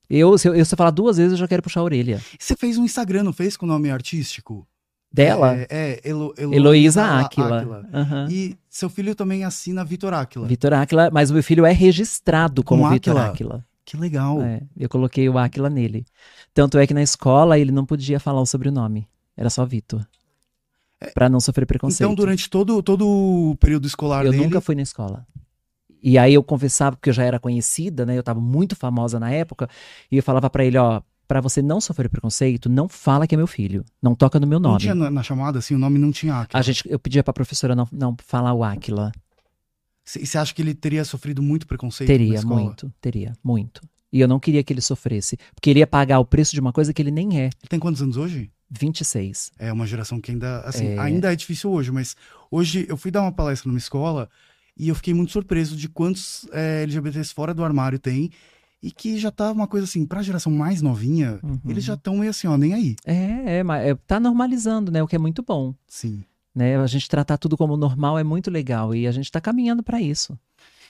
[0.09, 2.21] Eu, se eu, se eu falar duas vezes, eu já quero puxar a orelha.
[2.39, 3.57] Você fez um Instagram, não fez?
[3.57, 4.65] Com nome artístico?
[5.11, 5.55] Dela?
[5.57, 7.85] É, é Elo, Elo- Heloísa Áquila.
[7.93, 8.27] Aham.
[8.29, 10.47] E seu filho também assina Vitor Áquila.
[10.47, 13.65] Vitor Áquila, mas o meu filho é registrado como Com Vitor Áquila?
[13.87, 14.41] Que legal.
[14.41, 16.05] É, eu coloquei o Áquila nele.
[16.53, 19.07] Tanto é que na escola ele não podia falar o sobrenome.
[19.37, 20.05] Era só Vitor.
[21.13, 22.01] Pra não sofrer preconceito.
[22.03, 24.43] Então, durante todo, todo o período escolar eu dele.
[24.43, 25.25] nunca fui na escola.
[26.03, 28.17] E aí eu conversava, porque eu já era conhecida, né?
[28.17, 29.69] Eu tava muito famosa na época.
[30.11, 33.37] E eu falava pra ele, ó, pra você não sofrer preconceito, não fala que é
[33.37, 33.85] meu filho.
[34.01, 34.81] Não toca no meu Não nome.
[34.81, 36.59] tinha na, na chamada, assim, o nome não tinha Áquila.
[36.59, 39.13] A gente, eu pedia pra professora não, não falar o Áquila.
[40.07, 43.81] C- Você acha que ele teria sofrido muito preconceito Teria, muito, teria, muito.
[44.11, 45.37] E eu não queria que ele sofresse.
[45.53, 47.45] Porque ele ia pagar o preço de uma coisa que ele nem é.
[47.45, 48.49] Ele tem quantos anos hoje?
[48.69, 49.51] 26.
[49.59, 50.99] É uma geração que ainda, assim, É.
[50.99, 52.15] ainda é difícil hoje, mas
[52.49, 54.29] hoje eu fui dar uma palestra numa escola
[54.77, 58.29] e eu fiquei muito surpreso de quantos é, LGBTs fora do armário tem
[58.81, 61.59] e que já tá uma coisa assim, pra geração mais novinha, Uhum.
[61.67, 62.95] eles já estão meio assim, ó, nem aí.
[63.05, 65.01] É, é, mas é, tá normalizando, né?
[65.03, 65.73] O que é muito bom.
[65.87, 66.23] Sim.
[66.57, 66.75] Né?
[66.75, 68.95] A gente tratar tudo como normal é muito legal.
[68.95, 70.37] E a gente tá caminhando pra isso.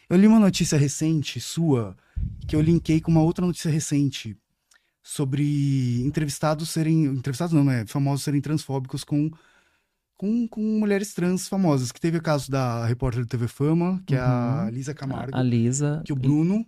[0.09, 1.95] Eu li uma notícia recente sua
[2.47, 4.37] que eu linkei com uma outra notícia recente
[5.03, 7.03] sobre entrevistados serem.
[7.05, 7.85] Entrevistados não, né?
[7.87, 9.29] Famosos serem transfóbicos com,
[10.15, 11.91] com, com mulheres trans famosas.
[11.91, 14.69] Que teve o caso da repórter do TV Fama, que é a Uhum.
[14.69, 16.01] Lisa Camargo, A Lisa.
[16.05, 16.65] que o Bruno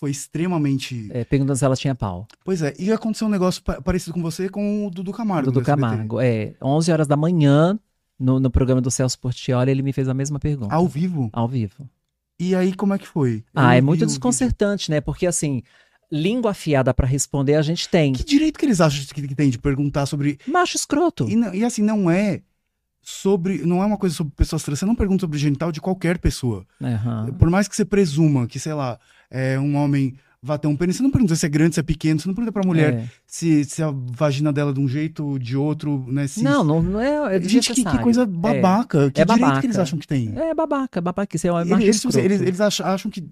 [0.00, 1.08] foi extremamente.
[1.12, 2.26] É, perguntando se ela tinha pau.
[2.44, 5.50] Pois é, e aconteceu um negócio pa- parecido com você com o Dudu Camargo.
[5.50, 5.64] Dudu.
[5.66, 6.20] Camargo.
[6.20, 7.78] É, 11 horas da manhã,
[8.18, 10.74] no, no programa do Celso Portioli, ele me fez a mesma pergunta.
[10.74, 11.30] Ao vivo.
[11.32, 11.88] Ao vivo.
[12.40, 13.36] E aí, como é que foi?
[13.36, 15.00] Eu Ah, não é muito desconcertante, né?
[15.00, 15.62] Porque assim,
[16.10, 18.12] língua afiada pra responder a gente tem.
[18.12, 21.28] Que direito que eles acham que, tem de perguntar sobre Macho escroto.
[21.28, 22.42] E, não- e assim, não é
[23.02, 23.58] sobre.
[23.66, 24.78] Não é uma coisa sobre pessoas trans.
[24.78, 26.66] Você não pergunta sobre o genital de qualquer pessoa.
[26.82, 27.32] Aham.
[27.38, 28.98] Por mais que você presuma que, sei lá,
[29.30, 31.82] é, um homem vá ter um pênis, você não pergunta se é grande, se é
[31.82, 33.08] pequeno, você não pergunta pra mulher É.
[33.26, 36.26] se, se a vagina dela é de um jeito, de outro, né?
[36.26, 39.10] Se, Não, não, não é, é Gente, que, que coisa babaca.
[39.10, 39.60] Que É direito babaca.
[39.60, 40.32] que eles acham que tem?
[40.38, 41.34] É, é babaca, babaca.
[41.36, 43.24] Isso é um Eles, eles, eles, eles acham, acham que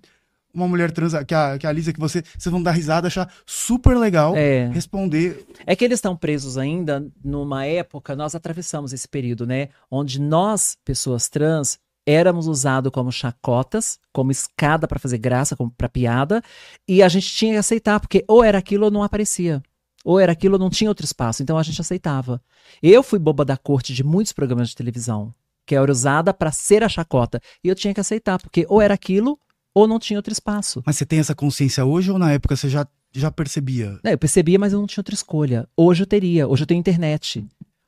[0.53, 3.31] uma mulher trans, que a, que a Lisa, que você, vocês vão dar risada, achar
[3.45, 4.69] super legal É.
[4.73, 5.45] responder.
[5.67, 9.69] É que eles estão presos ainda numa época, nós atravessamos esse período, né?
[9.91, 16.41] Onde nós, pessoas trans, éramos usados como chacotas, como escada pra fazer graça, para piada,
[16.87, 19.61] e a gente tinha que aceitar, porque ou era aquilo ou não aparecia.
[20.05, 22.41] Ou era aquilo ou não tinha outro espaço, então a gente aceitava.
[22.81, 25.35] Eu fui boba da corte de muitos programas de televisão,
[25.67, 28.95] que era usada pra ser a chacota, e eu tinha que aceitar, porque ou era
[28.95, 29.37] aquilo
[29.75, 30.83] ou não tinha outro espaço.
[30.87, 33.99] Mas você tem essa consciência hoje ou na época você já, já percebia?
[34.05, 35.69] É, eu percebia, mas eu não tinha outra escolha.
[35.77, 37.45] Hoje eu teria, hoje eu tenho internet.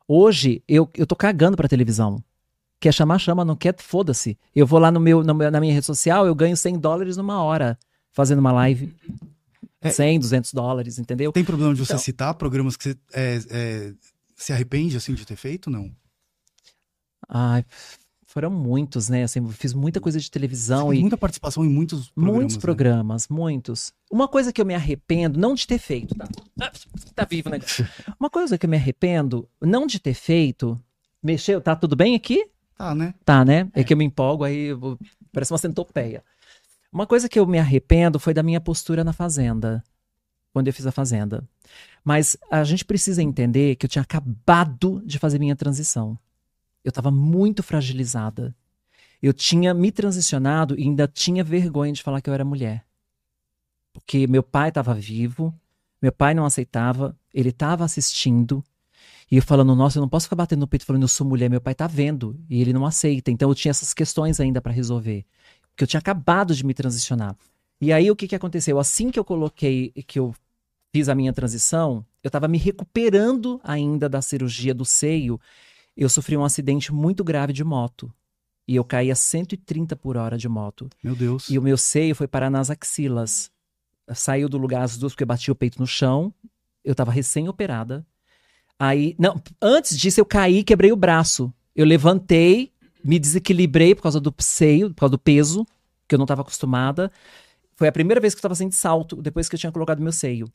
[0.07, 2.23] Hoje eu, eu tô cagando pra televisão.
[2.81, 4.39] Quer chamar, chama, não quer, foda-se.
[4.55, 7.17] Eu vou lá no meu, no meu- na minha rede social, eu ganho 100 dólares
[7.17, 7.77] numa hora
[8.13, 8.95] fazendo uma live.
[9.81, 9.91] É.
[9.91, 11.31] 100, 200 dólares, entendeu?
[11.33, 12.03] Tem problema de você Então.
[12.03, 13.93] citar programas que você é, é,
[14.37, 15.71] se arrepende assim de ter feito?
[15.71, 15.91] Não.
[17.29, 17.65] Ai,
[18.27, 19.23] foram muitos, né?
[19.25, 22.37] Assim, fiz muita coisa de televisão e muita participação em muitos programas.
[22.37, 22.61] muitos né?
[22.61, 23.93] programas, muitos.
[24.11, 26.29] Uma coisa que eu me arrependo, não de ter feito, tá?
[27.15, 27.59] Tá vivo, né?
[28.19, 30.81] Uma coisa que eu me arrependo, não de ter feito.
[31.23, 32.47] Mexeu, tá tudo bem aqui?
[32.79, 33.15] Tá, né?
[33.25, 33.69] Tá, né?
[33.75, 34.97] É, que eu me empolgo, aí vou-
[35.33, 36.23] parece uma centopeia.
[36.93, 39.85] Uma coisa que eu me arrependo foi da minha postura na Fazenda.
[40.51, 41.47] quando eu fiz a Fazenda.
[42.03, 46.19] Mas a gente precisa entender que eu tinha acabado de fazer minha transição.
[46.83, 48.57] Eu estava muito fragilizada.
[49.23, 52.85] Eu tinha me transicionado e ainda tinha vergonha de falar que eu era mulher.
[53.93, 55.55] Porque meu pai estava vivo,
[56.01, 58.65] meu pai não aceitava, ele estava assistindo,
[59.31, 61.51] e eu falando, nossa, eu não posso ficar batendo no peito falando eu sou mulher,
[61.51, 63.31] meu pai tá vendo, e ele não aceita.
[63.31, 65.25] Então eu tinha essas questões ainda para resolver.
[65.71, 67.37] Porque eu tinha acabado de me transicionar.
[67.81, 68.79] E aí o que que aconteceu?
[68.79, 70.35] Assim que eu coloquei, que eu
[70.95, 75.39] fiz a minha transição, eu estava me recuperando ainda da cirurgia do seio.
[75.97, 78.13] Eu sofri um acidente muito grave de moto.
[78.67, 80.89] E eu caí a 130 por hora de moto.
[81.03, 81.49] Meu Deus.
[81.49, 83.51] E o meu seio foi parar nas axilas.
[84.15, 86.33] Saiu do lugar as duas porque eu bati o peito no chão.
[86.83, 88.07] Eu estava recém-operada.
[88.79, 91.53] Aí, não, antes disso eu caí, quebrei o braço.
[91.75, 92.71] Eu levantei,
[93.05, 95.67] me desequilibrei por causa do seio, por causa do peso,
[96.07, 97.11] que eu não estava acostumada.
[97.75, 100.13] Foi a primeira vez que eu estava sem salto, depois que eu tinha colocado meu
[100.13, 100.51] seio.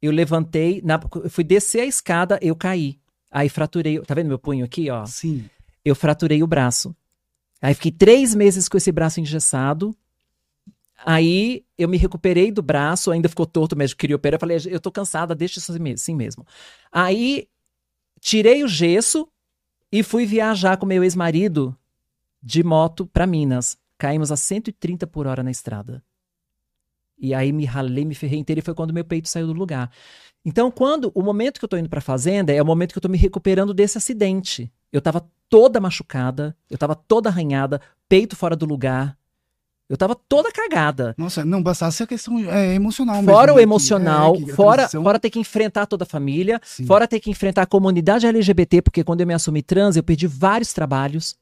[0.00, 2.98] Eu levantei, na, eu fui descer a escada, eu caí.
[3.30, 5.04] Aí fraturei, tá vendo meu punho aqui, ó?
[5.06, 5.44] Sim.
[5.84, 6.94] Eu fraturei o braço.
[7.60, 9.96] Aí fiquei três meses com esse braço engessado.
[11.04, 14.36] Aí eu me recuperei do braço, ainda ficou torto, o médico queria operar.
[14.36, 16.46] Eu falei, eu tô cansada, deixa isso assim mesmo.
[16.92, 17.48] Aí
[18.24, 19.28] tirei o gesso
[19.92, 21.76] e fui viajar com meu ex-marido
[22.42, 23.76] de moto para Minas.
[23.98, 26.02] Caímos a 130 por hora na estrada.
[27.18, 29.90] E aí me ralei, me ferrei inteiro e foi quando meu peito saiu do lugar.
[30.42, 33.02] Então, quando o momento que eu tô indo pra fazenda é o momento que eu
[33.02, 34.72] tô me recuperando desse acidente.
[34.90, 39.18] Eu tava toda machucada, eu tava toda arranhada, peito fora do lugar.
[39.88, 41.14] Eu tava toda cagada.
[41.18, 43.30] Nossa, não bastasse a questão é, emocional mesmo.
[43.32, 43.62] Fora o né?
[43.62, 46.86] emocional, é, fora, transição- fora ter que enfrentar toda a família, Sim.
[46.86, 50.26] fora ter que enfrentar a comunidade LGBT, porque quando eu me assumi trans, eu perdi
[50.26, 51.36] vários trabalhos.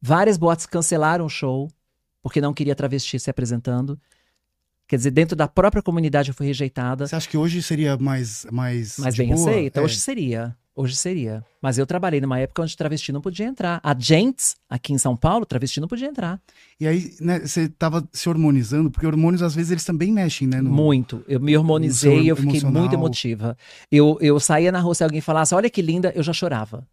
[0.00, 1.68] Várias boates cancelaram o show,
[2.22, 3.98] porque não queria travesti se apresentando.
[4.86, 7.06] Quer dizer, dentro da própria comunidade eu fui rejeitada.
[7.06, 9.50] Você acha que hoje seria mais mais de bem boa?
[9.50, 9.80] aceita.
[9.80, 9.82] É.
[9.82, 10.56] Hoje seria.
[10.80, 11.44] Hoje seria.
[11.60, 13.80] Mas eu trabalhei numa época onde travesti não podia entrar.
[13.82, 16.40] A Gents, aqui em São Paulo, travesti não podia entrar.
[16.78, 20.60] E aí, né, você tava se hormonizando, porque hormônios às vezes eles também mexem, né?
[20.60, 21.24] no- Muito.
[21.26, 22.80] Eu me hormonizei, eu fiquei emocional.
[22.80, 23.56] muito emotiva.
[23.90, 26.86] Eu, eu saía na rua, se alguém falasse, olha que linda, eu já chorava.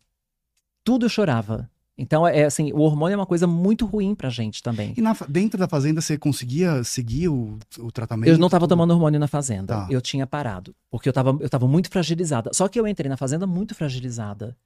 [0.84, 1.70] Tudo eu chorava.
[1.98, 4.93] Então, é assim, o hormônio é uma coisa muito ruim pra gente também.
[4.98, 8.30] E na dentro da fazenda você conseguia seguir o, o tratamento?
[8.30, 9.74] Eu não tava tomando hormônio na fazenda.
[9.74, 9.88] Tá.
[9.89, 10.76] Eu tinha parado.
[10.91, 12.52] Porque eu tava, eu tava muito fragilizada.
[12.54, 14.58] Só que eu entrei na fazenda muito fragilizada.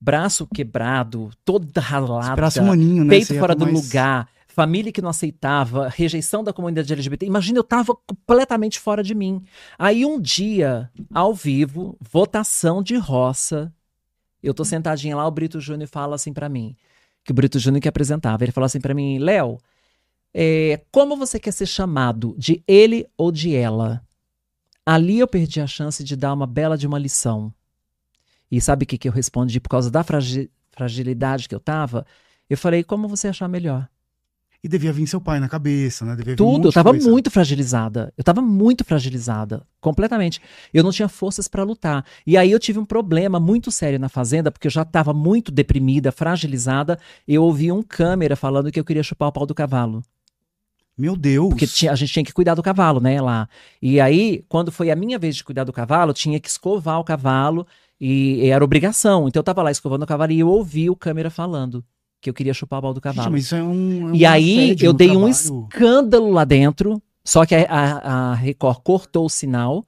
[0.00, 2.28] Braço quebrado, toda ralada.
[2.28, 3.10] Esperasse um aninho, né?
[3.10, 7.26] peito fora do mais- lugar, família que não aceitava, rejeição da comunidade LGBT.
[7.26, 9.42] Imagina, eu tava completamente fora de mim.
[9.78, 13.72] Aí um dia, ao vivo, votação de roça,
[14.46, 16.76] eu tô sentadinha lá, o Brito Júnior fala assim pra mim,
[17.24, 19.58] que o Brito Júnior que apresentava, ele falou assim pra mim, Léo,
[20.32, 24.06] é, como você quer ser chamado, de ele ou de ela?
[24.84, 27.52] Ali eu perdi a chance de dar uma bela de uma lição.
[28.50, 32.06] E sabe o que, que eu respondi por causa da fragi- fragilidade que eu tava?
[32.48, 33.88] Eu falei, como você achar melhor?
[34.64, 36.16] E devia vir seu pai na cabeça, né?
[36.16, 38.12] Devia vir um Tudo, eu tava muito fragilizada.
[38.16, 40.40] Eu tava muito fragilizada, completamente.
[40.74, 42.04] Eu não tinha forças pra lutar.
[42.26, 45.52] E aí eu tive um problema muito sério na fazenda, porque eu já tava muito
[45.52, 46.98] deprimida, fragilizada.
[47.28, 50.02] Eu ouvi um câmera falando que eu queria chupar o pau do cavalo.
[50.98, 51.50] Meu Deus.
[51.50, 53.48] Porque tinha- a gente tinha que cuidar do cavalo, né, lá.
[53.82, 57.04] E aí, quando foi a minha vez de cuidar do cavalo, tinha que escovar o
[57.04, 57.66] cavalo
[58.00, 59.28] e, e era obrigação.
[59.28, 61.84] Então eu tava lá escovando o cavalo e eu ouvi o câmera falando
[62.26, 63.36] que eu queria chupar o pau do Gente, cavalo.
[63.36, 64.10] isso é um.
[64.14, 65.30] é E um aí eu dei um trabalho.
[65.30, 69.84] escândalo lá dentro, só que a, a- a Record cortou o sinal,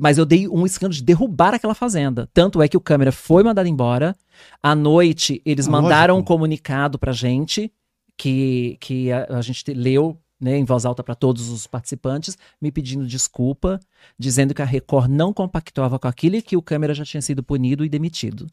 [0.00, 2.28] mas eu dei um escândalo de derrubar aquela fazenda.
[2.32, 4.14] Tanto é que o câmera foi mandado embora.
[4.62, 6.32] À noite, eles Ah, mandaram um lógico.
[6.32, 7.70] comunicado pra gente,
[8.16, 12.36] que, que a, a gente te- leu né, em voz alta para todos os participantes,
[12.60, 13.78] me pedindo desculpa,
[14.18, 17.42] dizendo que a Record não compactuava com aquilo e que o câmera já tinha sido
[17.44, 18.46] punido e demitido.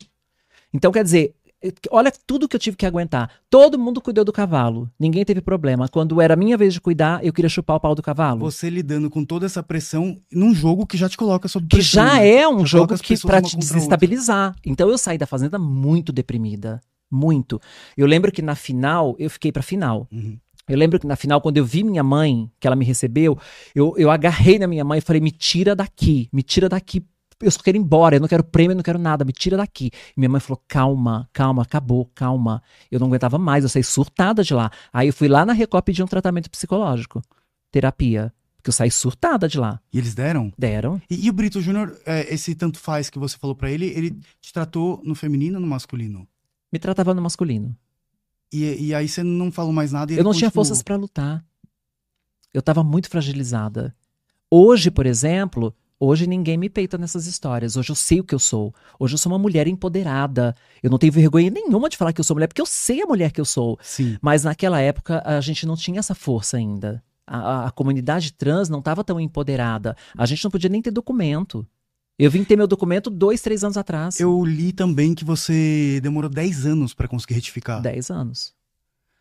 [0.72, 1.34] Então, quer dizer,
[1.92, 3.30] olha tudo que eu tive que aguentar.
[3.50, 5.88] Todo mundo cuidou do cavalo, ninguém teve problema.
[5.88, 8.40] Quando era a minha vez de cuidar, eu queria chupar o pau do cavalo.
[8.40, 12.06] Você lidando com toda essa pressão num jogo que já te coloca sob que pressão.
[12.06, 12.30] já né?
[12.30, 14.56] é um Já jogo que para te desestabilizar.
[14.66, 16.82] Então eu saí da fazenda muito deprimida,
[17.12, 17.60] muito.
[17.98, 20.08] Eu lembro que na final, eu fiquei pra final.
[20.12, 20.38] Uhum.
[20.70, 23.38] Eu lembro que na final, quando eu vi minha mãe, que ela me recebeu,
[23.74, 27.04] eu, eu agarrei na minha mãe e falei: me tira daqui, me tira daqui.
[27.42, 29.56] Eu só quero ir embora, eu não quero prêmio, eu não quero nada, me tira
[29.56, 29.92] daqui.
[30.16, 32.62] E minha mãe falou: calma, calma, acabou, calma.
[32.92, 34.70] Eu não aguentava mais, eu saí surtada de lá.
[34.92, 37.22] Aí eu fui lá na Record pedir um tratamento psicológico,
[37.72, 38.34] terapia.
[38.58, 39.80] Porque eu saí surtada de lá.
[39.94, 40.52] E eles deram?
[40.58, 41.02] Deram.
[41.10, 44.12] E, e o Brito Júnior, é, esse tanto faz que você falou pra ele, ele
[44.42, 46.28] te tratou no feminino ou no masculino?
[46.70, 47.74] Me tratava no masculino.
[48.52, 50.66] E, e aí você não falou mais nada e ele Eu não tinha continuou.
[50.66, 51.46] forças pra lutar.
[52.54, 53.96] Eu tava muito fragilizada.
[54.52, 57.76] Hoje, por exemplo, Hoje ninguém me peita nessas histórias.
[57.76, 58.74] Hoje eu sei o que eu sou.
[58.98, 60.56] Hoje eu sou uma mulher empoderada.
[60.82, 63.06] Eu não tenho vergonha nenhuma de falar que eu sou mulher, porque eu sei a
[63.06, 63.78] mulher que eu sou.
[63.82, 64.18] Sim.
[64.22, 67.04] Mas naquela época a gente não tinha essa força ainda.
[67.28, 69.96] A, a- a comunidade trans não estava tão empoderada.
[70.18, 71.68] A gente não podia nem ter documento.
[72.18, 74.20] Eu vim ter meu documento dois, três anos atrás.
[74.22, 77.82] Eu li também que você demorou 10 anos pra conseguir retificar.
[77.82, 78.54] Dez anos.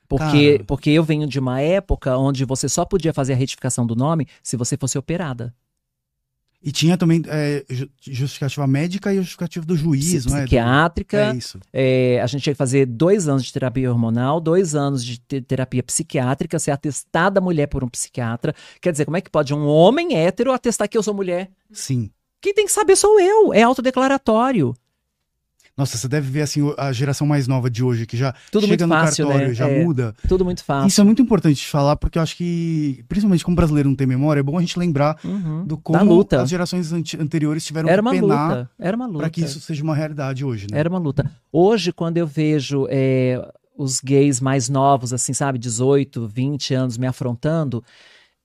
[0.08, 0.64] Porque, Cara.
[0.64, 4.26] porque eu venho de uma época onde você só podia fazer a retificação do nome
[4.42, 5.54] se você fosse operada.
[6.60, 10.40] E tinha também é, ju- justificativa médica e justificativa do juiz, não é?
[10.40, 11.32] Psiquiátrica.
[11.32, 11.60] É isso.
[11.72, 15.40] É, a gente tinha que fazer dois anos de terapia hormonal, dois anos de te-
[15.40, 18.52] terapia psiquiátrica, ser atestada mulher por um psiquiatra.
[18.80, 21.48] Quer dizer, como é que pode um homem hétero atestar que eu sou mulher?
[21.70, 22.10] Sim.
[22.40, 23.52] Quem tem que saber sou eu.
[23.54, 24.74] É autodeclaratório.
[25.78, 28.84] Nossa, você deve ver assim a geração mais nova de hoje que já Tudo chega
[28.86, 29.54] no fácil, cartório, né?
[29.54, 29.84] já É.
[29.84, 30.12] muda.
[30.28, 30.88] Tudo muito fácil.
[30.88, 34.06] Isso é muito importante de falar porque eu acho que, principalmente como brasileiro não tem
[34.06, 35.64] memória, é bom a gente lembrar Uhum.
[35.64, 38.70] do como as gerações anteriores tiveram Era que uma penar luta.
[38.78, 39.18] Era uma luta.
[39.20, 40.78] para que isso seja uma realidade hoje, né?
[40.80, 41.30] Era uma luta.
[41.52, 43.40] Hoje, quando eu vejo é,
[43.76, 47.84] os gays mais novos, assim, sabe, 18, 20 anos me afrontando,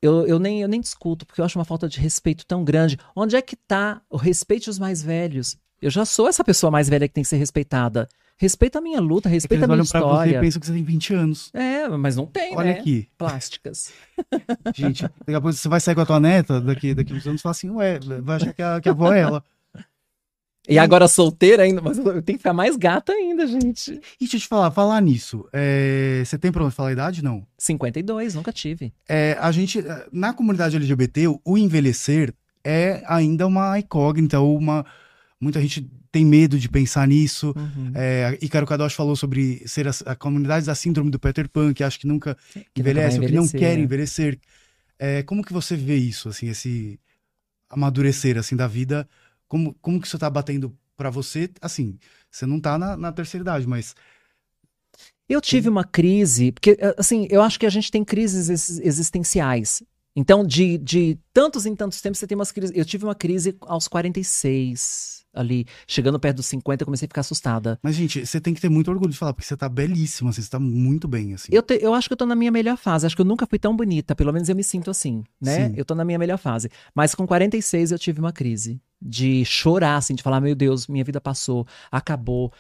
[0.01, 2.97] eu, eu, nem, eu nem discuto, porque eu acho uma falta de respeito tão grande.
[3.15, 5.57] Onde é que tá o respeito dos mais velhos?
[5.83, 8.07] Eu já sou essa pessoa mais velha que tem que ser respeitada.
[8.37, 10.39] Respeita a minha luta, É respeita eles a minha olham pra você e história.
[10.41, 11.49] pensam que você tem 20 anos.
[11.53, 12.79] É, mas não tem, Olha né?
[12.79, 13.93] aqui, Plásticas.
[14.75, 15.03] gente.
[15.03, 17.43] Daqui a pouco você vai sair com a tua neta, daqui, daqui uns anos, e
[17.43, 19.43] fala assim, ué, vai achar que a, que a avó é ela.
[20.65, 23.91] E agora solteira ainda, mas eu tenho que ficar mais gata ainda, gente.
[24.15, 27.21] E deixa eu te falar, falar nisso, é, você tem pra onde falar a idade?
[27.21, 27.45] Não.
[27.57, 28.93] 52, nunca tive.
[29.05, 32.33] É, a gente, na comunidade LGBT, o- o envelhecer
[32.63, 34.85] é ainda uma incógnita, ou uma.
[35.39, 37.53] Muita gente tem medo de pensar nisso.
[37.55, 37.91] Uhum.
[37.95, 41.83] É, Icaro Kadosh falou sobre ser a, a comunidade da síndrome do Peter Pan, que
[41.83, 42.37] acha que nunca
[42.73, 43.83] Que envelhece, ou que não quer né?
[43.83, 44.39] envelhecer.
[44.97, 46.99] É, como que você vê isso, assim, esse
[47.69, 49.07] amadurecer, assim, da vida?
[49.47, 51.49] Como, como que isso tá batendo pra você?
[51.61, 51.97] Assim,
[52.31, 53.95] você não tá na, na terceira idade, mas
[55.27, 59.81] Eu tive uma crise, porque, assim, eu acho que a gente tem crises ex- existenciais.
[60.15, 62.75] Então, de, de tantos em tantos tempos, você tem umas crises.
[62.75, 65.65] Eu tive uma crise aos 46, ali.
[65.87, 67.79] Chegando perto dos 50, eu comecei a ficar assustada.
[67.81, 70.41] Mas, gente, você tem que ter muito orgulho de falar, porque você tá belíssima, assim,
[70.41, 71.49] você tá muito bem, assim.
[71.51, 73.05] Eu, te- eu acho que eu tô na minha melhor fase.
[73.05, 74.15] Acho que eu nunca fui tão bonita.
[74.15, 75.69] Pelo menos eu me sinto assim, né?
[75.69, 75.73] Sim.
[75.75, 76.69] Eu tô na minha melhor fase.
[76.93, 78.79] Mas com 46 eu tive uma crise.
[79.05, 82.53] De chorar, assim, de falar: meu Deus, minha vida passou, acabou,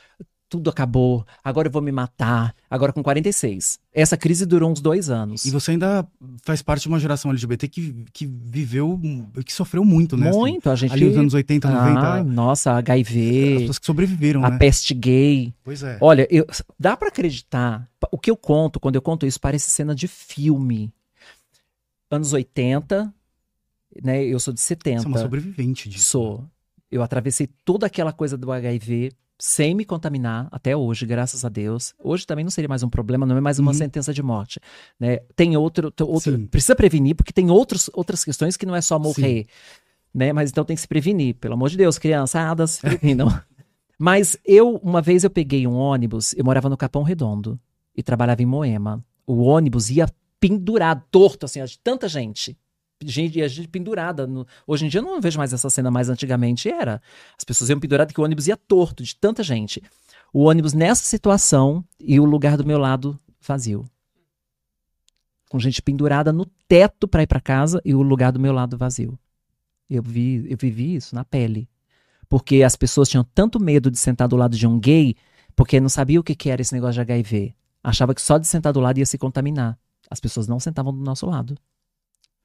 [0.53, 2.53] tudo acabou, agora eu vou me matar.
[2.69, 3.79] Agora com 46.
[3.91, 5.45] Essa crise durou uns dois anos.
[5.45, 6.07] E você ainda
[6.43, 9.01] faz parte de uma geração LGBT que, que viveu,
[9.43, 10.29] que sofreu muito, né?
[10.31, 10.93] Muito, a gente.
[10.93, 14.57] ali nos anos 80, 90, Ah, nossa, as HIV, pessoas que sobreviveram, a né?
[14.59, 15.51] peste gay.
[15.63, 15.97] Pois é.
[15.99, 16.45] Olha, eu-
[16.79, 17.89] dá pra acreditar.
[18.11, 20.93] O que eu conto, quando eu conto isso, parece cena de filme.
[22.11, 23.11] Anos 80,
[24.03, 24.23] né?
[24.23, 24.99] Eu sou de 70.
[25.01, 26.05] Você é uma sobrevivente disso.
[26.11, 26.45] Sou.
[26.91, 29.11] Eu atravessei toda aquela coisa do HIV
[29.45, 31.93] sem me contaminar até hoje, graças a Deus.
[32.01, 33.77] Hoje também não seria mais um problema, não é mais uma Uhum.
[33.77, 34.57] sentença de morte.
[34.97, 35.17] Né?
[35.35, 36.47] Tem outro, outro Sim.
[36.47, 39.47] precisa prevenir porque tem outros, outras questões que não é só morrer,
[40.15, 40.31] né?
[40.31, 43.27] Mas então tem que se prevenir, pelo amor de Deus, criançadas, se previnam.
[43.99, 47.59] Mas eu uma vez eu peguei um ônibus, eu morava no Capão Redondo
[47.93, 49.03] e trabalhava em Moema.
[49.27, 50.07] O ônibus ia
[50.39, 52.57] pendurado, torto assim, ó, de tanta gente.
[53.11, 54.25] Gente, e a gente pendurada.
[54.27, 57.01] no- Hoje em dia eu não vejo mais essa cena, mas antigamente era.
[57.37, 59.81] As pessoas iam penduradas que o ônibus ia torto, de tanta gente.
[60.33, 63.85] O ônibus nessa situação e o lugar do meu lado vazio.
[65.49, 68.77] Com gente pendurada no teto para ir para casa e o lugar do meu lado
[68.77, 69.17] vazio.
[69.89, 71.69] Eu vi, eu vivi isso na pele.
[72.27, 75.15] Porque as pessoas tinham tanto medo de sentar do lado de um gay,
[75.55, 77.53] porque não sabia o que, que era esse negócio de HIV.
[77.83, 79.77] Achava que só de sentar do lado ia se contaminar.
[80.09, 81.55] As pessoas não sentavam do nosso lado.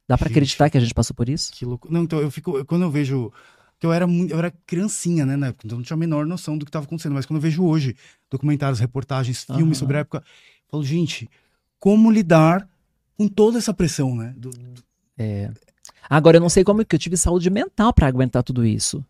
[0.08, 1.52] Dá para acreditar que a gente passou por isso?
[1.52, 1.86] Que louco.
[1.92, 2.64] Não, então eu fico.
[2.64, 3.30] Quando eu vejo.
[3.78, 4.32] Que eu era muito.
[4.32, 5.36] Eu era criancinha, né?
[5.36, 7.12] na época, Então eu não tinha a menor noção do que estava acontecendo.
[7.12, 7.94] Mas quando eu vejo hoje
[8.30, 9.74] documentários, reportagens, filmes Aham.
[9.74, 11.28] sobre a época, eu falo, gente,
[11.78, 12.68] como lidar
[13.16, 14.34] com toda essa pressão, né?
[14.36, 14.82] Do- do-
[15.16, 15.50] É.
[16.08, 19.04] Agora, eu não sei como que eu tive saúde mental para aguentar tudo isso.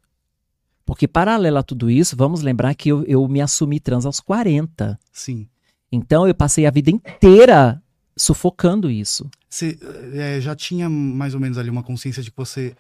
[0.85, 4.99] Porque, paralelo a tudo isso, vamos lembrar que eu, eu me assumi trans aos 40.
[5.13, 5.49] sim.
[5.93, 7.81] Então, eu passei a vida inteira
[8.19, 9.31] sufocando isso.
[9.49, 9.79] Você
[10.15, 12.75] eh, já tinha mais ou menos ali uma consciência de que você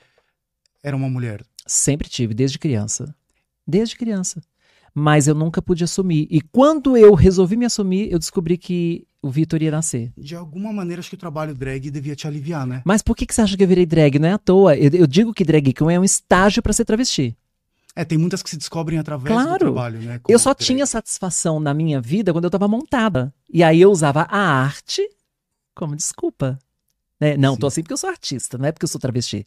[0.83, 1.43] era uma mulher.
[1.67, 3.15] Sempre tive, desde criança.
[3.67, 4.43] Desde criança.
[4.95, 6.27] Mas eu nunca pude assumir.
[6.31, 10.13] E quando eu resolvi me assumir, eu descobri que o Vitor ia nascer.
[10.17, 12.83] De alguma maneira, acho que o trabalho drag devia te aliviar, né?
[12.85, 14.19] Mas por que, que você acha que eu virei drag?
[14.19, 14.77] Não é à toa.
[14.77, 17.37] Eu, eu digo que drag queen é um estágio para ser travesti.
[17.95, 19.59] É, tem muitas que se descobrem através do Claro.
[19.59, 20.21] trabalho, né?
[20.29, 20.65] Eu só drag.
[20.65, 23.33] tinha satisfação na minha vida quando eu tava montada.
[23.53, 25.03] E aí eu usava a arte
[25.79, 26.59] como desculpa.
[27.21, 27.37] Né?
[27.37, 27.61] Não, Sim.
[27.61, 29.47] tô assim porque eu sou artista, não é porque eu sou travesti.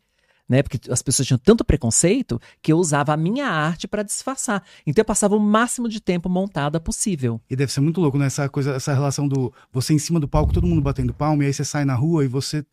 [0.49, 0.64] Né?
[0.64, 4.62] Porque as pessoas tinham tanto preconceito que eu usava a minha arte para disfarçar.
[4.86, 7.40] Então eu passava o máximo de tempo montada possível.
[7.49, 8.26] E deve ser muito louco, né?
[8.26, 11.48] Essa coisa, essa relação do você em cima do palco, todo mundo batendo palma, e
[11.48, 12.66] aí você sai na rua e você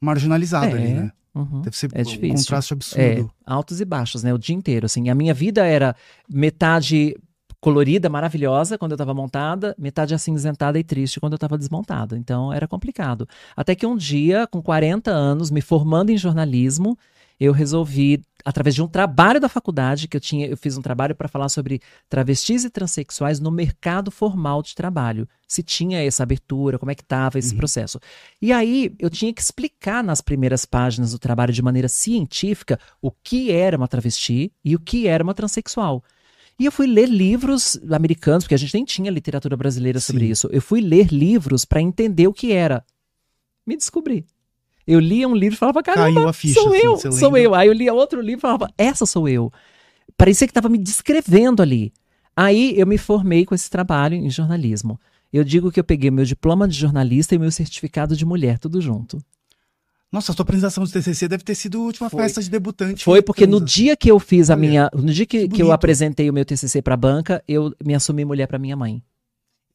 [0.00, 1.12] marginalizado É, ali, né?
[1.34, 1.62] Uhum.
[1.62, 3.32] Deve ser é um contraste É, absurdo.
[3.44, 4.32] altos e baixos, né?
[4.32, 5.08] O dia inteiro, assim.
[5.10, 5.96] A minha vida era
[6.28, 7.16] metade
[7.66, 12.16] colorida, maravilhosa, quando eu tava montada, metade acinzentada e triste quando eu tava desmontada.
[12.16, 13.28] Então, era complicado.
[13.56, 16.96] Até que um dia, com 40 anos, me formando em jornalismo,
[17.40, 21.16] eu resolvi, através de um trabalho da faculdade, que eu tinha, eu fiz um trabalho
[21.16, 25.28] para falar sobre travestis e transexuais no mercado formal de trabalho.
[25.48, 27.58] Se tinha essa abertura, como é que estava esse Uhum.
[27.58, 27.98] processo.
[28.40, 33.10] E aí eu tinha que explicar nas primeiras páginas do trabalho de maneira científica o
[33.10, 36.00] que era uma travesti e o que era uma transexual.
[36.58, 40.32] E eu fui ler livros americanos, porque a gente nem tinha literatura brasileira sobre Sim.
[40.32, 40.48] isso.
[40.50, 42.84] Eu fui ler livros para entender o que era.
[43.66, 44.24] Me descobri.
[44.86, 47.54] Eu lia um livro e falava, caramba, ficha, sou assim, eu, sou eu.
[47.54, 49.52] Aí eu lia outro livro e falava, essa sou eu.
[50.16, 51.92] Parecia que estava me descrevendo ali.
[52.34, 54.98] Aí eu me formei com esse trabalho em jornalismo.
[55.32, 58.80] Eu digo que eu peguei meu diploma de jornalista e meu certificado de mulher, tudo
[58.80, 59.18] junto.
[60.12, 62.22] Nossa, a sua apresentação do TCC deve ter sido a última Foi.
[62.22, 63.04] festa de debutante.
[63.04, 64.88] Foi porque no dia que eu fiz a minha.
[64.94, 68.24] No dia que, que que eu apresentei o meu TCC pra banca, eu me assumi
[68.24, 69.02] mulher pra minha mãe.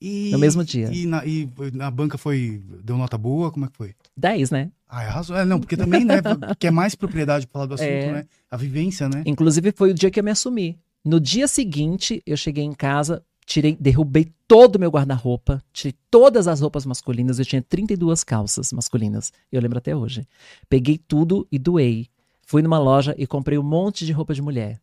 [0.01, 0.89] E, no mesmo dia.
[0.91, 2.59] E na, e na banca foi.
[2.83, 3.51] Deu nota boa?
[3.51, 3.93] Como é que foi?
[4.17, 4.71] 10, né?
[4.89, 5.37] Ah, arrasou.
[5.37, 6.15] É, não, porque também, né?
[6.57, 8.11] quer mais propriedade pra falar do assunto, É.
[8.11, 8.25] né?
[8.49, 9.21] A vivência, né?
[9.27, 10.79] Inclusive, foi o dia que eu me assumi.
[11.05, 16.47] No dia seguinte, eu cheguei em casa, tirei, derrubei todo o meu guarda-roupa, tirei todas
[16.47, 20.25] as roupas masculinas, eu tinha 32 calças masculinas, eu lembro até hoje.
[20.69, 22.07] Peguei tudo e doei.
[22.45, 24.79] Fui numa loja e comprei um monte de roupa de mulher.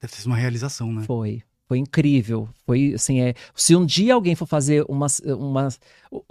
[0.00, 1.02] Deve ter sido uma realização, né?
[1.02, 1.42] Foi.
[1.66, 2.48] Foi incrível.
[2.64, 3.34] Foi assim, é.
[3.54, 5.68] Se um dia alguém for fazer uma, uma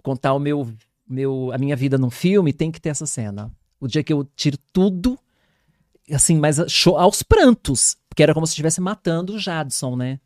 [0.01, 0.71] contar o meu,
[1.07, 3.51] meu, a minha vida num filme, tem que ter essa cena.
[3.81, 5.19] O dia que eu tiro tudo,
[6.09, 6.57] assim, mas
[6.87, 10.19] aos prantos, porque era como se estivesse matando o Jadson, né?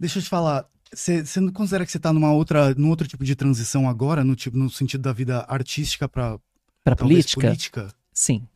[0.00, 0.66] Deixa eu te falar.
[0.92, 4.24] Você você não considera que você tá numa outra, num outro tipo de transição agora,
[4.24, 6.38] no, tipo, no sentido da vida artística pra
[6.82, 7.88] Pra talvez política, política?
[8.12, 8.48] sim.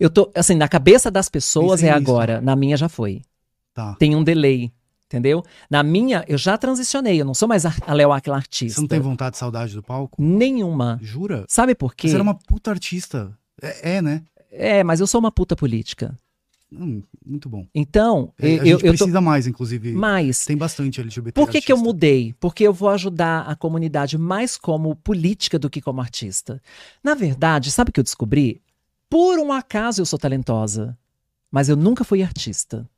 [0.00, 2.10] Eu tô, assim, na cabeça das pessoas Pensei é nisso.
[2.10, 3.22] agora, na minha já foi.
[3.72, 3.94] Tá.
[3.94, 4.72] Tem um delay,
[5.06, 5.44] entendeu?
[5.70, 8.80] Na minha, eu já transicionei, eu não sou mais a a Léo aquela Você artista.
[8.80, 10.20] não tem vontade, saudade do palco?
[10.20, 10.98] Nenhuma.
[11.00, 11.44] Jura?
[11.48, 12.08] Sabe por quê?
[12.08, 13.32] Você era uma puta artista.
[13.62, 14.22] É, é, né?
[14.50, 16.14] É, mas eu sou uma puta política.
[16.72, 17.66] Hum, muito bom.
[17.74, 18.98] Então, É, a eu, gente eu tô.
[18.98, 19.92] precisa mais, inclusive.
[19.92, 21.38] Mas, Tem bastante LGBT.
[21.38, 22.34] por que, que eu mudei?
[22.40, 26.60] Porque eu vou ajudar a comunidade mais como política do que como artista.
[27.04, 28.62] Na verdade, sabe o que eu descobri?
[29.08, 30.96] Por um acaso eu sou talentosa,
[31.50, 32.88] mas eu nunca fui artista.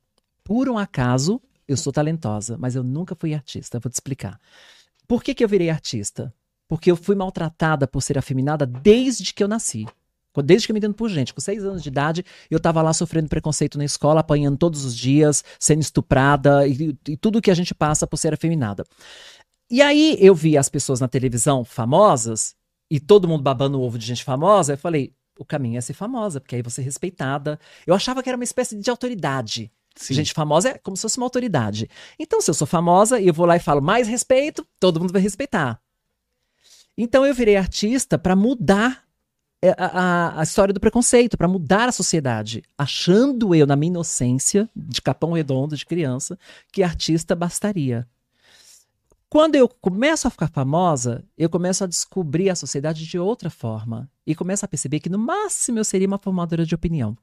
[0.44, 3.80] Por um acaso eu sou talentosa, mas eu nunca fui artista.
[3.80, 4.38] Vou te explicar.
[5.08, 6.32] Por que, que eu virei artista?
[6.68, 9.86] Porque eu fui maltratada por ser afeminada desde que eu nasci.
[10.42, 11.32] Desde que eu me entendo por gente.
[11.32, 14.96] Com seis anos de idade, eu tava lá sofrendo preconceito na escola, apanhando todos os
[14.96, 18.84] dias, sendo estuprada e, e tudo que a gente passa por ser afeminada.
[19.70, 22.54] E aí eu vi as pessoas na televisão famosas
[22.90, 24.74] e todo mundo babando o ovo de gente famosa.
[24.74, 27.58] Eu falei, o caminho é ser famosa, porque aí você é respeitada.
[27.86, 29.70] Eu achava que era uma espécie de autoridade.
[29.96, 30.14] Sim.
[30.14, 31.88] Gente famosa é como se fosse uma autoridade.
[32.18, 35.12] Então, se eu sou famosa e eu vou lá e falo mais respeito, todo mundo
[35.12, 35.80] vai respeitar.
[36.96, 39.03] Então, eu virei artista para mudar
[39.70, 42.62] a, a- a história do preconceito, para mudar a sociedade.
[42.76, 46.38] Achando eu, na minha inocência, de capão redondo, de criança,
[46.72, 48.06] que artista bastaria.
[49.28, 54.08] Quando eu começo a ficar famosa, eu começo a descobrir a sociedade de outra forma.
[54.26, 57.16] E começo a perceber que, no máximo, eu seria uma formadora de opinião.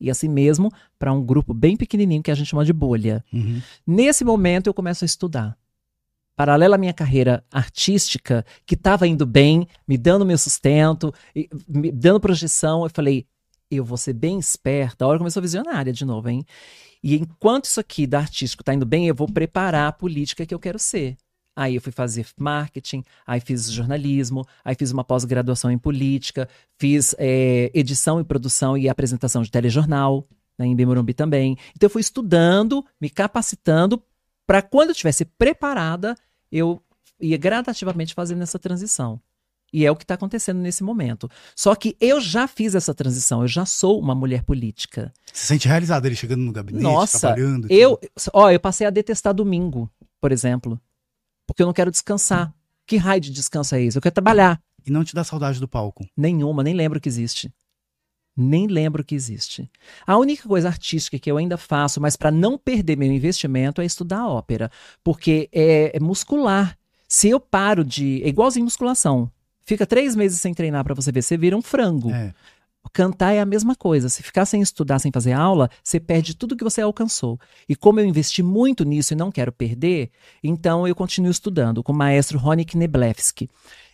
[0.00, 3.24] E assim mesmo, para um grupo bem pequenininho que a gente chama de bolha.
[3.32, 3.60] Uhum.
[3.86, 5.58] Nesse momento, eu começo a estudar.
[6.40, 11.12] Paralela à minha carreira artística, que estava indo bem, me dando meu sustento,
[11.68, 13.26] me dando projeção, eu falei,
[13.70, 15.04] eu vou ser bem esperta.
[15.04, 16.42] A hora começou visionária de novo, hein?
[17.02, 20.54] E enquanto isso aqui da artístico tá indo bem, eu vou preparar a política que
[20.54, 21.14] eu quero ser.
[21.54, 26.48] Aí eu fui fazer marketing, aí fiz jornalismo, aí fiz uma pós-graduação em política,
[26.78, 30.26] fiz eh, edição e produção e apresentação de telejornal,
[30.58, 31.58] né, em Bemorumbi também.
[31.76, 34.02] Então eu fui estudando, me capacitando,
[34.46, 36.16] para quando eu estivesse preparada,
[36.50, 36.82] eu
[37.20, 39.20] ia gradativamente fazendo essa transição.
[39.72, 41.30] E é o que está acontecendo nesse momento.
[41.54, 45.12] Só que eu já fiz essa transição, eu já sou uma mulher política.
[45.26, 47.70] Você se sente realizado ele chegando no gabinete, Nossa, trabalhando?
[47.70, 48.00] e Eu,
[48.32, 49.88] ó, eu passei a detestar domingo,
[50.20, 50.80] por exemplo,
[51.46, 52.52] porque eu não quero descansar.
[52.84, 53.96] Que raio de descanso é esse?
[53.96, 54.60] Eu quero trabalhar.
[54.84, 56.04] E não te dá saudade do palco.
[56.16, 57.52] Nenhuma, nem lembro que existe.
[58.36, 59.70] Nem lembro que existe.
[60.06, 63.84] A única coisa artística que eu ainda faço, mas para não perder meu investimento, é
[63.84, 64.70] estudar ópera.
[65.02, 66.76] Porque é, é muscular.
[67.08, 68.22] Se eu paro de.
[68.24, 69.30] É igualzinho musculação.
[69.64, 72.10] Fica três meses sem treinar para você ver, você vira um frango.
[72.10, 72.32] É.
[72.92, 74.08] Cantar é a mesma coisa.
[74.08, 77.38] Se ficar sem estudar, sem fazer aula, você perde tudo que você alcançou.
[77.68, 80.10] E como eu investi muito nisso e não quero perder,
[80.42, 83.48] então eu continuo estudando com o maestro Rony Kneblewski.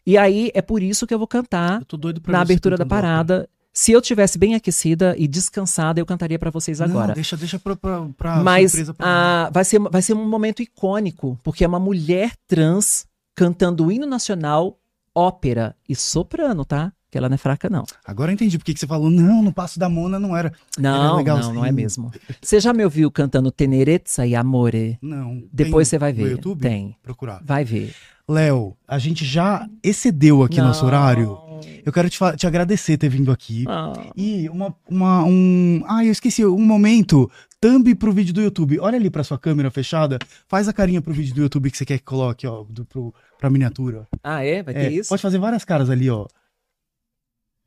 [0.06, 1.86] E aí é por isso que eu vou cantar Eu
[2.28, 3.48] na abertura da parada.
[3.78, 7.08] Se eu tivesse bem aquecida e descansada, eu cantaria pra vocês agora.
[7.08, 9.12] Não, deixa, deixa pra, pra, pra Mas surpresa pra mim.
[9.12, 13.04] ah, vai, ser, vai ser um momento icônico, porque é uma mulher trans
[13.34, 14.78] cantando o hino nacional,
[15.14, 16.90] ópera e soprano, tá?
[17.16, 17.84] Ela não é fraca, não.
[18.04, 20.52] Agora eu entendi porque que você falou, não, no Passo da Mona não era.
[20.78, 22.12] Não, legal, não, não é mesmo.
[22.40, 24.98] Você já me ouviu cantando Tenerezza e Amore?
[25.02, 25.42] Não.
[25.52, 26.30] Depois você vai no ver.
[26.32, 26.60] YouTube?
[26.60, 26.96] Tem.
[27.02, 27.40] Procurar.
[27.44, 27.94] Vai ver.
[28.28, 30.88] Léo, a gente já excedeu aqui nosso Não.
[30.88, 31.38] horário.
[31.84, 33.64] Eu quero te, te agradecer ter vindo aqui.
[33.68, 33.92] Ah.
[34.16, 35.82] E uma, uma, um.
[35.86, 37.30] Ah, eu esqueci, um momento.
[37.60, 38.78] Thumb pro vídeo do YouTube.
[38.80, 40.18] Olha ali pra sua câmera fechada.
[40.48, 43.14] Faz a carinha pro vídeo do YouTube que você quer que coloque, ó, do, pro,
[43.38, 44.06] pra miniatura.
[44.22, 44.62] Ah, é?
[44.62, 45.08] Vai É, ter isso?
[45.08, 46.26] Pode fazer várias caras ali, ó.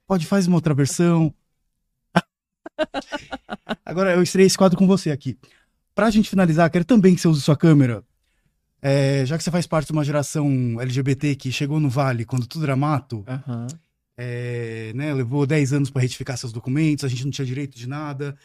[0.10, 1.32] Pode fazer uma outra versão.
[3.86, 5.38] Agora eu estrei esse quadro com você aqui.
[5.94, 8.04] Pra gente finalizar, quero também que você use sua câmera.
[8.82, 12.48] É, já que você faz parte de uma geração LGBT que chegou no Vale quando
[12.48, 13.68] tudo era mato, Aham.
[14.18, 17.88] é, né, levou 10 anos para retificar seus documentos, a gente não tinha direito de
[17.88, 18.36] nada.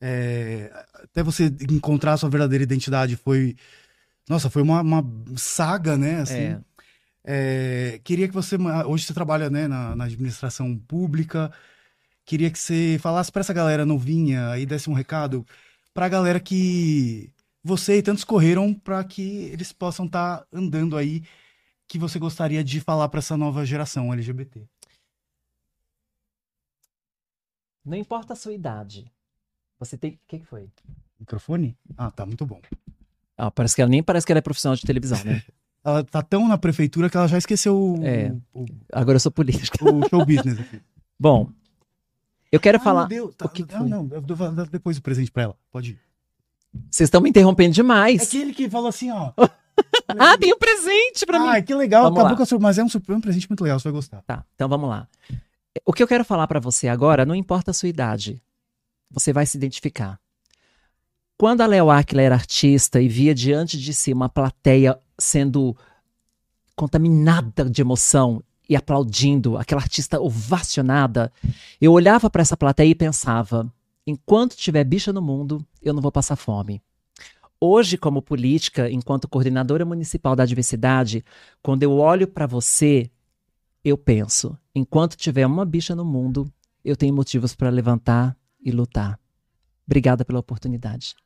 [0.00, 3.54] É, até você encontrar sua verdadeira identidade foi.
[4.26, 5.04] Nossa, foi uma, uma
[5.36, 6.22] saga, né?
[6.22, 6.56] Assim.
[7.24, 8.00] É.
[8.04, 8.56] Queria que você.
[8.86, 11.52] Hoje você trabalha né, na, na administração pública.
[12.24, 15.46] Queria que você falasse para essa galera novinha e desse um recado
[15.92, 17.32] para a galera que
[17.62, 21.22] você e tantos correram para que eles possam estar andando aí.
[21.88, 24.66] Que você gostaria de falar para essa nova geração LGBT.
[27.84, 29.10] Não importa a sua idade.
[29.78, 30.12] Você tem.
[30.12, 30.70] O que, que foi?
[31.18, 31.76] Microfone?
[31.96, 32.60] Ah, tá, muito bom.
[33.36, 35.42] Ah, parece que ela nem parece que ela é profissional de televisão, né?
[35.84, 38.32] Ela tá tão na prefeitura que ela já esqueceu o, É.
[38.54, 39.78] o, Agora eu sou política.
[39.84, 40.80] o show business aqui.
[41.18, 41.48] Bom,
[42.50, 43.06] eu quero Ah, falar.
[43.06, 43.88] Deus, tá, o que não, foi?
[43.88, 45.56] não, eu vou dar depois o presente pra ela.
[45.70, 45.98] Pode ir.
[46.90, 48.22] Vocês estão me interrompendo É demais.
[48.22, 49.32] aquele que falou assim, ó.
[50.18, 51.46] Ah, tem um presente pra mim.
[51.48, 52.02] Ai, que legal.
[52.04, 52.36] Vamos Acabou lá.
[52.36, 54.22] com a sua, mas é um, super- um presente muito legal, você vai gostar.
[54.22, 55.08] Tá, então vamos lá.
[55.84, 58.42] O que eu quero falar pra você agora, não importa a sua idade,
[59.10, 60.20] você vai se identificar.
[61.42, 65.76] Quando a Léo Aquila era artista e via diante de si uma plateia sendo
[66.76, 71.32] contaminada de emoção e aplaudindo, aquela artista ovacionada,
[71.80, 73.68] eu olhava pra essa plateia e pensava:
[74.06, 76.80] enquanto tiver bicha no mundo, eu não vou passar fome.
[77.60, 81.24] Hoje, como política, enquanto coordenadora municipal da diversidade,
[81.60, 83.10] quando eu olho pra você,
[83.84, 86.48] eu penso, enquanto tiver uma bicha no mundo,
[86.84, 89.18] eu tenho motivos para levantar e lutar.
[89.84, 91.16] Obrigada pela oportunidade.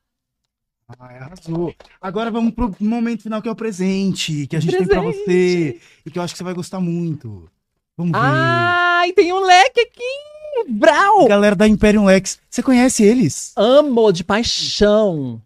[1.01, 1.75] Ai, arrasou.
[2.01, 5.81] Agora vamos pro momento final que é o presente, que a gente tem pra você.
[6.05, 7.51] E que eu acho que você vai gostar muito.
[7.97, 8.25] Vamos ver.
[8.25, 10.69] Ai, tem um leque aqui!
[10.69, 11.27] Brau!
[11.27, 13.53] Galera da Imperium Lex, você conhece eles?
[13.57, 15.43] Amo de paixão.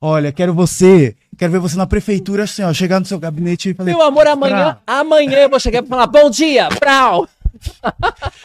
[0.00, 3.74] Olha, quero você, quero ver você na prefeitura, assim, ó, chegar no seu gabinete e
[3.74, 7.28] falar, Meu amor, amanhã, amanhã eu vou chegar e falar bom dia, Brau!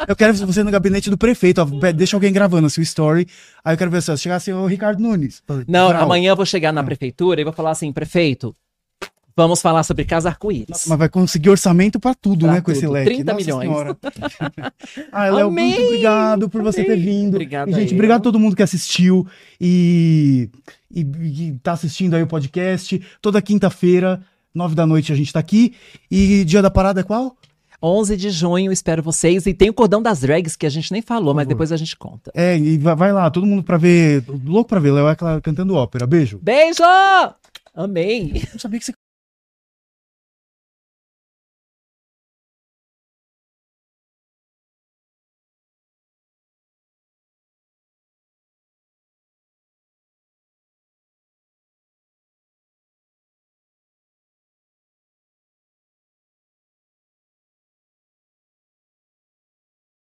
[0.08, 3.28] Eu quero ver você no gabinete do prefeito, ó, deixa alguém gravando sua story,
[3.64, 5.42] aí eu quero ver você, ó, chegar assim, o Ricardo Nunes.
[5.68, 6.04] Não, Brau.
[6.04, 8.56] amanhã eu vou chegar na prefeitura e vou falar assim, prefeito,
[9.36, 10.86] vamos falar sobre casa arco-íris.
[10.88, 12.92] Mas vai conseguir orçamento pra tudo, Pra né, com esse tudo.
[12.94, 13.10] leque.
[13.16, 13.68] 30 Nossa milhões.
[13.68, 13.98] Senhora.
[15.12, 17.04] ah, Léo, Amei, muito obrigado por você ter amei.
[17.04, 17.36] vindo.
[17.36, 19.28] Obrigado E, gente, obrigado a todo mundo que assistiu
[19.60, 20.50] e,
[20.94, 23.02] e, e tá assistindo aí o podcast.
[23.22, 24.22] Toda quinta-feira,
[24.54, 25.74] nove da noite, a gente tá aqui.
[26.12, 27.36] E dia da parada é qual?
[27.84, 29.46] 11 de junho, espero vocês.
[29.46, 31.98] E tem o cordão das drags que a gente nem falou, mas depois a gente
[31.98, 32.32] conta.
[32.34, 34.24] É, e vai, lá, todo mundo pra ver.
[34.46, 36.08] Louco pra ver, Léo Ecla cantando ópera.
[36.08, 36.40] Beijo.
[36.42, 36.84] Beijo!
[37.76, 38.44] Amei!
[38.54, 38.94] Não sabia que você